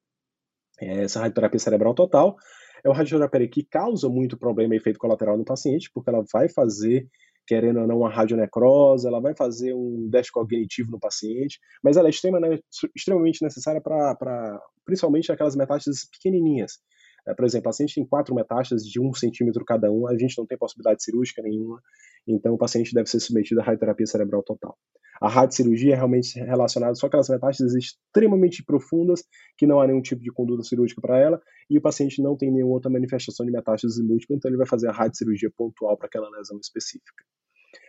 Essa 0.80 1.20
radioterapia 1.20 1.58
cerebral 1.58 1.94
total 1.94 2.36
é 2.84 2.88
uma 2.88 2.96
radioterapia 2.96 3.48
que 3.48 3.64
causa 3.64 4.08
muito 4.08 4.36
problema 4.36 4.74
e 4.74 4.78
efeito 4.78 4.98
colateral 4.98 5.36
no 5.36 5.44
paciente, 5.44 5.90
porque 5.92 6.10
ela 6.10 6.24
vai 6.32 6.48
fazer, 6.48 7.08
querendo 7.46 7.80
ou 7.80 7.86
não, 7.86 7.98
uma 7.98 8.10
radionecrose, 8.10 9.06
ela 9.06 9.20
vai 9.20 9.34
fazer 9.36 9.74
um 9.74 10.08
déficit 10.10 10.32
cognitivo 10.32 10.90
no 10.90 10.98
paciente, 10.98 11.58
mas 11.82 11.96
ela 11.96 12.08
é 12.08 12.10
extremamente, 12.10 12.64
extremamente 12.96 13.42
necessária 13.42 13.80
para, 13.80 14.60
principalmente 14.84 15.30
aquelas 15.30 15.54
metástases 15.54 16.08
pequenininhas. 16.10 16.78
É, 17.26 17.34
por 17.34 17.44
exemplo, 17.44 17.64
paciente 17.64 17.94
tem 17.94 18.04
quatro 18.04 18.34
metástases 18.34 18.86
de 18.86 19.00
um 19.00 19.12
centímetro 19.14 19.64
cada 19.64 19.90
um, 19.90 20.08
a 20.08 20.18
gente 20.18 20.36
não 20.36 20.46
tem 20.46 20.58
possibilidade 20.58 21.02
cirúrgica 21.04 21.40
nenhuma, 21.40 21.80
então 22.26 22.54
o 22.54 22.58
paciente 22.58 22.92
deve 22.92 23.08
ser 23.08 23.20
submetido 23.20 23.60
à 23.60 23.64
radioterapia 23.64 24.06
cerebral 24.06 24.42
total. 24.42 24.76
A 25.20 25.28
radiocirurgia 25.28 25.92
é 25.92 25.96
realmente 25.96 26.36
relacionada 26.40 26.96
só 26.96 27.06
aquelas 27.06 27.28
metástases 27.28 27.74
extremamente 27.76 28.64
profundas, 28.64 29.22
que 29.56 29.68
não 29.68 29.80
há 29.80 29.86
nenhum 29.86 30.02
tipo 30.02 30.20
de 30.20 30.32
conduta 30.32 30.64
cirúrgica 30.64 31.00
para 31.00 31.16
ela, 31.16 31.40
e 31.70 31.78
o 31.78 31.80
paciente 31.80 32.20
não 32.20 32.36
tem 32.36 32.50
nenhuma 32.50 32.74
outra 32.74 32.90
manifestação 32.90 33.46
de 33.46 33.52
metástase 33.52 34.02
múltipla, 34.02 34.34
então 34.34 34.50
ele 34.50 34.58
vai 34.58 34.66
fazer 34.66 34.88
a 34.88 34.92
radiocirurgia 34.92 35.50
pontual 35.56 35.96
para 35.96 36.08
aquela 36.08 36.28
lesão 36.28 36.58
específica. 36.58 37.22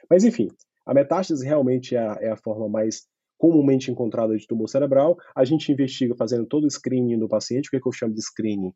Mas 0.07 0.23
enfim, 0.23 0.49
a 0.85 0.93
metástase 0.93 1.43
realmente 1.43 1.95
é 1.95 1.99
a, 1.99 2.17
é 2.21 2.29
a 2.29 2.37
forma 2.37 2.69
mais 2.69 3.07
comumente 3.35 3.89
encontrada 3.89 4.37
de 4.37 4.45
tumor 4.45 4.69
cerebral. 4.69 5.17
A 5.35 5.43
gente 5.43 5.71
investiga 5.71 6.15
fazendo 6.15 6.45
todo 6.45 6.65
o 6.65 6.69
screening 6.69 7.17
do 7.17 7.27
paciente, 7.27 7.67
o 7.67 7.71
que, 7.71 7.77
é 7.77 7.79
que 7.79 7.87
eu 7.87 7.91
chamo 7.91 8.13
de 8.13 8.21
screening? 8.21 8.73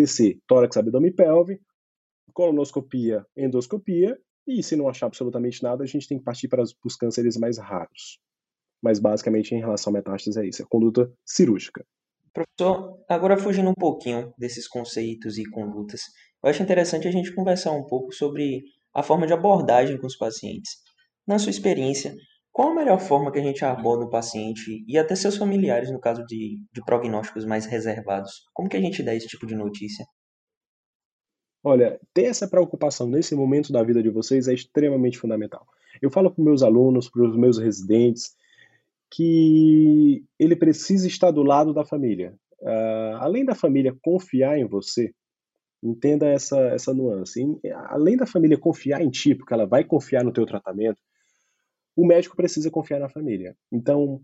TC, 0.00 0.40
tórax, 0.46 0.76
abdômen 0.76 1.10
e 1.10 1.14
pelve, 1.14 1.60
colonoscopia, 2.32 3.26
endoscopia, 3.36 4.18
e 4.46 4.62
se 4.62 4.74
não 4.74 4.88
achar 4.88 5.06
absolutamente 5.06 5.62
nada, 5.62 5.84
a 5.84 5.86
gente 5.86 6.08
tem 6.08 6.18
que 6.18 6.24
partir 6.24 6.48
para 6.48 6.62
os 6.62 6.96
cânceres 6.96 7.36
mais 7.36 7.58
raros. 7.58 8.18
Mas 8.82 8.98
basicamente, 8.98 9.54
em 9.54 9.60
relação 9.60 9.92
à 9.92 9.94
metástase, 9.94 10.40
é 10.40 10.48
isso, 10.48 10.62
é 10.62 10.66
conduta 10.68 11.12
cirúrgica. 11.24 11.84
Professor, 12.32 12.98
agora 13.08 13.36
fugindo 13.36 13.68
um 13.68 13.74
pouquinho 13.74 14.32
desses 14.38 14.66
conceitos 14.66 15.36
e 15.36 15.44
condutas, 15.50 16.00
eu 16.42 16.48
acho 16.48 16.62
interessante 16.62 17.06
a 17.06 17.10
gente 17.10 17.34
conversar 17.34 17.72
um 17.72 17.84
pouco 17.84 18.12
sobre 18.12 18.62
a 18.94 19.02
forma 19.02 19.26
de 19.26 19.32
abordagem 19.32 19.98
com 19.98 20.06
os 20.06 20.16
pacientes. 20.16 20.78
Na 21.26 21.38
sua 21.38 21.50
experiência, 21.50 22.14
qual 22.52 22.70
a 22.70 22.74
melhor 22.74 23.00
forma 23.00 23.30
que 23.30 23.38
a 23.38 23.42
gente 23.42 23.64
aborda 23.64 24.04
o 24.04 24.10
paciente 24.10 24.84
e 24.86 24.98
até 24.98 25.14
seus 25.14 25.36
familiares 25.36 25.90
no 25.90 26.00
caso 26.00 26.24
de, 26.26 26.58
de 26.72 26.84
prognósticos 26.84 27.44
mais 27.44 27.64
reservados? 27.66 28.44
Como 28.52 28.68
que 28.68 28.76
a 28.76 28.80
gente 28.80 29.02
dá 29.02 29.14
esse 29.14 29.28
tipo 29.28 29.46
de 29.46 29.54
notícia? 29.54 30.04
Olha, 31.62 32.00
ter 32.12 32.24
essa 32.24 32.48
preocupação 32.48 33.06
nesse 33.06 33.34
momento 33.34 33.72
da 33.72 33.82
vida 33.82 34.02
de 34.02 34.10
vocês 34.10 34.48
é 34.48 34.54
extremamente 34.54 35.18
fundamental. 35.18 35.66
Eu 36.00 36.10
falo 36.10 36.30
para 36.30 36.42
meus 36.42 36.62
alunos, 36.62 37.08
para 37.08 37.22
os 37.22 37.36
meus 37.36 37.58
residentes, 37.58 38.34
que 39.12 40.24
ele 40.38 40.56
precisa 40.56 41.06
estar 41.06 41.30
do 41.30 41.42
lado 41.42 41.74
da 41.74 41.84
família. 41.84 42.34
Uh, 42.60 43.16
além 43.18 43.44
da 43.44 43.54
família 43.54 43.94
confiar 44.02 44.58
em 44.58 44.66
você, 44.66 45.12
entenda 45.82 46.28
essa, 46.28 46.58
essa 46.68 46.94
nuance. 46.94 47.42
além 47.88 48.16
da 48.16 48.26
família 48.26 48.58
confiar 48.58 49.02
em 49.02 49.10
ti, 49.10 49.34
porque 49.34 49.52
ela 49.52 49.66
vai 49.66 49.84
confiar 49.84 50.24
no 50.24 50.32
teu 50.32 50.46
tratamento, 50.46 50.98
o 52.00 52.06
médico 52.06 52.34
precisa 52.34 52.70
confiar 52.70 52.98
na 52.98 53.10
família. 53.10 53.54
Então, 53.70 54.22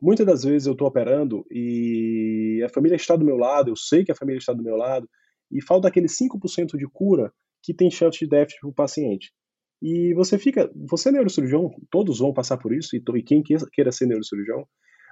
muitas 0.00 0.26
das 0.26 0.42
vezes 0.42 0.66
eu 0.66 0.72
estou 0.72 0.88
operando 0.88 1.46
e 1.50 2.60
a 2.64 2.68
família 2.68 2.96
está 2.96 3.14
do 3.14 3.24
meu 3.24 3.36
lado, 3.36 3.70
eu 3.70 3.76
sei 3.76 4.04
que 4.04 4.10
a 4.10 4.16
família 4.16 4.38
está 4.38 4.52
do 4.52 4.62
meu 4.62 4.76
lado, 4.76 5.08
e 5.50 5.62
falta 5.62 5.86
aquele 5.86 6.08
5% 6.08 6.76
de 6.76 6.88
cura 6.92 7.32
que 7.62 7.72
tem 7.72 7.90
chance 7.90 8.18
de 8.18 8.26
déficit 8.26 8.60
para 8.60 8.70
o 8.70 8.74
paciente. 8.74 9.32
E 9.80 10.12
você 10.14 10.36
fica, 10.36 10.68
você 10.74 11.10
é 11.10 11.12
neurocirurgião, 11.12 11.70
todos 11.90 12.18
vão 12.18 12.32
passar 12.32 12.56
por 12.56 12.74
isso, 12.74 12.96
e, 12.96 13.22
quem 13.22 13.42
queira 13.42 13.92
ser 13.92 14.06
neurocirurgião 14.06 14.66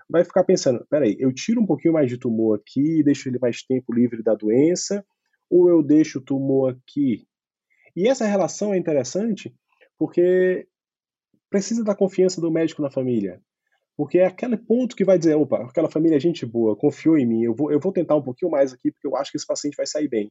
vai 0.08 0.24
ficar 0.24 0.42
pensando, 0.42 0.84
peraí, 0.90 1.16
eu 1.20 1.32
tiro 1.32 1.60
um 1.60 1.66
pouquinho 1.66 1.94
mais 1.94 2.08
de 2.08 2.18
tumor 2.18 2.58
aqui 2.58 2.98
e 2.98 3.04
deixo 3.04 3.28
ele 3.28 3.38
mais 3.38 3.62
tempo 3.62 3.94
livre 3.94 4.20
da 4.24 4.34
doença, 4.34 5.04
ou 5.48 5.68
eu 5.68 5.80
deixo 5.80 6.18
o 6.18 6.24
tumor 6.24 6.72
aqui? 6.72 7.24
E 7.94 8.08
essa 8.08 8.26
relação 8.26 8.74
é 8.74 8.78
interessante 8.78 9.54
porque 9.96 10.66
precisa 11.50 11.84
da 11.84 11.94
confiança 11.94 12.40
do 12.40 12.50
médico 12.50 12.80
na 12.80 12.90
família. 12.90 13.40
Porque 13.96 14.18
é 14.18 14.26
aquele 14.26 14.56
ponto 14.56 14.96
que 14.96 15.04
vai 15.04 15.18
dizer, 15.18 15.34
opa, 15.34 15.64
aquela 15.64 15.90
família 15.90 16.16
é 16.16 16.20
gente 16.20 16.46
boa, 16.46 16.76
confiou 16.76 17.18
em 17.18 17.26
mim, 17.26 17.42
eu 17.42 17.54
vou, 17.54 17.70
eu 17.70 17.78
vou 17.78 17.92
tentar 17.92 18.16
um 18.16 18.22
pouquinho 18.22 18.50
mais 18.50 18.72
aqui, 18.72 18.90
porque 18.90 19.06
eu 19.06 19.16
acho 19.16 19.30
que 19.30 19.36
esse 19.36 19.46
paciente 19.46 19.76
vai 19.76 19.86
sair 19.86 20.08
bem. 20.08 20.30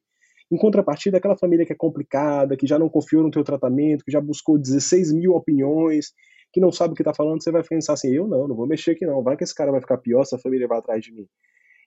Em 0.51 0.57
contrapartida, 0.57 1.17
aquela 1.17 1.37
família 1.37 1.65
que 1.65 1.73
é 1.73 1.75
complicada, 1.75 2.57
que 2.57 2.65
já 2.65 2.79
não 2.79 2.89
confiou 2.89 3.21
no 3.21 3.29
teu 3.29 3.43
tratamento, 3.43 4.03
que 4.03 4.11
já 4.11 4.19
buscou 4.19 4.57
16 4.57 5.13
mil 5.13 5.33
opiniões, 5.33 6.07
que 6.51 6.59
não 6.59 6.71
sabe 6.71 6.93
o 6.93 6.95
que 6.95 7.03
está 7.03 7.13
falando, 7.13 7.43
você 7.43 7.51
vai 7.51 7.61
pensar 7.61 7.93
assim, 7.93 8.11
eu 8.11 8.27
não, 8.27 8.47
não 8.47 8.55
vou 8.55 8.65
mexer 8.65 8.91
aqui 8.91 9.05
não, 9.05 9.21
vai 9.21 9.37
que 9.37 9.43
esse 9.43 9.53
cara 9.53 9.71
vai 9.71 9.81
ficar 9.81 9.99
pior 9.99 10.23
se 10.23 10.33
a 10.33 10.39
família 10.39 10.67
vai 10.67 10.79
atrás 10.79 11.03
de 11.03 11.13
mim. 11.13 11.27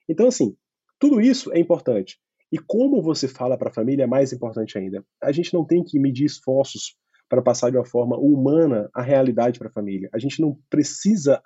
Então, 0.07 0.27
assim, 0.27 0.55
tudo 0.97 1.19
isso 1.19 1.51
é 1.51 1.59
importante. 1.59 2.17
E 2.49 2.57
como 2.57 3.01
você 3.01 3.27
fala 3.27 3.57
para 3.57 3.69
a 3.69 3.73
família 3.73 4.03
é 4.03 4.07
mais 4.07 4.31
importante 4.31 4.77
ainda. 4.77 5.03
A 5.21 5.31
gente 5.31 5.53
não 5.53 5.65
tem 5.65 5.83
que 5.83 5.99
medir 5.99 6.25
esforços 6.25 6.95
para 7.33 7.41
passar 7.41 7.71
de 7.71 7.77
uma 7.77 7.85
forma 7.85 8.15
humana 8.15 8.91
a 8.93 9.01
realidade 9.01 9.57
para 9.57 9.67
a 9.67 9.71
família. 9.71 10.07
A 10.13 10.19
gente 10.19 10.39
não 10.39 10.55
precisa 10.69 11.41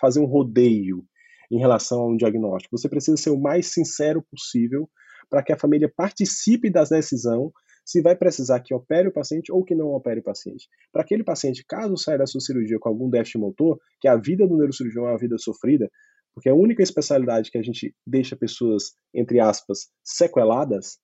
fazer 0.00 0.18
um 0.18 0.24
rodeio 0.24 1.04
em 1.52 1.58
relação 1.58 2.00
a 2.00 2.08
um 2.08 2.16
diagnóstico. 2.16 2.78
Você 2.78 2.88
precisa 2.88 3.18
ser 3.18 3.28
o 3.28 3.38
mais 3.38 3.66
sincero 3.66 4.24
possível 4.30 4.88
para 5.28 5.42
que 5.42 5.52
a 5.52 5.58
família 5.58 5.92
participe 5.94 6.70
da 6.70 6.84
decisão 6.84 7.52
se 7.84 8.00
vai 8.00 8.16
precisar 8.16 8.60
que 8.60 8.72
opere 8.72 9.08
o 9.08 9.12
paciente 9.12 9.52
ou 9.52 9.62
que 9.62 9.74
não 9.74 9.88
opere 9.88 10.20
o 10.20 10.24
paciente. 10.24 10.70
Para 10.90 11.02
aquele 11.02 11.22
paciente, 11.22 11.62
caso 11.68 11.98
saia 11.98 12.16
da 12.16 12.26
sua 12.26 12.40
cirurgia 12.40 12.78
com 12.80 12.88
algum 12.88 13.10
déficit 13.10 13.36
motor, 13.36 13.78
que 14.00 14.08
a 14.08 14.16
vida 14.16 14.48
do 14.48 14.56
neurocirurgião 14.56 15.06
é 15.06 15.10
uma 15.10 15.18
vida 15.18 15.36
sofrida, 15.36 15.90
porque 16.34 16.48
a 16.48 16.54
única 16.54 16.82
especialidade 16.82 17.50
que 17.50 17.58
a 17.58 17.62
gente 17.62 17.94
deixa 18.06 18.34
pessoas, 18.34 18.94
entre 19.14 19.38
aspas, 19.38 19.90
sequeladas, 20.02 20.98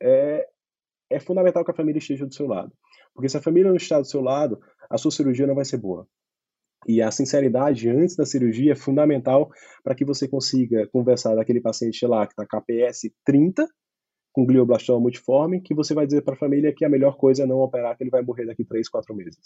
é, 0.00 0.46
é 1.10 1.18
fundamental 1.18 1.64
que 1.64 1.72
a 1.72 1.74
família 1.74 1.98
esteja 1.98 2.24
do 2.24 2.32
seu 2.32 2.46
lado. 2.46 2.72
Porque 3.14 3.28
se 3.28 3.36
a 3.36 3.42
família 3.42 3.70
não 3.70 3.76
está 3.76 3.98
do 3.98 4.06
seu 4.06 4.20
lado, 4.20 4.60
a 4.88 4.98
sua 4.98 5.10
cirurgia 5.10 5.46
não 5.46 5.54
vai 5.54 5.64
ser 5.64 5.76
boa. 5.76 6.06
E 6.86 7.00
a 7.00 7.10
sinceridade 7.10 7.88
antes 7.88 8.16
da 8.16 8.26
cirurgia 8.26 8.72
é 8.72 8.76
fundamental 8.76 9.50
para 9.84 9.94
que 9.94 10.04
você 10.04 10.26
consiga 10.26 10.88
conversar 10.88 11.34
daquele 11.36 11.60
paciente 11.60 12.04
lá 12.06 12.26
que 12.26 12.32
está 12.32 12.44
KPS 12.44 13.12
30, 13.24 13.68
com 14.32 14.46
glioblastoma 14.46 14.98
multiforme, 14.98 15.60
que 15.60 15.74
você 15.74 15.92
vai 15.94 16.06
dizer 16.06 16.22
para 16.22 16.34
a 16.34 16.38
família 16.38 16.74
que 16.74 16.84
a 16.84 16.88
melhor 16.88 17.16
coisa 17.16 17.42
é 17.42 17.46
não 17.46 17.58
operar, 17.58 17.96
que 17.96 18.02
ele 18.02 18.10
vai 18.10 18.22
morrer 18.22 18.46
daqui 18.46 18.64
3, 18.64 18.88
4 18.88 19.14
meses. 19.14 19.38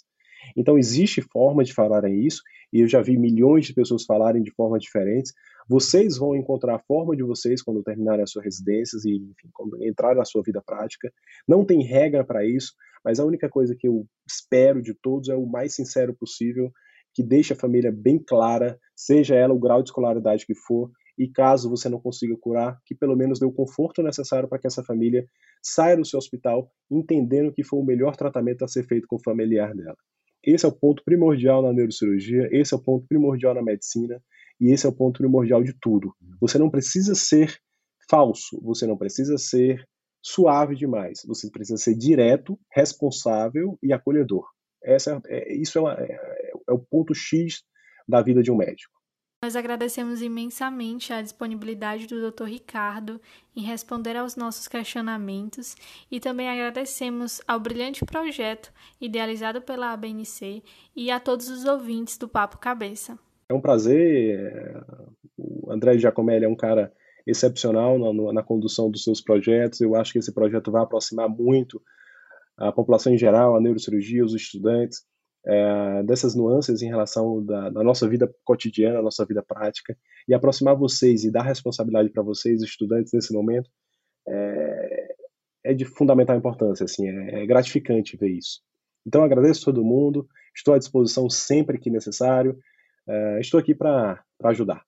Então, 0.57 0.79
existe 0.79 1.21
forma 1.21 1.65
de 1.65 1.75
falarem 1.75 2.25
isso, 2.25 2.41
e 2.73 2.81
eu 2.81 2.89
já 2.89 3.03
vi 3.03 3.19
milhões 3.19 3.67
de 3.67 3.75
pessoas 3.75 4.05
falarem 4.05 4.43
de 4.43 4.53
formas 4.53 4.81
diferentes. 4.81 5.33
Vocês 5.69 6.17
vão 6.17 6.37
encontrar 6.37 6.77
a 6.77 6.79
forma 6.79 7.17
de 7.17 7.25
vocês 7.25 7.61
quando 7.63 7.83
terminarem 7.83 8.23
as 8.23 8.31
suas 8.31 8.45
residências 8.45 9.05
e, 9.05 9.17
enfim, 9.17 9.51
quando 9.53 9.85
entrarem 9.85 10.19
na 10.19 10.25
sua 10.25 10.43
vida 10.43 10.63
prática. 10.65 11.13
Não 11.49 11.65
tem 11.65 11.83
regra 11.83 12.25
para 12.25 12.47
isso, 12.47 12.73
mas 13.05 13.19
a 13.19 13.25
única 13.25 13.49
coisa 13.49 13.75
que 13.79 13.89
eu 13.89 14.07
espero 14.27 14.83
de 14.83 14.95
todos 14.95 15.29
é 15.29 15.35
o 15.35 15.47
mais 15.47 15.75
sincero 15.75 16.15
possível, 16.15 16.71
que 17.15 17.23
deixe 17.23 17.53
a 17.53 17.57
família 17.57 17.91
bem 17.91 18.19
clara, 18.19 18.79
seja 18.95 19.35
ela 19.35 19.55
o 19.55 19.59
grau 19.59 19.83
de 19.83 19.89
escolaridade 19.89 20.45
que 20.45 20.55
for, 20.55 20.91
e 21.19 21.29
caso 21.29 21.71
você 21.71 21.89
não 21.89 22.01
consiga 22.01 22.37
curar, 22.37 22.79
que 22.85 22.95
pelo 22.95 23.17
menos 23.17 23.39
dê 23.39 23.47
o 23.47 23.53
conforto 23.53 24.03
necessário 24.03 24.49
para 24.49 24.59
que 24.59 24.67
essa 24.67 24.85
família 24.85 25.27
saia 25.63 25.97
do 25.97 26.05
seu 26.05 26.19
hospital 26.19 26.71
entendendo 26.91 27.53
que 27.53 27.65
foi 27.65 27.79
o 27.79 27.85
melhor 27.85 28.17
tratamento 28.17 28.65
a 28.65 28.69
ser 28.69 28.85
feito 28.85 29.07
com 29.09 29.17
o 29.17 29.23
familiar 29.23 29.75
dela. 29.75 29.97
Esse 30.45 30.65
é 30.65 30.69
o 30.69 30.73
ponto 30.73 31.03
primordial 31.05 31.63
na 31.63 31.73
neurocirurgia, 31.73 32.49
esse 32.53 32.75
é 32.75 32.77
o 32.77 32.83
ponto 32.83 33.07
primordial 33.09 33.55
na 33.55 33.63
medicina 33.63 34.23
e 34.61 34.71
esse 34.71 34.87
é 34.87 34.89
o 34.89 34.93
ponto 34.93 35.19
primordial 35.19 35.63
de 35.63 35.75
tudo. 35.81 36.13
Você 36.41 36.59
não 36.59 36.71
precisa 36.71 37.15
ser 37.15 37.59
falso, 38.09 38.61
você 38.63 38.87
não 38.87 38.97
precisa 38.97 39.37
ser 39.39 39.85
suave 40.27 40.75
demais. 40.75 41.23
Você 41.25 41.49
precisa 41.49 41.77
ser 41.77 41.95
direto, 41.95 42.59
responsável 42.75 43.79
e 43.81 43.93
acolhedor. 43.93 44.45
Essa 44.83 45.23
é, 45.29 45.53
é 45.53 45.55
isso 45.55 45.79
é, 45.79 45.81
uma, 45.81 45.95
é, 45.95 46.53
é 46.69 46.73
o 46.73 46.79
ponto 46.79 47.15
X 47.15 47.63
da 48.09 48.21
vida 48.21 48.43
de 48.43 48.51
um 48.51 48.57
médico. 48.57 48.93
Nós 49.41 49.55
agradecemos 49.55 50.23
imensamente 50.23 51.13
a 51.13 51.23
disponibilidade 51.23 52.07
do 52.09 52.31
Dr. 52.31 52.45
Ricardo 52.45 53.21
em 53.55 53.61
responder 53.61 54.17
aos 54.17 54.35
nossos 54.35 54.67
questionamentos 54.67 55.77
e 56.11 56.19
também 56.19 56.49
agradecemos 56.49 57.41
ao 57.47 57.61
brilhante 57.61 58.05
projeto 58.05 58.73
idealizado 59.01 59.63
pela 59.63 59.93
ABNC 59.93 60.63
e 60.97 61.11
a 61.11 61.21
todos 61.21 61.49
os 61.49 61.65
ouvintes 61.65 62.19
do 62.19 62.27
Papo 62.27 62.59
Cabeça. 62.59 63.17
É 63.49 63.55
um 63.55 63.61
prazer. 63.61 64.83
O 65.37 65.71
André 65.71 65.99
Giacomelli 65.99 66.47
é 66.47 66.49
um 66.49 66.57
cara 66.57 66.93
excepcional 67.27 67.99
na, 67.99 68.33
na, 68.33 68.43
condução 68.43 68.91
dos 68.91 69.03
seus 69.05 69.21
projetos. 69.21 69.81
Eu 69.81 69.95
acho 69.97 70.13
que 70.13 70.19
esse 70.19 70.33
projeto 70.33 70.71
vai 70.71 70.83
aproximar 70.83 71.29
muito 71.29 71.83
a 72.57 72.73
população 72.73 73.13
em 73.13 73.19
geral, 73.19 73.57
a 73.57 73.61
neurocirurgia, 73.61 74.25
os 74.25 74.35
estudantes 74.35 75.05
é, 75.47 76.03
dessas 76.03 76.35
nuances 76.35 76.83
em 76.83 76.89
relação 76.89 77.45
da, 77.45 77.71
da, 77.71 77.83
nossa 77.85 78.09
vida 78.09 78.33
cotidiana, 78.45 79.01
nossa 79.01 79.25
vida 79.25 79.43
prática, 79.43 79.97
e 80.29 80.35
aproximar 80.35 80.77
vocês 80.77 81.25
e 81.25 81.31
dar 81.31 81.43
responsabilidade 81.43 82.11
para 82.11 82.23
vocês, 82.23 82.63
estudantes, 82.63 83.13
nesse 83.13 83.33
momento, 83.33 83.71
é, 84.29 85.15
é, 85.65 85.75
de 85.75 85.85
fundamental 85.85 86.37
importância, 86.37 86.85
assim, 86.85 87.09
é, 87.09 87.43
é 87.43 87.47
gratificante 87.47 88.17
ver 88.17 88.31
isso. 88.31 88.61
Então, 89.07 89.23
agradeço 89.23 89.63
a 89.63 89.73
todo 89.73 89.85
mundo, 89.85 90.27
estou 90.55 90.75
à 90.75 90.79
disposição 90.79 91.31
sempre 91.31 91.79
que 91.79 91.91
necessário, 91.91 92.59
é, 93.09 93.41
estou 93.41 93.61
aqui 93.61 93.73
para 93.73 94.21
ajudar. 94.45 94.83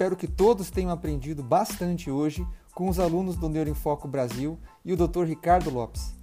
Espero 0.00 0.16
que 0.16 0.26
todos 0.26 0.70
tenham 0.70 0.90
aprendido 0.90 1.42
bastante 1.42 2.10
hoje 2.10 2.46
com 2.74 2.88
os 2.88 2.98
alunos 2.98 3.36
do 3.36 3.50
Neuroenfoco 3.50 4.08
Brasil 4.08 4.58
e 4.82 4.94
o 4.94 4.96
Dr. 4.96 5.24
Ricardo 5.24 5.68
Lopes. 5.68 6.14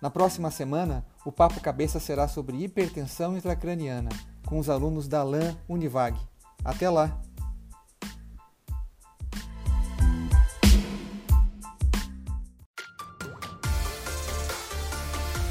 Na 0.00 0.08
próxima 0.08 0.50
semana, 0.50 1.04
o 1.26 1.30
Papo 1.30 1.60
Cabeça 1.60 2.00
será 2.00 2.26
sobre 2.26 2.64
hipertensão 2.64 3.36
intracraniana, 3.36 4.08
com 4.46 4.58
os 4.58 4.70
alunos 4.70 5.06
da 5.06 5.22
LAN 5.22 5.54
Univag. 5.68 6.18
Até 6.64 6.88
lá! 6.88 7.20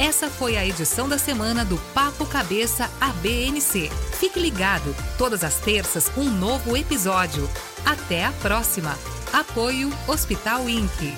Essa 0.07 0.29
foi 0.29 0.55
a 0.55 0.65
edição 0.65 1.09
da 1.09 1.17
semana 1.17 1.65
do 1.65 1.77
Papo 1.93 2.25
Cabeça 2.25 2.89
ABNC. 2.97 3.91
Fique 4.13 4.39
ligado, 4.39 4.95
todas 5.17 5.43
as 5.43 5.55
terças 5.55 6.09
um 6.15 6.29
novo 6.29 6.77
episódio. 6.77 7.49
Até 7.85 8.23
a 8.23 8.31
próxima. 8.31 8.97
Apoio 9.33 9.91
Hospital 10.07 10.69
INC. 10.69 11.13